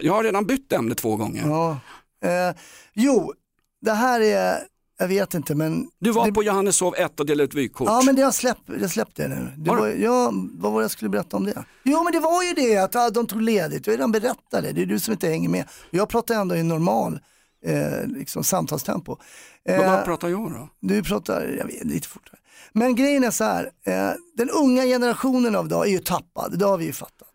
Jag 0.02 0.12
har 0.12 0.24
redan 0.24 0.46
bytt 0.46 0.72
ämne 0.72 0.94
två 0.94 1.16
gånger. 1.16 1.46
Ja. 1.46 1.78
Eh, 2.24 2.56
jo, 2.94 3.32
det 3.80 3.92
här 3.92 4.20
är, 4.20 4.58
jag 4.98 5.08
vet 5.08 5.34
inte 5.34 5.54
men... 5.54 5.88
Du 5.98 6.10
var 6.10 6.26
det, 6.26 6.32
på 6.32 6.42
Johanneshov 6.42 6.94
1 6.96 7.20
och 7.20 7.26
delade 7.26 7.44
ut 7.44 7.54
vykort. 7.54 7.88
Ja 7.88 8.02
men 8.06 8.16
det 8.16 8.22
har 8.22 8.32
släppt, 8.32 8.62
jag 8.80 8.90
släppte 8.90 9.22
det 9.22 9.28
nu. 9.28 9.48
Det 9.56 9.70
var, 9.70 9.88
ja, 9.88 10.32
vad 10.52 10.72
var 10.72 10.80
det 10.80 10.84
jag 10.84 10.90
skulle 10.90 11.08
berätta 11.08 11.36
om 11.36 11.44
det? 11.44 11.64
Jo 11.82 12.04
men 12.04 12.12
det 12.12 12.20
var 12.20 12.42
ju 12.42 12.54
det 12.54 12.76
att 12.76 12.96
ah, 12.96 13.10
de 13.10 13.26
tog 13.26 13.42
ledigt, 13.42 13.86
jag 13.86 13.94
redan 13.94 14.12
berättat 14.12 14.62
det, 14.62 14.72
det 14.72 14.82
är 14.82 14.86
du 14.86 15.00
som 15.00 15.12
inte 15.12 15.28
hänger 15.28 15.48
med. 15.48 15.64
Jag 15.90 16.08
pratar 16.08 16.34
ändå 16.34 16.56
i 16.56 16.62
normal 16.62 17.18
eh, 17.64 18.06
liksom, 18.06 18.44
samtalstempo. 18.44 19.16
Vad, 19.64 19.80
Eh, 19.80 19.90
vad 19.90 20.04
pratar 20.04 20.28
jag 20.28 20.50
då? 20.50 20.68
Du 20.80 21.02
pratar, 21.02 21.54
jag 21.58 21.66
vet, 21.66 21.84
lite 21.84 22.08
fortare. 22.08 22.38
Men 22.72 22.94
grejen 22.94 23.24
är 23.24 23.30
så 23.30 23.44
här, 23.44 23.70
eh, 23.86 24.10
den 24.36 24.50
unga 24.50 24.82
generationen 24.82 25.56
av 25.56 25.66
idag 25.66 25.86
är 25.86 25.90
ju 25.90 25.98
tappad, 25.98 26.58
det 26.58 26.64
har 26.64 26.78
vi 26.78 26.84
ju 26.84 26.92
fattat. 26.92 27.31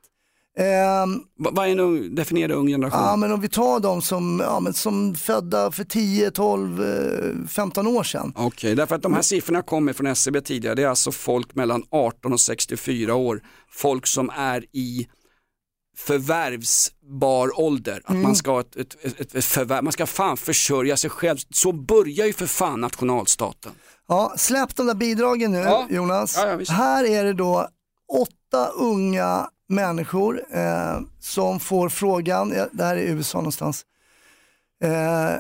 Va- 0.57 1.49
Vad 1.51 1.67
är 1.67 1.71
en 1.71 1.79
ung, 1.79 2.15
definiera 2.15 2.53
ung 2.53 2.67
generation? 2.67 2.99
Ja 3.03 3.15
men 3.15 3.31
om 3.31 3.41
vi 3.41 3.49
tar 3.49 3.79
de 3.79 4.01
som, 4.01 4.39
ja, 4.45 4.59
men 4.59 4.73
som 4.73 5.15
födda 5.15 5.71
för 5.71 5.83
10, 5.83 6.31
12, 6.31 6.83
eh, 6.83 7.47
15 7.47 7.87
år 7.87 8.03
sedan. 8.03 8.33
Okej, 8.35 8.75
därför 8.75 8.95
att 8.95 9.01
de 9.03 9.13
här 9.13 9.21
siffrorna 9.21 9.61
kommer 9.61 9.93
från 9.93 10.07
SCB 10.07 10.41
tidigare. 10.41 10.75
Det 10.75 10.83
är 10.83 10.87
alltså 10.87 11.11
folk 11.11 11.55
mellan 11.55 11.83
18 11.91 12.33
och 12.33 12.41
64 12.41 13.15
år. 13.15 13.41
Folk 13.71 14.07
som 14.07 14.29
är 14.29 14.65
i 14.71 15.07
förvärvsbar 15.97 17.59
ålder. 17.59 18.01
Att 18.05 18.15
man 18.15 18.35
ska 18.35 18.59
ett, 18.59 18.75
ett, 18.75 19.05
ett, 19.05 19.35
ett 19.35 19.45
förvärv, 19.45 19.83
man 19.83 19.93
ska 19.93 20.05
fan 20.05 20.37
försörja 20.37 20.97
sig 20.97 21.09
själv. 21.09 21.37
Så 21.49 21.71
börjar 21.71 22.25
ju 22.25 22.33
för 22.33 22.45
fan 22.47 22.81
nationalstaten. 22.81 23.71
Ja, 24.07 24.33
släpp 24.37 24.75
de 24.75 24.87
där 24.87 24.93
bidragen 24.93 25.51
nu 25.51 25.57
Ja. 25.57 25.87
Jonas. 25.89 26.35
Ja, 26.37 26.57
ja. 26.67 26.73
Här 26.73 27.03
är 27.03 27.23
det 27.23 27.33
då 27.33 27.67
åtta 28.21 28.67
unga 28.67 29.49
människor 29.67 30.41
eh, 30.51 30.99
som 31.19 31.59
får 31.59 31.89
frågan, 31.89 32.53
ja, 32.57 32.67
det 32.71 32.83
här 32.83 32.95
är 32.97 33.01
USA 33.01 33.37
någonstans. 33.37 33.85
Eh, 34.83 35.35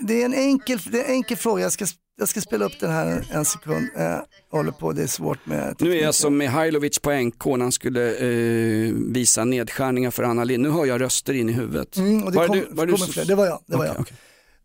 det, 0.00 0.22
är 0.22 0.24
en 0.24 0.34
enkel, 0.34 0.78
det 0.92 1.00
är 1.00 1.04
en 1.04 1.10
enkel 1.10 1.36
fråga, 1.36 1.62
jag 1.62 1.72
ska, 1.72 1.86
jag 2.18 2.28
ska 2.28 2.40
spela 2.40 2.64
upp 2.64 2.80
den 2.80 2.90
här 2.90 3.06
en, 3.06 3.24
en 3.38 3.44
sekund. 3.44 3.88
Eh, 3.96 4.16
håller 4.50 4.72
på, 4.72 4.92
det 4.92 5.02
är 5.02 5.06
svårt 5.06 5.46
med 5.46 5.58
Nu 5.58 5.64
är 5.64 5.68
tekniken. 5.74 6.04
jag 6.04 6.14
som 6.14 6.36
Mihailovic 6.36 6.98
på 6.98 7.12
NK 7.12 7.44
när 7.46 7.58
han 7.60 7.72
skulle 7.72 8.14
eh, 8.16 8.92
visa 8.94 9.44
nedskärningar 9.44 10.10
för 10.10 10.22
Anna 10.22 10.44
Lindh. 10.44 10.68
Nu 10.68 10.74
hör 10.74 10.86
jag 10.86 11.00
röster 11.00 11.32
in 11.34 11.48
i 11.48 11.52
huvudet. 11.52 11.96
Mm, 11.96 12.24
det 12.30 12.36
Var 12.36 12.46
kom, 12.46 12.56
du- 12.58 12.66
var 12.70 12.86
du 12.86 12.92
kommer 12.92 13.06
så- 13.06 13.12
fler. 13.12 13.24
Det 13.24 13.34
var 13.34 13.46
jag. 13.46 13.60
Det 13.66 13.76
var 13.76 13.86
jag. 13.86 13.96
okej. 14.00 14.16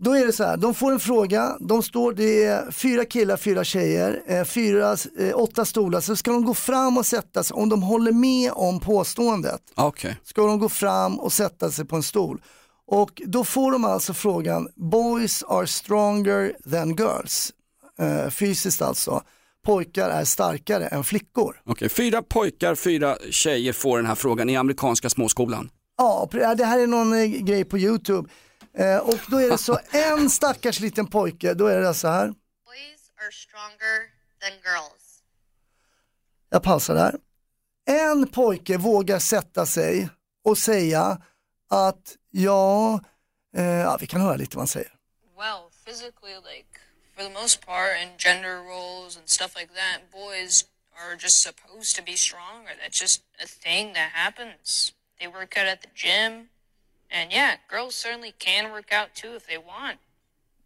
Då 0.02 0.14
är 0.14 0.26
det 0.26 0.34
så 0.34 0.44
här, 0.44 0.58
de 0.58 0.74
får 0.74 0.92
en 0.92 1.00
fråga, 1.00 1.58
de 1.60 1.84
står, 1.84 2.14
det 2.14 2.44
är 2.44 2.72
fyra 2.72 3.06
killar, 3.06 3.38
fyra 3.38 3.64
tjejer, 3.64 4.22
eh, 4.28 4.44
fyra, 4.44 4.98
eh, 5.20 5.32
åtta 5.36 5.66
stolar, 5.66 6.02
så 6.02 6.16
ska 6.16 6.32
de 6.32 6.46
gå 6.46 6.54
fram 6.54 6.98
och 6.98 7.06
sätta 7.06 7.44
sig, 7.44 7.56
om 7.56 7.70
de 7.70 7.84
håller 7.84 8.12
med 8.12 8.52
om 8.52 8.80
påståendet, 8.80 9.62
Okej. 9.76 10.18
ska 10.24 10.46
de 10.46 10.60
gå 10.60 10.70
fram 10.70 11.20
och 11.20 11.34
sätta 11.34 11.72
sig 11.72 11.86
på 11.86 11.96
en 11.96 12.04
stol. 12.04 12.42
Och 12.88 13.22
då 13.26 13.44
får 13.44 13.72
de 13.72 13.86
alltså 13.86 14.14
frågan, 14.14 14.68
boys 14.76 15.44
are 15.48 15.68
stronger 15.68 16.54
than 16.72 16.96
girls, 16.96 17.52
eh, 18.00 18.30
fysiskt 18.30 18.82
alltså, 18.82 19.22
pojkar 19.66 20.10
är 20.10 20.26
starkare 20.26 20.88
än 20.88 21.04
flickor. 21.04 21.62
Okej, 21.66 21.90
fyra 21.90 22.22
pojkar, 22.22 22.76
fyra 22.76 23.18
tjejer 23.30 23.74
får 23.74 23.98
den 23.98 24.06
här 24.06 24.16
frågan 24.16 24.50
i 24.50 24.56
amerikanska 24.56 25.10
småskolan. 25.10 25.70
Ja, 25.98 26.30
det 26.32 26.66
här 26.66 26.80
är 26.80 26.88
någon 26.88 27.46
grej 27.46 27.64
på 27.66 27.78
YouTube. 27.78 28.30
Eh, 28.80 28.98
och 28.98 29.20
då 29.28 29.38
är 29.38 29.50
det 29.50 29.58
så, 29.58 29.80
en 29.92 30.30
stackars 30.30 30.80
liten 30.80 31.08
pojke, 31.08 31.54
då 31.54 31.68
är 31.68 31.82
det 31.82 31.94
så 31.94 32.08
här. 32.08 32.28
Boys 32.28 33.12
are 33.22 33.32
stronger 33.32 34.00
than 34.42 34.52
girls. 34.52 35.22
Jag 36.50 36.64
pausar 36.64 36.96
där. 36.96 37.16
En 37.86 38.28
pojke 38.28 38.78
vågar 38.78 39.20
sätta 39.20 39.66
sig 39.66 40.10
och 40.44 40.58
säga 40.58 41.22
att 41.70 42.16
ja, 42.32 43.00
eh, 43.56 43.64
ja 43.64 43.98
vi 44.02 44.08
kan 44.08 44.22
höra 44.22 44.36
lite 44.36 44.58
vad 44.58 44.62
han 44.62 44.68
säger. 44.68 44.94
Well, 45.38 45.70
physically, 45.86 46.36
like, 46.36 46.80
for 47.16 47.24
the 47.24 47.34
most 47.42 47.66
part, 47.66 47.98
in 48.04 48.10
gender 48.18 48.58
roles 48.58 49.18
and 49.18 49.30
stuff 49.30 49.56
like 49.56 49.74
that, 49.74 50.12
boys 50.12 50.66
are 51.00 51.16
just 51.16 51.42
supposed 51.42 51.96
to 51.98 52.04
be 52.04 52.16
stronger. 52.18 52.74
That's 52.82 53.02
just 53.02 53.22
a 53.44 53.48
thing 53.64 53.94
that 53.94 54.10
happens. 54.12 54.94
They 55.20 55.28
work 55.28 55.58
out 55.58 55.68
at 55.68 55.82
the 55.82 55.92
gym. 55.96 56.50
And 57.12 57.32
yeah, 57.32 57.52
girls 57.70 57.96
certainly 57.96 58.32
can 58.38 58.72
work 58.72 58.92
out 59.00 59.10
too 59.22 59.36
if 59.38 59.46
they 59.48 59.58
want. 59.58 59.98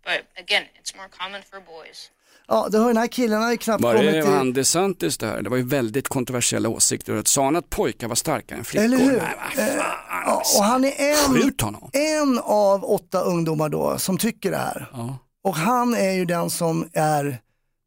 But 0.06 0.20
again, 0.44 0.64
it's 0.80 0.96
more 0.96 1.10
common 1.20 1.42
for 1.50 1.60
boys. 1.60 2.12
Ja, 2.48 2.68
det 2.72 2.78
hör 2.78 2.88
den 2.88 2.98
här 2.98 3.08
killen 3.08 3.42
har 3.42 3.52
ju 3.52 3.58
knappt 3.58 3.84
Var 3.84 3.96
kommit 3.96 4.14
det 4.14 4.22
till... 4.22 4.32
han 4.32 4.54
DeSantis 4.54 5.18
där? 5.18 5.42
Det 5.42 5.50
var 5.50 5.58
ju 5.58 5.64
väldigt 5.64 6.08
kontroversiella 6.08 6.70
åsikter. 6.70 7.22
Sa 7.26 7.46
han 7.46 7.56
att 7.56 7.70
pojkar 7.70 8.08
var 8.08 8.16
starkare 8.16 8.60
än 8.60 8.66
flickor? 8.66 8.86
Eller 8.86 8.98
hur? 8.98 9.18
Nej, 9.18 9.36
vad 9.38 9.54
fan. 9.54 10.24
Ja, 10.26 10.44
och 10.58 10.64
han 10.64 10.86
är 10.86 10.94
en, 11.00 11.76
en 11.94 12.40
av 12.40 12.86
åtta 12.86 13.22
ungdomar 13.22 13.70
då 13.70 13.98
som 13.98 14.18
tycker 14.18 14.52
det 14.52 14.58
här. 14.58 14.90
Ja. 14.94 15.18
Och 15.44 15.56
han 15.56 15.94
är 15.94 16.12
ju 16.12 16.26
den 16.26 16.50
som 16.50 16.90
är, 16.94 17.42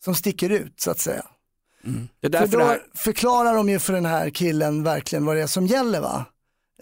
som 0.04 0.14
sticker 0.14 0.50
ut 0.50 0.80
så 0.80 0.90
att 0.90 0.98
säga. 0.98 1.26
Det 2.20 2.34
är 2.34 2.40
För 2.40 2.46
då 2.46 2.59
det 2.59 2.64
här, 2.64 2.82
förklarar 2.94 3.54
de 3.54 3.68
ju 3.68 3.78
för 3.78 3.92
den 3.92 4.07
här 4.07 4.30
killen 4.30 4.82
verkligen 4.82 5.24
vad 5.24 5.36
det 5.36 5.42
är 5.42 5.46
som 5.46 5.66
gäller 5.66 6.00
va? 6.00 6.24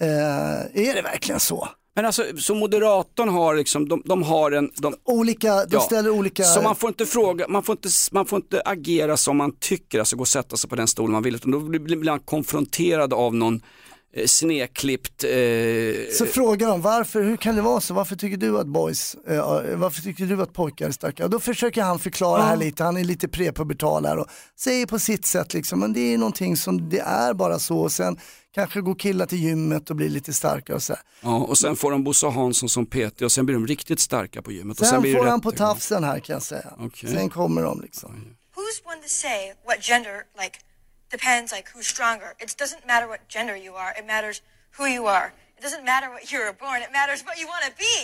Eh, 0.01 0.87
är 0.89 0.95
det 0.95 1.03
verkligen 1.03 1.41
så? 1.41 1.69
men 1.97 2.07
alltså, 2.07 2.25
så 2.39 2.55
moderatorn 2.55 3.29
har 3.29 3.55
liksom, 3.55 3.89
de, 3.89 4.03
de 4.05 4.23
har 4.23 4.53
en, 4.53 4.71
de, 4.77 4.95
Olika, 5.05 5.55
de 5.55 5.67
Ja. 5.71 5.81
ställer 5.81 6.11
olika... 6.11 6.45
så 6.45 6.63
man 6.63 6.77
får 6.77 6.89
inte 6.89 7.07
fråga, 7.07 7.49
man 7.49 7.63
får 7.63 7.73
inte, 7.73 7.89
man 8.13 8.27
får 8.27 8.37
inte 8.37 8.63
agera 8.65 9.17
som 9.17 9.37
man 9.37 9.57
tycker, 9.61 9.99
alltså 9.99 10.17
gå 10.17 10.21
och 10.21 10.29
sätta 10.29 10.57
sig 10.57 10.71
på 10.71 10.77
den 10.77 10.89
stolen 10.89 11.13
man 11.13 11.23
vill, 11.23 11.35
utan 11.35 11.51
då 11.51 11.59
blir 11.61 11.81
blir 11.81 11.97
man 12.11 12.21
konfronterad 12.21 13.13
av 13.13 13.35
någon 13.35 13.61
eh, 14.17 14.27
snedklippt, 14.27 15.25
eh, 15.25 15.31
Så 16.12 16.27
frågar 16.27 16.69
de 16.69 16.81
varför, 16.81 17.23
hur 17.23 17.37
kan 17.37 17.57
det 17.57 17.62
vara 17.62 17.81
så, 17.81 17.95
varför 17.95 18.17
tycker 18.17 18.37
du 18.37 18.59
att 18.59 18.67
boys, 18.67 19.17
eh, 19.29 19.77
varför 19.77 20.03
tycker 20.03 20.27
du 20.27 20.43
att 20.43 20.53
pojkar 20.53 20.87
är 20.89 20.93
starka? 20.93 21.29
Då 21.29 21.41
försöker 21.41 21.83
han 21.83 21.99
förklara 21.99 22.43
här 22.43 22.57
lite, 22.57 22.85
han 22.85 22.97
är 22.97 23.05
lite 23.05 23.29
prepubertal 23.29 24.07
här 24.07 24.19
och 24.19 24.27
säger 24.61 24.87
på 24.87 24.99
sitt 24.99 25.27
sätt 25.27 25.55
liksom, 25.55 25.81
men 25.81 25.93
det 25.93 26.15
är 26.15 26.19
någonting 26.19 26.57
som, 26.57 26.89
det 26.89 27.01
är 27.01 27.35
bara 27.35 27.59
så 27.59 27.79
och 27.79 27.93
sen 27.93 28.19
kanske 28.55 28.81
går 28.81 28.95
killar 28.95 29.27
till 29.27 29.39
gymmet 29.39 29.91
och 29.91 29.97
blir 29.97 30.09
lite 30.09 30.33
starkare 30.33 30.77
och 30.77 30.83
så. 30.83 30.93
här. 30.93 31.03
ja, 31.21 31.37
och 31.37 31.59
sen 31.59 31.77
får 31.77 31.91
de 31.91 32.05
Bosse 32.05 32.27
Hansson 32.27 32.69
som 32.69 32.87
PT 32.87 33.23
och 33.23 33.33
sen 33.33 33.47
blir 33.47 33.55
de 33.55 33.67
riktigt 33.67 34.01
starka 34.01 34.43
på 34.43 34.53
gymmet. 34.53 34.81
och 34.81 34.87
Sen 34.87 35.01
blir 35.03 35.12
det 35.12 35.19
får 35.19 35.27
han 35.27 35.41
på 35.41 35.51
tafsen 35.51 36.05
här 36.05 36.19
kan 36.19 36.35
jag 36.35 36.43
säga. 36.43 36.73
Okej. 36.79 37.11
Sen 37.11 37.31
kommer 37.31 37.62
de 37.62 37.81
liksom. 37.81 38.11
Who's 38.57 38.93
one 38.93 39.03
to 39.03 39.09
say 39.09 39.53
what 39.67 39.85
gender 39.85 40.12
like 40.43 40.59
depends 41.19 41.49
like 41.57 41.67
who's 41.73 41.89
stronger? 41.97 42.31
It 42.43 42.49
doesn't 42.62 42.85
matter 42.93 43.07
what 43.12 43.21
gender 43.35 43.57
you 43.67 43.73
are. 43.83 43.91
It 44.01 44.07
matters 44.15 44.37
who 44.77 44.85
you 44.97 45.03
are. 45.17 45.27
It 45.59 45.62
doesn't 45.67 45.85
matter 45.93 46.09
what 46.15 46.25
you 46.33 46.39
were 46.45 46.57
born. 46.65 46.79
It 46.87 46.93
matters 47.01 47.21
what 47.27 47.37
you 47.41 47.47
want 47.53 47.65
to 47.71 47.73
be. 47.87 47.97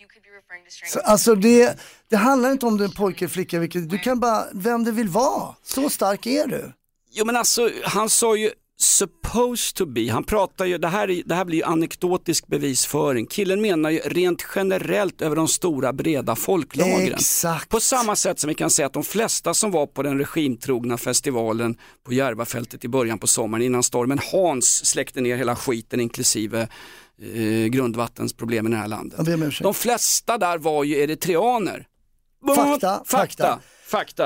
You 0.00 0.06
could 0.10 0.24
be 0.28 0.32
referring 0.40 0.64
to 0.64 0.70
strength. 0.70 0.92
Så, 0.92 1.00
alltså 1.00 1.34
det, 1.34 1.78
det 2.08 2.16
handlar 2.16 2.52
inte 2.52 2.66
om 2.66 2.76
du 2.76 2.84
är 2.84 2.88
pojke, 2.88 3.28
flicka, 3.28 3.58
vilket, 3.58 3.90
du 3.90 3.98
kan 3.98 4.20
bara, 4.20 4.46
vem 4.54 4.84
du 4.84 4.92
vill 4.92 5.08
vara. 5.08 5.54
Så 5.62 5.90
stark 5.90 6.26
är 6.26 6.46
du. 6.46 6.72
Jo 7.10 7.24
men 7.24 7.36
alltså, 7.36 7.70
han 7.84 8.10
sa 8.10 8.36
ju 8.36 8.52
supposed 8.82 9.74
to 9.74 9.86
be, 9.86 10.10
han 10.10 10.24
pratar 10.24 10.64
ju, 10.64 10.78
det 10.78 10.88
här, 10.88 11.10
är, 11.10 11.22
det 11.26 11.34
här 11.34 11.44
blir 11.44 11.58
ju 11.58 11.64
anekdotisk 11.64 12.46
bevisföring. 12.46 13.26
Killen 13.26 13.60
menar 13.60 13.90
ju 13.90 13.98
rent 13.98 14.46
generellt 14.54 15.22
över 15.22 15.36
de 15.36 15.48
stora 15.48 15.92
breda 15.92 16.36
folklagren. 16.36 17.14
Exakt. 17.14 17.68
På 17.68 17.80
samma 17.80 18.16
sätt 18.16 18.38
som 18.38 18.48
vi 18.48 18.54
kan 18.54 18.70
säga 18.70 18.86
att 18.86 18.92
de 18.92 19.04
flesta 19.04 19.54
som 19.54 19.70
var 19.70 19.86
på 19.86 20.02
den 20.02 20.18
regimtrogna 20.18 20.98
festivalen 20.98 21.76
på 22.04 22.12
Järvafältet 22.12 22.84
i 22.84 22.88
början 22.88 23.18
på 23.18 23.26
sommaren 23.26 23.64
innan 23.64 23.82
stormen 23.82 24.18
Hans 24.32 24.86
släckte 24.86 25.20
ner 25.20 25.36
hela 25.36 25.56
skiten 25.56 26.00
inklusive 26.00 26.68
eh, 27.22 27.66
grundvattensproblemen 27.66 28.72
i 28.72 28.76
det 28.76 28.80
här 28.80 28.88
landet. 28.88 29.18
De 29.62 29.74
flesta 29.74 30.38
där 30.38 30.58
var 30.58 30.84
ju 30.84 30.98
eritreaner. 30.98 31.86
Fakta, 32.46 33.02
fakta. 33.06 33.06
fakta. 33.06 33.60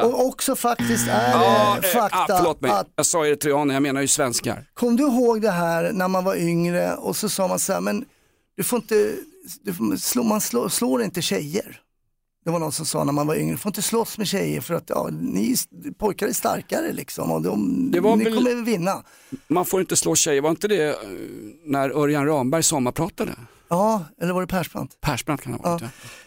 Och 0.05 0.27
också 0.27 0.57
faktiskt 0.57 1.09
är 1.09 1.31
Ja, 1.33 1.79
det 1.81 1.87
eh, 1.89 1.93
fakta 2.01 2.19
ah, 2.35 2.39
förlåt 2.39 2.61
mig, 2.61 2.71
att 2.71 2.89
jag 2.97 3.07
sa 3.07 3.27
eritreaner, 3.27 3.75
jag 3.75 3.83
menar 3.83 4.01
ju 4.01 4.09
svenskar. 4.09 4.64
Kom 4.75 4.97
du 4.97 5.03
ihåg 5.03 5.43
det 5.43 5.51
här 5.51 5.93
när 5.93 6.09
man 6.09 6.25
var 6.25 6.37
yngre 6.37 6.95
och 6.95 7.17
så 7.17 7.29
sa 7.29 7.49
man 7.49 7.59
så 7.59 7.73
här, 7.73 7.81
men 7.81 8.05
du 8.57 8.62
får 8.62 8.79
inte, 8.79 9.12
du 9.62 9.75
får, 9.75 9.97
slå, 9.97 10.23
man 10.23 10.41
slår, 10.41 10.69
slår 10.69 11.03
inte 11.03 11.23
tjejer. 11.23 11.81
Det 12.45 12.51
var 12.53 12.59
någon 12.59 12.73
som 12.73 12.87
sa 12.87 13.05
när 13.05 13.12
man 13.12 13.27
var 13.27 13.35
yngre, 13.35 13.55
du 13.55 13.59
får 13.59 13.71
inte 13.71 13.83
slåss 13.83 14.19
med 14.19 14.27
tjejer 14.27 14.61
för 14.61 14.75
att 14.75 14.85
ja, 14.87 15.09
ni 15.21 15.55
pojkar 15.99 16.27
är 16.29 16.33
starkare 16.33 16.93
liksom 16.93 17.31
och 17.33 17.43
de, 17.43 17.89
Det 17.91 18.01
var 18.01 18.17
ni 18.17 18.25
väl- 18.25 18.35
kommer 18.35 18.64
vinna. 18.64 19.03
Man 19.49 19.64
får 19.64 19.81
inte 19.81 19.97
slå 19.97 20.14
tjejer, 20.14 20.41
var 20.43 20.51
inte 20.51 20.69
det 20.69 20.89
eh, 20.89 20.95
när 21.64 21.91
Örjan 21.91 22.27
Ramberg 22.27 22.62
sommarpratade? 22.62 23.33
Ja, 23.69 24.05
eller 24.21 24.33
var 24.33 24.41
det 24.41 24.47
Persbrandt? 24.47 25.01
Persbrandt 25.01 25.43
kan 25.43 25.53
det 25.53 25.59
ha 25.59 25.71
varit 25.73 25.83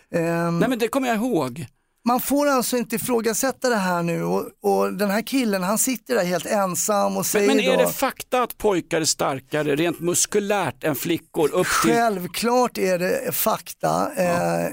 ja. 0.09 0.19
Ehm, 0.19 0.59
Nej 0.59 0.69
men 0.69 0.79
det 0.79 0.87
kommer 0.87 1.07
jag 1.07 1.17
ihåg. 1.17 1.65
Man 2.05 2.19
får 2.21 2.47
alltså 2.47 2.77
inte 2.77 2.95
ifrågasätta 2.95 3.69
det 3.69 3.75
här 3.75 4.03
nu 4.03 4.23
och, 4.23 4.45
och 4.63 4.93
den 4.93 5.09
här 5.09 5.21
killen 5.21 5.63
han 5.63 5.77
sitter 5.77 6.15
där 6.15 6.25
helt 6.25 6.45
ensam 6.45 7.05
och 7.05 7.11
Men, 7.13 7.23
säger 7.23 7.47
men 7.47 7.59
är 7.59 7.77
då, 7.77 7.83
det 7.83 7.91
fakta 7.91 8.43
att 8.43 8.57
pojkar 8.57 9.01
är 9.01 9.05
starkare 9.05 9.75
rent 9.75 9.99
muskulärt 9.99 10.83
än 10.83 10.95
flickor 10.95 11.45
upp 11.53 11.67
till... 11.81 11.91
Självklart 11.91 12.77
är 12.77 12.99
det 12.99 13.35
fakta, 13.35 14.11
eh, 14.17 14.65
eh, 14.65 14.71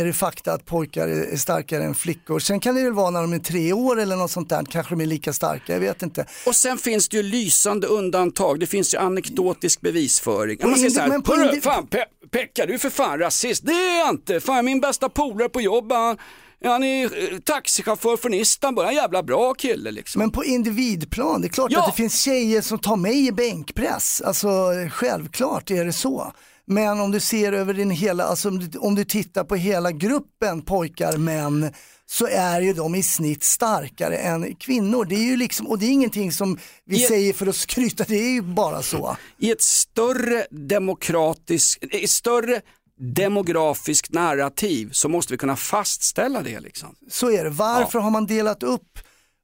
är 0.00 0.04
det 0.04 0.12
fakta 0.12 0.52
att 0.52 0.64
pojkar 0.64 1.08
är 1.08 1.36
starkare 1.36 1.84
än 1.84 1.94
flickor. 1.94 2.38
Sen 2.38 2.60
kan 2.60 2.74
det 2.74 2.82
väl 2.82 2.92
vara 2.92 3.10
när 3.10 3.20
de 3.20 3.32
är 3.32 3.38
tre 3.38 3.72
år 3.72 4.00
eller 4.00 4.16
något 4.16 4.30
sånt 4.30 4.48
där, 4.48 4.64
kanske 4.70 4.94
de 4.94 5.00
är 5.00 5.06
lika 5.06 5.32
starka, 5.32 5.72
jag 5.72 5.80
vet 5.80 6.02
inte. 6.02 6.26
Och 6.46 6.54
sen 6.54 6.78
finns 6.78 7.08
det 7.08 7.16
ju 7.16 7.22
lysande 7.22 7.86
undantag, 7.86 8.60
det 8.60 8.66
finns 8.66 8.94
ju 8.94 8.98
anekdotisk 8.98 9.80
bevisföring. 9.80 10.58
Man 10.62 10.74
säger 10.74 10.90
så 10.90 11.00
här, 11.00 11.08
men 11.08 11.22
på 11.22 11.34
"Hörru, 11.36 11.48
indi- 11.50 11.60
fan 11.60 11.86
Pe- 11.90 12.28
Pekka 12.30 12.66
du 12.66 12.74
är 12.74 12.78
för 12.78 12.90
fan 12.90 13.18
rasist, 13.18 13.66
det 13.66 13.72
är 13.72 13.98
jag 13.98 14.08
inte, 14.10 14.40
fan 14.40 14.64
min 14.64 14.80
bästa 14.80 15.08
polare 15.08 15.48
på 15.48 15.60
jobbet, 15.60 16.18
han, 16.62 16.72
han 16.72 16.84
är 16.84 17.32
eh, 17.32 17.38
taxichaufför 17.38 18.16
från 18.16 18.34
Istanbul, 18.34 18.84
en 18.84 18.94
jävla 18.94 19.22
bra 19.22 19.54
kille 19.54 19.90
liksom. 19.90 20.18
Men 20.18 20.30
på 20.30 20.44
individplan, 20.44 21.40
det 21.40 21.46
är 21.46 21.48
klart 21.48 21.72
Ja. 21.72 21.80
att 21.80 21.86
det 21.92 21.96
finns 21.96 22.20
tjejer 22.22 22.60
som 22.60 22.78
tar 22.78 22.96
mig 22.96 23.26
i 23.26 23.32
bänkpress. 23.32 24.22
Alltså 24.24 24.48
självklart 24.90 25.70
är 25.70 25.84
det 25.84 25.92
så. 25.92 26.32
Men 26.66 27.00
om 27.00 27.10
du 27.10 27.20
ser 27.20 27.52
över 27.52 27.74
din 27.74 27.90
hela, 27.90 28.24
alltså 28.24 28.48
om 28.48 28.58
du, 28.58 28.78
om 28.78 28.94
du 28.94 29.04
tittar 29.04 29.44
på 29.44 29.56
hela 29.56 29.92
gruppen 29.92 30.62
pojkar, 30.62 31.16
män, 31.16 31.72
så 32.06 32.26
är 32.26 32.60
ju 32.60 32.72
de 32.72 32.94
i 32.94 33.02
snitt 33.02 33.42
starkare 33.44 34.16
än 34.16 34.54
kvinnor. 34.54 35.04
Det 35.04 35.14
är 35.14 35.22
ju 35.24 35.36
liksom, 35.36 35.66
och 35.66 35.78
det 35.78 35.86
är 35.86 35.90
ingenting 35.90 36.32
som 36.32 36.58
vi 36.84 36.96
I- 36.96 37.06
säger 37.06 37.32
för 37.32 37.46
att 37.46 37.56
skryta, 37.56 38.04
det 38.08 38.16
är 38.16 38.30
ju 38.30 38.42
bara 38.42 38.82
så. 38.82 39.16
I 39.38 39.50
ett 39.50 39.62
större 39.62 40.46
demokratiskt, 40.50 41.84
i 41.94 42.06
större 42.08 42.60
demografiskt 42.98 44.12
narrativ 44.12 44.88
så 44.92 45.08
måste 45.08 45.32
vi 45.32 45.38
kunna 45.38 45.56
fastställa 45.56 46.42
det 46.42 46.60
liksom. 46.60 46.96
Så 47.10 47.30
är 47.30 47.44
det. 47.44 47.50
Varför 47.50 47.98
har 47.98 48.10
man 48.10 48.26
delat 48.26 48.62
upp, 48.62 48.98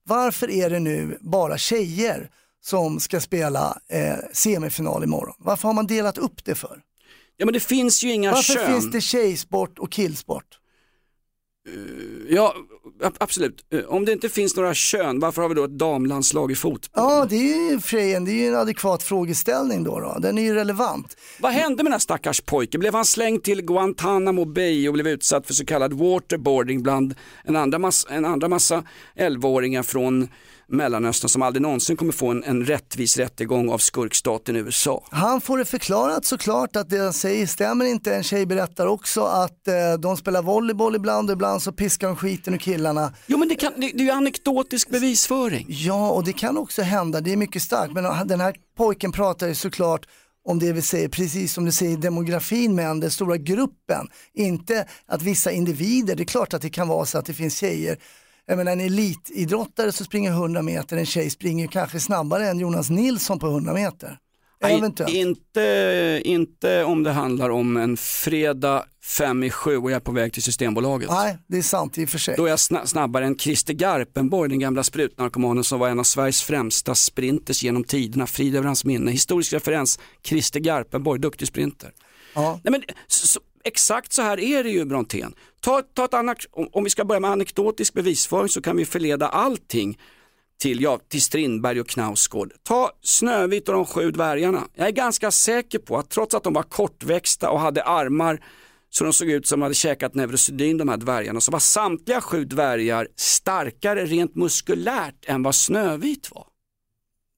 varför 0.04 0.50
är 0.50 0.70
det 0.70 0.78
nu 0.80 1.18
bara 1.20 1.58
tjejer 1.58 2.30
som 2.60 3.00
ska 3.00 3.20
spela 3.20 3.78
eh, 3.88 4.16
semifinal 4.32 5.04
imorgon? 5.04 5.34
Varför 5.38 5.68
har 5.68 5.74
man 5.74 5.86
delat 5.86 6.18
upp 6.18 6.44
det 6.44 6.54
för? 6.54 6.80
Ja 7.36 7.46
men 7.46 7.52
det 7.52 7.60
finns 7.60 8.04
ju 8.04 8.12
inga 8.12 8.32
Varför 8.32 8.54
kön. 8.54 8.72
finns 8.72 8.90
det 8.92 9.00
tjejsport 9.00 9.78
och 9.78 9.92
killsport? 9.92 10.58
Ja, 12.28 12.54
absolut. 13.18 13.66
Eh, 13.72 13.80
Om 13.80 14.04
det 14.04 14.12
inte 14.12 14.28
finns 14.28 14.56
några 14.56 14.74
kön, 14.74 15.20
varför 15.20 15.42
har 15.42 15.48
vi 15.48 15.54
då 15.54 15.64
ett 15.64 15.78
damlandslag 15.78 16.52
i 16.52 16.54
fotboll? 16.54 16.90
Ja, 17.04 17.26
det 17.30 17.36
är 17.36 17.70
ju 17.70 17.78
det 18.24 18.30
är 18.30 18.34
ju 18.34 18.46
en 18.48 18.56
adekvat 18.56 19.02
frågeställning 19.02 19.84
då, 19.84 20.00
då. 20.00 20.18
Den 20.20 20.38
är 20.38 20.42
ju 20.42 20.54
relevant. 20.54 21.16
Vad 21.40 21.52
hände 21.52 21.76
med 21.76 21.84
den 21.84 21.92
här 21.92 21.98
stackars 21.98 22.40
pojken? 22.40 22.80
Blev 22.80 22.94
han 22.94 23.04
slängd 23.04 23.42
till 23.42 23.62
Guantanamo 23.62 24.44
Bay 24.44 24.88
och 24.88 24.94
blev 24.94 25.08
utsatt 25.08 25.46
för 25.46 25.54
så 25.54 25.64
kallad 25.66 25.92
waterboarding 25.92 26.82
bland 26.82 27.14
en 27.44 27.56
andra, 27.56 27.78
massa, 27.78 28.08
en 28.08 28.24
andra 28.24 28.48
massa 28.48 28.84
11-åringar 29.16 29.82
från 29.82 30.28
Mellanöstern 30.68 31.28
som 31.28 31.42
aldrig 31.42 31.62
någonsin 31.62 31.96
kommer 31.96 32.12
få 32.12 32.30
en, 32.30 32.44
en 32.44 32.64
rättvis 32.64 33.16
rättegång 33.16 33.70
av 33.70 33.78
skurkstaten 33.78 34.56
USA? 34.56 35.04
Han 35.10 35.40
får 35.40 35.58
det 35.58 35.64
förklarat 35.64 36.24
såklart 36.24 36.76
att 36.76 36.90
det 36.90 36.96
jag 36.96 37.14
säger 37.14 37.46
stämmer 37.46 37.84
inte. 37.84 38.14
En 38.14 38.22
tjej 38.22 38.46
berättar 38.46 38.86
också 38.86 39.22
att 39.24 39.68
eh, 39.68 39.74
de 39.98 40.16
spelar 40.16 40.42
volleyboll 40.42 40.96
ibland 40.96 41.30
och 41.30 41.34
ibland 41.34 41.62
så 41.62 41.72
piskar 41.72 42.06
de 42.06 42.16
skiten 42.16 42.54
ur 42.54 42.58
killarna. 42.58 43.12
Jo 43.26 43.38
men 43.38 43.48
det, 43.48 43.54
kan, 43.54 43.72
det, 43.76 43.90
det 43.94 44.00
är 44.00 44.04
ju 44.04 44.10
anekdotisk 44.10 44.88
bevisföring. 44.88 45.66
Ja, 45.68 46.10
och 46.10 46.24
det 46.24 46.32
kan 46.32 46.58
också 46.58 46.82
hända, 46.82 47.20
det 47.20 47.32
är 47.32 47.36
mycket 47.36 47.62
starkt. 47.62 47.92
Men 47.92 48.28
den 48.28 48.40
här 48.40 48.54
pojken 48.76 49.12
pratar 49.12 49.46
ju 49.46 49.54
såklart 49.54 50.06
om 50.44 50.58
det 50.58 50.72
vi 50.72 50.82
säger, 50.82 51.08
precis 51.08 51.52
som 51.52 51.64
du 51.64 51.72
säger, 51.72 51.96
demografin 51.96 52.74
med 52.74 53.00
den 53.00 53.10
stora 53.10 53.36
gruppen. 53.36 54.08
Inte 54.34 54.86
att 55.06 55.22
vissa 55.22 55.50
individer, 55.50 56.16
det 56.16 56.22
är 56.22 56.24
klart 56.24 56.54
att 56.54 56.62
det 56.62 56.70
kan 56.70 56.88
vara 56.88 57.06
så 57.06 57.18
att 57.18 57.26
det 57.26 57.34
finns 57.34 57.56
tjejer. 57.58 57.98
Jag 58.46 58.56
menar 58.56 58.72
en 58.72 58.80
elitidrottare 58.80 59.92
så 59.92 60.04
springer 60.04 60.30
100 60.30 60.62
meter, 60.62 60.96
en 60.96 61.06
tjej 61.06 61.30
springer 61.30 61.66
kanske 61.66 62.00
snabbare 62.00 62.48
än 62.48 62.58
Jonas 62.58 62.90
Nilsson 62.90 63.38
på 63.38 63.46
100 63.46 63.74
meter. 63.74 64.18
Nej, 64.62 64.82
inte, 65.08 66.20
inte 66.24 66.84
om 66.84 67.02
det 67.02 67.12
handlar 67.12 67.50
om 67.50 67.76
en 67.76 67.96
fredag 67.96 68.84
fem 69.04 69.42
i 69.42 69.50
sju 69.50 69.76
och 69.76 69.90
jag 69.90 69.96
är 69.96 70.00
på 70.00 70.12
väg 70.12 70.32
till 70.32 70.42
Systembolaget. 70.42 71.10
Nej, 71.10 71.38
det 71.46 71.58
är 71.58 71.62
sant 71.62 71.98
i 71.98 72.04
och 72.04 72.08
för 72.08 72.18
sig. 72.18 72.34
Då 72.36 72.44
är 72.44 72.50
jag 72.50 72.56
sna- 72.56 72.86
snabbare 72.86 73.26
än 73.26 73.38
Christer 73.38 73.74
Garpenborg, 73.74 74.50
den 74.50 74.58
gamla 74.58 74.82
sprutnarkomanen 74.82 75.64
som 75.64 75.78
var 75.78 75.88
en 75.88 75.98
av 75.98 76.04
Sveriges 76.04 76.42
främsta 76.42 76.94
sprinters 76.94 77.62
genom 77.62 77.84
tiderna. 77.84 78.26
Frid 78.26 78.56
över 78.56 78.66
hans 78.66 78.84
minne. 78.84 79.10
Historisk 79.10 79.52
referens, 79.52 79.98
Christer 80.22 80.60
Garpenborg, 80.60 81.20
duktig 81.20 81.48
sprinter. 81.48 81.92
Ja. 82.34 82.60
Nej, 82.64 82.70
men, 82.72 82.82
så, 83.06 83.40
exakt 83.64 84.12
så 84.12 84.22
här 84.22 84.40
är 84.40 84.64
det 84.64 84.70
ju 84.70 84.84
Brontén. 84.84 85.34
Ta, 85.60 85.82
ta 85.82 86.04
ett 86.04 86.14
annat, 86.14 86.38
om, 86.50 86.68
om 86.72 86.84
vi 86.84 86.90
ska 86.90 87.04
börja 87.04 87.20
med 87.20 87.30
anekdotisk 87.30 87.94
bevisföring 87.94 88.48
så 88.48 88.62
kan 88.62 88.76
vi 88.76 88.84
förleda 88.84 89.28
allting 89.28 89.98
till, 90.60 90.82
ja, 90.82 91.00
till 91.08 91.22
Strindberg 91.22 91.80
och 91.80 91.88
Knausgård. 91.88 92.52
Ta 92.62 92.90
Snövit 93.02 93.68
och 93.68 93.74
de 93.74 93.86
sju 93.86 94.10
dvärgarna. 94.10 94.62
Jag 94.74 94.86
är 94.86 94.92
ganska 94.92 95.30
säker 95.30 95.78
på 95.78 95.98
att 95.98 96.10
trots 96.10 96.34
att 96.34 96.42
de 96.42 96.52
var 96.52 96.62
kortväxta 96.62 97.50
och 97.50 97.60
hade 97.60 97.82
armar 97.82 98.40
så 98.90 99.04
de 99.04 99.12
såg 99.12 99.30
ut 99.30 99.46
som 99.46 99.60
de 99.60 99.62
hade 99.62 99.74
käkat 99.74 100.14
Neurosedyn 100.14 100.78
de 100.78 100.88
här 100.88 100.96
dvärgarna 100.96 101.40
så 101.40 101.52
var 101.52 101.58
samtliga 101.58 102.20
sju 102.20 102.44
dvärgar 102.44 103.08
starkare 103.16 104.04
rent 104.04 104.34
muskulärt 104.34 105.24
än 105.26 105.42
vad 105.42 105.54
Snövit 105.54 106.30
var. 106.30 106.46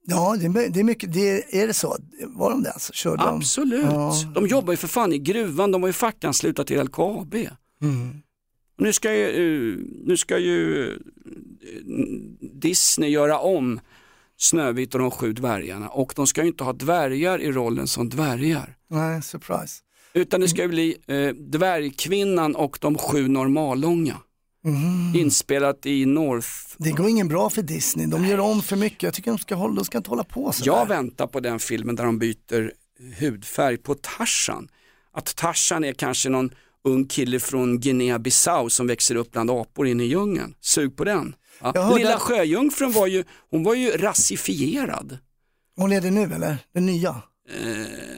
Ja, 0.08 0.36
det 0.40 0.46
är, 0.46 0.68
det 0.68 0.80
är 0.80 0.84
mycket, 0.84 1.12
det 1.12 1.56
är 1.62 1.66
det 1.66 1.74
så? 1.74 1.96
Var 2.26 2.50
de 2.50 2.62
det 2.62 2.70
alltså? 2.70 2.92
Körde 2.92 3.22
de? 3.22 3.36
Absolut. 3.36 3.84
Ja. 3.84 4.14
De 4.34 4.46
jobbar 4.46 4.72
ju 4.72 4.76
för 4.76 4.88
fan 4.88 5.12
i 5.12 5.18
gruvan, 5.18 5.72
de 5.72 5.80
var 5.80 5.88
ju 5.88 5.92
fackanslutna 5.92 6.64
till 6.64 6.82
LKAB. 6.82 7.34
Mm. 7.82 8.22
Nu 8.78 8.92
ska 8.92 9.14
ju, 9.14 9.26
eh, 9.28 9.78
nu 10.04 10.16
ska 10.16 10.38
ju 10.38 10.88
eh, 10.90 10.96
Disney 12.40 13.10
göra 13.10 13.38
om 13.38 13.80
Snövit 14.38 14.94
och 14.94 15.00
de 15.00 15.10
sju 15.10 15.32
dvärgarna 15.32 15.88
och 15.88 16.12
de 16.16 16.26
ska 16.26 16.42
ju 16.42 16.48
inte 16.48 16.64
ha 16.64 16.72
dvärgar 16.72 17.40
i 17.40 17.52
rollen 17.52 17.86
som 17.86 18.08
dvärgar. 18.08 18.76
Nej, 18.90 19.22
surprise. 19.22 19.82
Utan 20.14 20.40
det 20.40 20.48
ska 20.48 20.62
ju 20.62 20.68
bli 20.68 20.96
eh, 21.06 21.28
dvärgkvinnan 21.28 22.56
och 22.56 22.78
de 22.80 22.98
sju 22.98 23.28
normallånga. 23.28 24.16
Inspelat 25.14 25.86
i 25.86 26.06
North. 26.06 26.48
Det 26.78 26.90
går 26.90 27.08
ingen 27.08 27.28
bra 27.28 27.50
för 27.50 27.62
Disney, 27.62 28.06
de 28.06 28.26
gör 28.26 28.40
om 28.40 28.62
för 28.62 28.76
mycket. 28.76 29.02
Jag 29.02 29.14
tycker 29.14 29.30
de 29.30 29.38
ska, 29.38 29.54
hålla, 29.54 29.74
de 29.74 29.84
ska 29.84 29.98
inte 29.98 30.10
hålla 30.10 30.24
på 30.24 30.52
så 30.52 30.62
Jag 30.66 30.88
väntar 30.88 31.26
på 31.26 31.40
den 31.40 31.58
filmen 31.58 31.96
där 31.96 32.04
de 32.04 32.18
byter 32.18 32.72
hudfärg 33.20 33.76
på 33.76 33.94
Tarzan. 33.94 34.68
Att 35.12 35.36
Tarzan 35.36 35.84
är 35.84 35.92
kanske 35.92 36.28
någon 36.28 36.50
ung 36.84 37.04
kille 37.06 37.40
från 37.40 37.80
Guinea-Bissau 37.80 38.68
som 38.68 38.86
växer 38.86 39.14
upp 39.14 39.32
bland 39.32 39.50
apor 39.50 39.86
inne 39.86 40.04
i 40.04 40.06
djungeln. 40.06 40.54
Sug 40.60 40.96
på 40.96 41.04
den. 41.04 41.34
Ja. 41.60 41.94
Lilla 41.96 42.14
att- 42.14 42.20
sjöjungfrun 42.22 42.92
var 42.92 43.06
ju, 43.06 43.24
hon 43.50 43.64
var 43.64 43.74
ju 43.74 43.90
rasifierad. 43.90 45.18
Hon 45.76 45.92
är 45.92 46.00
det 46.00 46.10
nu 46.10 46.22
eller? 46.34 46.58
Den 46.74 46.86
nya? 46.86 47.22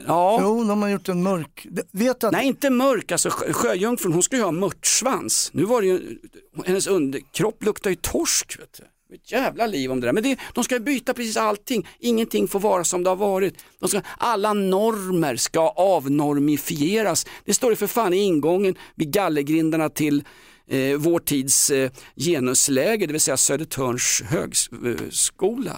Ja. 0.07 0.37
Jo, 0.41 0.63
de 0.63 0.81
har 0.81 0.89
gjort 0.89 1.09
en 1.09 1.23
mörk. 1.23 1.67
Det- 1.69 1.87
Vet 1.91 2.23
att 2.23 2.31
Nej 2.31 2.47
inte 2.47 2.69
mörk, 2.69 3.11
alltså 3.11 3.29
sjö- 3.29 3.53
sjöjungfrun 3.53 4.13
hon 4.13 4.23
ska 4.23 4.35
ju 4.35 4.43
ha 4.43 4.51
mörtsvans. 4.51 5.49
Nu 5.53 5.63
var 5.63 5.81
det 5.81 5.87
ju, 5.87 6.17
hennes 6.65 6.87
underkropp 6.87 7.63
luktar 7.63 7.89
ju 7.89 7.95
torsk. 7.95 8.59
Vet 8.59 8.77
du. 8.77 8.83
Ett 9.15 9.31
jävla 9.31 9.67
liv 9.67 9.91
om 9.91 10.01
det 10.01 10.07
där. 10.07 10.13
Men 10.13 10.23
det, 10.23 10.39
de 10.53 10.63
ska 10.63 10.79
byta 10.79 11.13
precis 11.13 11.37
allting, 11.37 11.87
ingenting 11.99 12.47
får 12.47 12.59
vara 12.59 12.83
som 12.83 13.03
det 13.03 13.09
har 13.09 13.15
varit. 13.15 13.53
De 13.79 13.89
ska, 13.89 14.01
alla 14.17 14.53
normer 14.53 15.35
ska 15.35 15.69
avnormifieras. 15.69 17.25
Det 17.45 17.53
står 17.53 17.69
ju 17.71 17.75
för 17.75 17.87
fan 17.87 18.13
i 18.13 18.17
ingången 18.17 18.75
vid 18.95 19.11
gallergrindarna 19.13 19.89
till 19.89 20.23
eh, 20.67 20.97
vår 20.97 21.19
tids 21.19 21.69
eh, 21.71 21.91
genusläge, 22.15 23.05
det 23.05 23.11
vill 23.13 23.21
säga 23.21 23.37
Södertörns 23.37 24.21
högskola. 24.29 25.77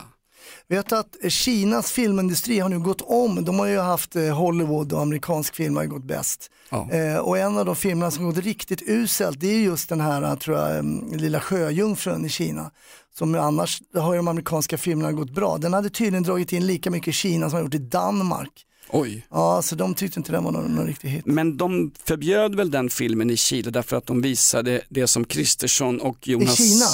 Vet 0.72 0.90
du 0.90 0.96
att 0.96 1.16
Kinas 1.30 1.92
filmindustri 1.92 2.60
har 2.60 2.70
nu 2.70 2.80
gått 2.80 3.02
om, 3.02 3.46
de 3.46 3.60
har 3.60 3.66
ju 3.66 3.80
haft 3.80 4.16
eh, 4.16 4.38
Hollywood 4.38 4.94
och 4.94 5.02
amerikansk 5.02 5.56
film 5.56 5.76
har 5.76 5.84
ju 5.84 5.90
gått 5.90 6.04
bäst. 6.04 6.52
Ja. 6.70 6.92
Eh, 6.92 7.18
och 7.18 7.38
en 7.38 7.58
av 7.58 7.66
de 7.66 7.76
filmerna 7.76 8.12
som 8.12 8.26
gått 8.26 8.38
riktigt 8.38 8.82
uselt 8.82 9.40
det 9.40 9.48
är 9.48 9.60
just 9.60 9.90
den 9.90 10.02
här, 10.02 10.22
eh, 10.24 10.36
tror 10.36 10.58
jag, 10.58 10.78
em, 10.78 11.12
Lilla 11.14 11.40
Sjöjungfrun 11.40 12.26
i 12.26 12.30
Kina. 12.30 12.72
Som 13.18 13.36
annars 13.36 13.82
har 13.94 14.14
ju 14.14 14.18
de 14.18 14.28
amerikanska 14.28 14.78
filmerna 14.78 15.12
gått 15.12 15.30
bra. 15.32 15.58
Den 15.58 15.74
hade 15.74 15.90
tydligen 15.90 16.24
dragit 16.24 16.54
in 16.54 16.68
lika 16.68 16.92
mycket 16.92 17.08
i 17.08 17.12
Kina 17.12 17.50
som 17.50 17.58
har 17.58 17.64
gjort 17.64 17.74
i 17.74 17.78
Danmark. 17.78 18.66
Oj. 18.92 19.26
Ja, 19.30 19.62
så 19.62 19.76
de 19.76 19.94
tyckte 19.94 20.20
inte 20.20 20.32
den 20.32 20.44
var 20.44 20.52
någon, 20.52 20.76
någon 20.76 20.88
riktig 20.88 21.10
hit. 21.10 21.26
Men 21.26 21.58
de 21.58 21.92
förbjöd 22.04 22.56
väl 22.56 22.72
den 22.72 22.90
filmen 22.90 23.30
i 23.30 23.38
Chile 23.38 23.72
därför 23.72 23.98
att 23.98 24.06
de 24.06 24.22
visade 24.22 24.82
det 24.90 25.08
som 25.08 25.26
Kristersson 25.26 26.02
och 26.02 26.28
Jonas... 26.28 26.60
I 26.60 26.64
Kina? 26.64 26.86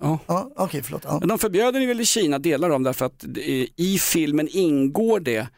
Ja. 0.00 0.18
Ja, 0.26 0.50
Okej, 0.56 0.82
förlåt. 0.82 1.02
Ja. 1.04 1.18
Men 1.18 1.28
de 1.28 1.38
förbjöd 1.38 1.74
den 1.74 1.88
väl 1.88 2.00
i 2.00 2.04
Kina, 2.04 2.38
delar 2.38 2.70
av 2.70 2.82
därför 2.82 3.06
att 3.06 3.24
i 3.76 3.98
filmen 3.98 4.48
ingår 4.48 5.20
det 5.20 5.48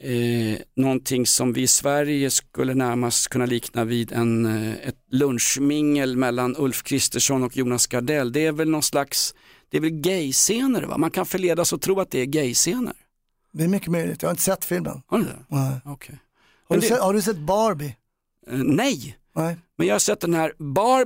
eh, 0.00 0.58
någonting 0.76 1.26
som 1.26 1.52
vi 1.52 1.62
i 1.62 1.66
Sverige 1.66 2.30
skulle 2.30 2.74
närmast 2.74 3.28
kunna 3.28 3.46
likna 3.46 3.84
vid 3.84 4.12
en, 4.12 4.46
eh, 4.46 4.88
ett 4.88 4.98
lunchmingel 5.10 6.16
mellan 6.16 6.56
Ulf 6.58 6.82
Kristersson 6.82 7.42
och 7.42 7.56
Jonas 7.56 7.86
Gardell. 7.86 8.32
Det 8.32 8.46
är 8.46 8.52
väl 8.52 8.68
någon 8.70 8.82
slags, 8.82 9.34
det 9.70 9.76
är 9.76 9.80
väl 9.80 9.90
gay-scener 9.90 10.82
va? 10.82 10.98
Man 10.98 11.10
kan 11.10 11.26
förledas 11.26 11.72
att 11.72 11.82
tro 11.82 12.00
att 12.00 12.10
det 12.10 12.20
är 12.20 12.26
gay-scener. 12.26 12.94
Det 13.52 13.64
är 13.64 13.68
mycket 13.68 13.88
möjligt, 13.88 14.22
jag 14.22 14.28
har 14.28 14.32
inte 14.32 14.42
sett 14.42 14.64
filmen. 14.64 15.02
Har 15.06 15.18
du 15.18 15.24
det? 15.24 15.38
Nej. 15.48 15.80
Okej. 15.84 16.18
Har, 16.68 16.76
du 16.76 16.80
det- 16.80 16.88
sett, 16.88 17.00
har 17.00 17.14
du 17.14 17.22
sett 17.22 17.38
Barbie? 17.38 17.96
Eh, 18.50 18.58
nej, 18.58 19.16
Nej. 19.34 19.56
men 19.78 19.86
jag 19.86 19.94
har 19.94 19.98
sett 19.98 20.20
den 20.20 20.34
här 20.34 20.52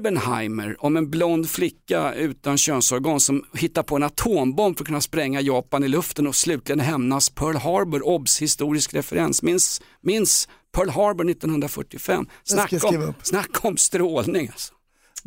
Barbenheimer 0.00 0.76
om 0.84 0.96
en 0.96 1.10
blond 1.10 1.50
flicka 1.50 2.14
utan 2.14 2.58
könsorgan 2.58 3.20
som 3.20 3.44
hittar 3.54 3.82
på 3.82 3.96
en 3.96 4.02
atombomb 4.02 4.76
för 4.76 4.84
att 4.84 4.86
kunna 4.86 5.00
spränga 5.00 5.40
Japan 5.40 5.84
i 5.84 5.88
luften 5.88 6.26
och 6.26 6.34
slutligen 6.34 6.80
hämnas 6.80 7.30
Pearl 7.30 7.56
Harbor, 7.56 8.06
obs 8.06 8.42
historisk 8.42 8.94
referens. 8.94 9.42
Minns, 9.42 9.82
minns 10.00 10.48
Pearl 10.72 10.88
Harbor 10.90 11.30
1945. 11.30 12.26
ska 12.44 12.56
jag 12.56 12.68
Snacka 12.70 12.88
om, 12.88 13.02
upp. 13.02 13.16
snacka 13.22 13.68
om 13.68 13.76
strålning. 13.76 14.48
Alltså. 14.52 14.74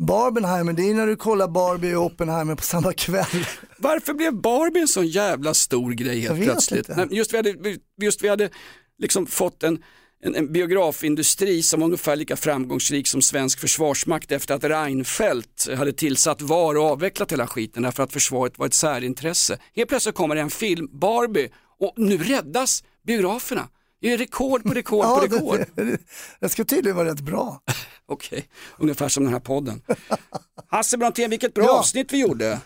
Barbenheimer, 0.00 0.72
det 0.72 0.90
är 0.90 0.94
när 0.94 1.06
du 1.06 1.16
kollar 1.16 1.48
Barbie 1.48 1.94
och 1.94 2.04
Oppenheimer 2.04 2.54
på 2.54 2.62
samma 2.62 2.92
kväll. 2.92 3.46
Varför 3.76 4.14
blev 4.14 4.34
Barbie 4.34 4.80
en 4.80 4.88
sån 4.88 5.06
jävla 5.06 5.54
stor 5.54 5.92
grej 5.92 6.20
helt 6.20 6.42
plötsligt? 6.42 6.88
inte. 6.88 7.08
Just 7.10 7.32
vi 7.32 7.36
hade, 7.36 7.54
just 8.02 8.24
vi 8.24 8.28
hade 8.28 8.50
liksom 8.98 9.26
fått 9.26 9.62
en, 9.62 9.82
en, 10.22 10.34
en 10.34 10.52
biografindustri 10.52 11.62
som 11.62 11.80
var 11.80 11.84
ungefär 11.84 12.16
lika 12.16 12.36
framgångsrik 12.36 13.08
som 13.08 13.22
svensk 13.22 13.60
försvarsmakt 13.60 14.32
efter 14.32 14.54
att 14.54 14.64
Reinfeldt 14.64 15.68
hade 15.76 15.92
tillsatt 15.92 16.42
VAR 16.42 16.78
och 16.78 16.84
avvecklat 16.84 17.32
hela 17.32 17.46
skiten 17.46 17.82
därför 17.82 18.02
att 18.02 18.12
försvaret 18.12 18.58
var 18.58 18.66
ett 18.66 18.74
särintresse. 18.74 19.58
Helt 19.76 19.88
plötsligt 19.88 20.14
kommer 20.14 20.34
det 20.34 20.40
en 20.40 20.50
film, 20.50 20.88
Barbie, 20.92 21.48
och 21.80 21.94
nu 21.96 22.18
räddas 22.18 22.84
biograferna. 23.06 23.68
Det 24.00 24.12
är 24.12 24.18
rekord 24.18 24.62
på 24.62 24.68
rekord 24.74 25.04
på 25.04 25.26
Ja, 25.30 25.36
rekord. 25.36 25.58
det, 25.74 25.84
det, 25.90 25.98
det 26.40 26.48
ska 26.48 26.64
tydligen 26.64 26.96
vara 26.96 27.08
rätt 27.08 27.20
bra. 27.20 27.60
Okej, 28.06 28.48
ungefär 28.78 29.08
som 29.08 29.24
den 29.24 29.32
här 29.32 29.40
podden. 29.40 29.82
Hasse 30.68 30.96
Brontén, 30.96 31.30
vilket 31.30 31.54
bra 31.54 31.64
Ja. 31.64 31.78
avsnitt 31.78 32.12
vi 32.12 32.20
gjorde. 32.20 32.60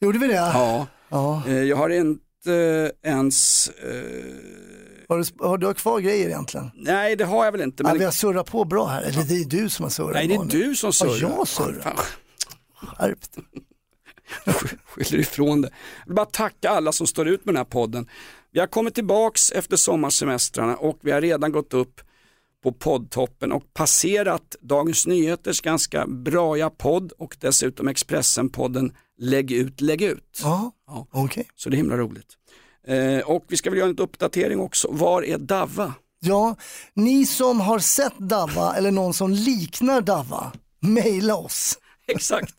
Gjorde 0.00 0.18
vi 0.18 0.26
det? 0.26 0.34
Ja, 0.34 0.86
Ja. 1.08 1.42
eh, 1.46 1.54
jag 1.62 1.76
har 1.76 1.90
inte 1.90 2.92
ens 3.02 3.68
eh, 3.68 4.02
Har, 5.08 5.18
du, 5.18 5.24
har 5.46 5.58
du 5.58 5.66
har 5.66 5.74
kvar 5.74 6.00
grejer 6.00 6.26
egentligen? 6.28 6.70
Nej 6.74 7.16
det 7.16 7.24
har 7.24 7.44
jag 7.44 7.52
väl 7.52 7.60
inte. 7.60 7.82
Ja, 7.82 7.88
Men 7.88 7.98
vi 7.98 8.04
har 8.04 8.12
surrat 8.12 8.46
på 8.50 8.64
bra 8.64 8.86
här, 8.86 9.02
eller 9.02 9.22
det 9.22 9.34
är 9.40 9.44
du 9.44 9.68
som 9.70 9.82
har 9.82 9.90
surrat. 9.90 10.14
Nej 10.14 10.26
det 10.28 10.34
är 10.34 10.44
du 10.44 10.74
som 10.74 10.92
surrar. 10.92 11.18
Ja, 11.20 11.34
jag 11.38 11.48
surrar. 11.48 11.80
Fan, 11.82 11.96
Skärp 12.96 13.18
dig. 13.34 13.44
Skyller 14.86 15.18
ifrån 15.18 15.60
det. 15.60 15.70
Jag 16.00 16.06
vill 16.06 16.14
bara 16.14 16.26
tacka 16.26 16.70
alla 16.70 16.92
som 16.92 17.06
står 17.06 17.28
ut 17.28 17.44
med 17.44 17.54
den 17.54 17.56
här 17.58 17.64
podden. 17.70 18.08
Vi 18.52 18.60
har 18.60 18.66
kommit 18.66 18.94
tillbaks 18.94 19.50
efter 19.52 19.76
sommarsemestrarna 19.76 20.76
och 20.76 20.98
vi 21.02 21.10
har 21.10 21.20
redan 21.20 21.52
gått 21.52 21.74
upp 21.74 22.00
på 22.62 22.72
poddtoppen 22.72 23.52
och 23.52 23.74
passerat 23.74 24.56
Dagens 24.60 25.06
Nyheters 25.06 25.60
ganska 25.60 26.06
braiga 26.06 26.70
podd 26.70 27.12
och 27.18 27.36
dessutom 27.40 27.88
Expressen-podden 27.88 28.92
Lägg 29.18 29.52
ut, 29.52 29.80
lägg 29.80 30.02
ut. 30.02 30.40
Ja, 30.42 30.72
Ja. 30.86 31.06
okej. 31.10 31.48
Så 31.56 31.68
det 31.70 31.74
är 31.74 31.78
himla 31.78 31.96
roligt. 31.96 32.26
Eh, 32.86 33.18
och 33.30 33.44
vi 33.48 33.56
ska 33.56 33.70
väl 33.70 33.78
göra 33.78 33.88
en 33.90 33.98
uppdatering 33.98 34.60
också. 34.60 34.88
Var 34.90 35.22
är 35.24 35.38
Davva? 35.38 35.94
Ja, 36.20 36.56
ni 36.94 37.26
som 37.26 37.60
har 37.60 37.78
sett 37.78 38.18
Davva 38.18 38.74
eller 38.76 38.90
någon 38.90 39.14
som 39.14 39.30
liknar 39.32 40.00
Davva, 40.00 40.52
mejla 40.80 41.36
oss. 41.36 41.78
Exakt. 42.06 42.54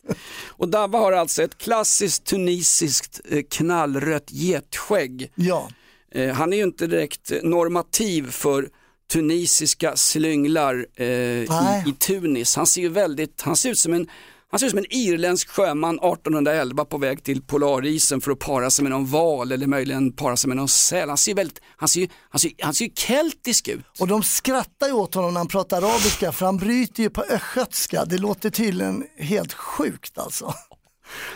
Och 0.48 0.68
Davva 0.68 0.98
har 0.98 1.12
alltså 1.12 1.42
ett 1.42 1.58
klassiskt 1.58 2.24
tunisiskt 2.24 3.20
eh, 3.30 3.42
knallrött 3.50 4.30
getskägg. 4.32 5.32
Ja, 5.34 5.68
Eh, 6.14 6.34
han 6.34 6.52
är 6.52 6.56
ju 6.56 6.62
inte 6.62 6.86
direkt 6.86 7.32
normativ 7.42 8.30
för 8.30 8.68
tunisiska 9.12 9.96
slynglar 9.96 10.86
eh, 10.96 11.06
i, 11.06 11.48
i 11.86 11.92
Tunis. 11.92 12.56
Han 12.56 12.66
ser 12.66 12.80
ju 12.80 12.88
väldigt, 12.88 13.42
han 13.42 13.56
ser 13.56 13.70
ut 13.70 13.78
som 13.78 13.92
en 13.92 14.08
han 14.50 14.58
ser 14.58 14.66
ut 14.66 14.70
som 14.70 14.78
en 14.78 14.92
irländsk 14.92 15.48
sjöman 15.48 15.94
1811 15.94 16.84
på 16.84 16.98
väg 16.98 17.22
till 17.22 17.42
polarisen 17.42 18.20
för 18.20 18.30
att 18.30 18.38
para 18.38 18.70
sig 18.70 18.82
med 18.82 18.90
någon 18.90 19.06
val 19.06 19.52
eller 19.52 19.66
möjligen 19.66 20.12
para 20.12 20.36
sig 20.36 20.48
med 20.48 20.56
någon 20.56 20.68
säl. 20.68 21.08
Han 21.08 21.18
ser, 21.18 21.34
väldigt, 21.34 21.60
han 21.76 21.88
ser, 21.88 22.00
ju- 22.00 22.08
han 22.30 22.38
ser, 22.38 22.50
han 22.60 22.74
ser 22.74 22.88
keltisk 22.88 23.68
ut. 23.68 23.84
och 24.00 24.08
de 24.08 24.22
skrattar 24.22 24.86
ju 24.86 24.92
åt 24.92 25.14
honom 25.14 25.32
när 25.34 25.40
han 25.40 25.48
pratar 25.48 25.76
arabiska 25.82 26.32
för 26.32 26.46
han 26.46 26.56
bryter 26.56 27.02
ju 27.02 27.10
på 27.10 27.22
östgötska. 27.22 28.04
Det 28.04 28.18
låter 28.18 28.50
tydligen 28.50 29.04
helt 29.18 29.52
sjukt 29.52 30.18
alltså. 30.18 30.54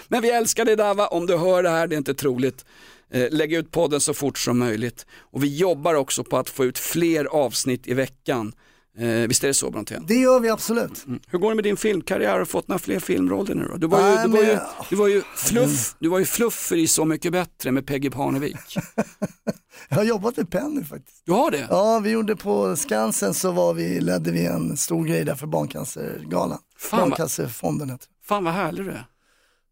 Men 0.09 0.23
vi 0.23 0.31
älskar 0.31 0.65
dig 0.65 0.77
Dava, 0.77 1.07
om 1.07 1.27
du 1.27 1.37
hör 1.37 1.63
det 1.63 1.71
här, 1.71 1.87
det 1.87 1.95
är 1.95 1.99
inte 1.99 2.15
troligt. 2.15 2.65
Eh, 3.11 3.27
lägg 3.31 3.53
ut 3.53 3.71
podden 3.71 4.01
så 4.01 4.15
fort 4.15 4.39
som 4.39 4.59
möjligt. 4.59 5.07
Och 5.21 5.45
vi 5.45 5.57
jobbar 5.57 5.95
också 5.95 6.25
på 6.25 6.37
att 6.37 6.51
få 6.51 6.65
ut 6.65 6.79
fler 6.79 7.25
avsnitt 7.25 7.89
i 7.89 7.95
veckan. 7.95 8.53
Eh, 8.99 9.07
visst 9.09 9.45
är 9.45 9.49
det 9.49 9.55
så 9.55 9.71
Brontén? 9.71 10.05
Det 10.09 10.15
gör 10.15 10.41
vi 10.41 10.49
absolut. 10.49 11.05
Hur 11.27 11.39
går 11.39 11.49
det 11.49 11.55
med 11.55 11.65
din 11.65 11.77
filmkarriär? 11.77 12.33
Har 12.33 12.39
du 12.39 12.47
fått 12.47 12.69
några 12.69 12.79
fler 12.79 13.01
filmroller 13.01 13.55
nu 13.55 13.69
då? 13.71 13.77
Du 13.77 13.87
var 13.87 13.99
ju, 13.99 14.15
Nej, 14.15 14.25
du 14.25 14.31
var 14.31 14.43
ju, 14.43 14.59
du 14.91 14.97
var 14.97 15.09
ju, 15.09 15.23
fluff, 15.37 15.97
du 15.99 16.09
var 16.09 16.19
ju 16.19 16.25
fluffer 16.25 16.77
i 16.77 16.87
Så 16.87 17.05
mycket 17.05 17.33
bättre 17.33 17.73
med 17.73 17.87
Peggy 17.87 18.11
Parnevik. 18.11 18.57
Jag 19.89 19.97
har 19.97 20.05
jobbat 20.05 20.37
med 20.37 20.51
Penny 20.51 20.85
faktiskt. 20.85 21.23
Du 21.27 21.33
har 21.33 21.51
det? 21.51 21.67
Ja, 21.71 21.99
vi 21.99 22.11
gjorde 22.11 22.37
på 22.37 22.77
Skansen 22.77 23.35
så 23.35 23.51
var 23.51 23.75
vi, 23.75 24.01
ledde 24.01 24.31
vi 24.31 24.47
en 24.47 24.77
stor 24.77 25.05
grej 25.05 25.25
där 25.25 25.35
för 25.35 25.47
Barncancergalan. 25.47 26.59
Barncancerfonden 26.91 27.91
heter. 27.91 28.09
Fan 28.25 28.45
vad 28.45 28.55
härlig 28.55 28.85
du 28.85 28.91
är. 28.91 29.05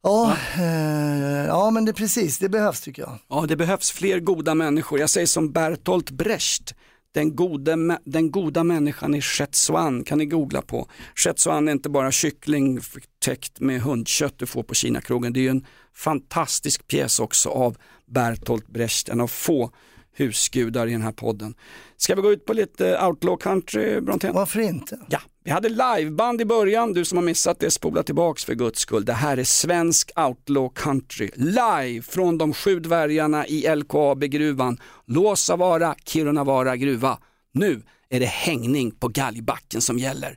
Ja, 0.02 0.36
eh, 0.58 1.46
ja 1.46 1.70
men 1.70 1.84
det 1.84 1.90
är 1.90 1.94
precis, 1.94 2.38
det 2.38 2.48
behövs 2.48 2.80
tycker 2.80 3.02
jag. 3.02 3.18
Ja, 3.28 3.44
det 3.48 3.56
behövs 3.56 3.90
fler 3.90 4.20
goda 4.20 4.54
människor. 4.54 5.00
Jag 5.00 5.10
säger 5.10 5.26
som 5.26 5.52
Bertolt 5.52 6.10
Brecht, 6.10 6.74
den, 7.14 7.36
gode, 7.36 7.98
den 8.04 8.30
goda 8.30 8.64
människan 8.64 9.14
i 9.14 9.22
Szechuan 9.22 10.04
kan 10.04 10.18
ni 10.18 10.26
googla 10.26 10.62
på. 10.62 10.88
Szechuan 11.14 11.68
är 11.68 11.72
inte 11.72 11.88
bara 11.88 12.10
kyckling 12.10 12.80
täckt 13.24 13.60
med 13.60 13.80
hundkött 13.80 14.34
du 14.38 14.46
får 14.46 14.62
på 14.62 14.74
Kinakrogen. 14.74 15.32
Det 15.32 15.40
är 15.40 15.42
ju 15.42 15.48
en 15.48 15.66
fantastisk 15.94 16.88
pjäs 16.88 17.20
också 17.20 17.48
av 17.48 17.76
Bertolt 18.06 18.68
Brecht, 18.68 19.08
en 19.08 19.20
av 19.20 19.28
få 19.28 19.70
husgudar 20.16 20.86
i 20.86 20.92
den 20.92 21.02
här 21.02 21.12
podden. 21.12 21.54
Ska 21.96 22.14
vi 22.14 22.22
gå 22.22 22.32
ut 22.32 22.44
på 22.44 22.52
lite 22.52 23.06
outlaw 23.06 23.42
country, 23.42 24.00
Brontén? 24.00 24.34
Varför 24.34 24.60
inte? 24.60 24.98
Ja, 25.08 25.20
vi 25.46 25.52
hade 25.52 25.68
liveband 25.68 26.40
i 26.40 26.44
början. 26.44 26.92
Du 26.92 27.04
som 27.04 27.18
har 27.18 27.24
missat 27.24 27.60
det, 27.60 27.70
spola 27.70 28.02
tillbaks 28.02 28.44
för 28.44 28.54
guds 28.54 28.80
skull. 28.80 29.04
Det 29.04 29.12
här 29.12 29.36
är 29.36 29.44
svensk 29.44 30.10
outlaw 30.16 30.74
country. 30.74 31.30
Live 31.34 32.02
från 32.02 32.38
de 32.38 32.52
sju 32.54 32.80
dvärgarna 32.80 33.46
i 33.46 33.76
LKAB-gruvan. 33.76 34.78
Låsavara, 35.04 35.94
Kirunavara 36.04 36.76
gruva. 36.76 37.18
Nu 37.52 37.82
är 38.08 38.20
det 38.20 38.26
hängning 38.26 38.90
på 38.90 39.08
galgbacken 39.08 39.80
som 39.80 39.98
gäller. 39.98 40.36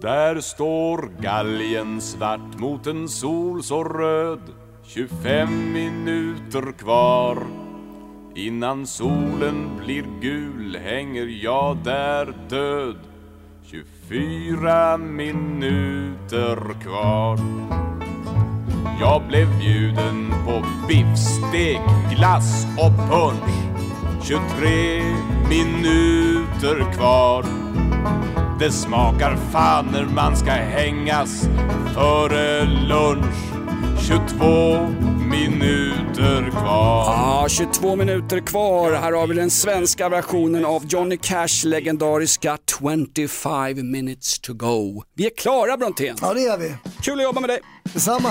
Där 0.00 0.40
står 0.40 1.22
galgen 1.22 2.00
svart 2.00 2.58
mot 2.58 2.86
en 2.86 3.08
sol 3.08 3.62
så 3.62 3.84
röd 3.84 4.40
25 4.84 5.72
minuter 5.72 6.72
kvar 6.78 7.69
Innan 8.34 8.86
solen 8.86 9.76
blir 9.78 10.04
gul 10.20 10.78
hänger 10.84 11.26
jag 11.26 11.76
där 11.76 12.34
död. 12.48 12.96
24 13.62 14.96
minuter 14.96 16.56
kvar. 16.82 17.38
Jag 19.00 19.22
blev 19.28 19.58
bjuden 19.58 20.32
på 20.46 20.64
biffstek, 20.88 21.80
glass 22.16 22.66
och 22.78 22.96
punsch 23.08 23.60
23 24.22 25.02
minuter 25.48 26.92
kvar. 26.92 27.44
Det 28.58 28.70
smakar 28.70 29.36
fan 29.36 29.86
när 29.92 30.04
man 30.04 30.36
ska 30.36 30.50
hängas 30.50 31.48
före 31.94 32.64
lunch. 32.64 33.50
22 33.98 35.09
minuter 35.30 36.50
kvar 36.50 37.04
Ja, 37.04 37.46
22 37.48 37.96
minuter 37.96 38.40
kvar. 38.40 38.92
Här 38.92 39.12
har 39.12 39.26
vi 39.26 39.34
den 39.34 39.50
svenska 39.50 40.08
versionen 40.08 40.64
av 40.64 40.86
Johnny 40.86 41.16
Cash 41.16 41.64
legendariska 41.64 42.58
25 43.18 43.90
minutes 43.90 44.40
to 44.40 44.52
go. 44.54 45.02
Vi 45.14 45.26
är 45.26 45.30
klara 45.36 45.76
Brontén. 45.76 46.16
Ja 46.20 46.34
det 46.34 46.40
gör 46.40 46.58
vi. 46.58 46.74
Kul 47.02 47.18
att 47.18 47.24
jobba 47.24 47.40
med 47.40 47.50
dig. 47.50 47.60
Detsamma. 47.92 48.30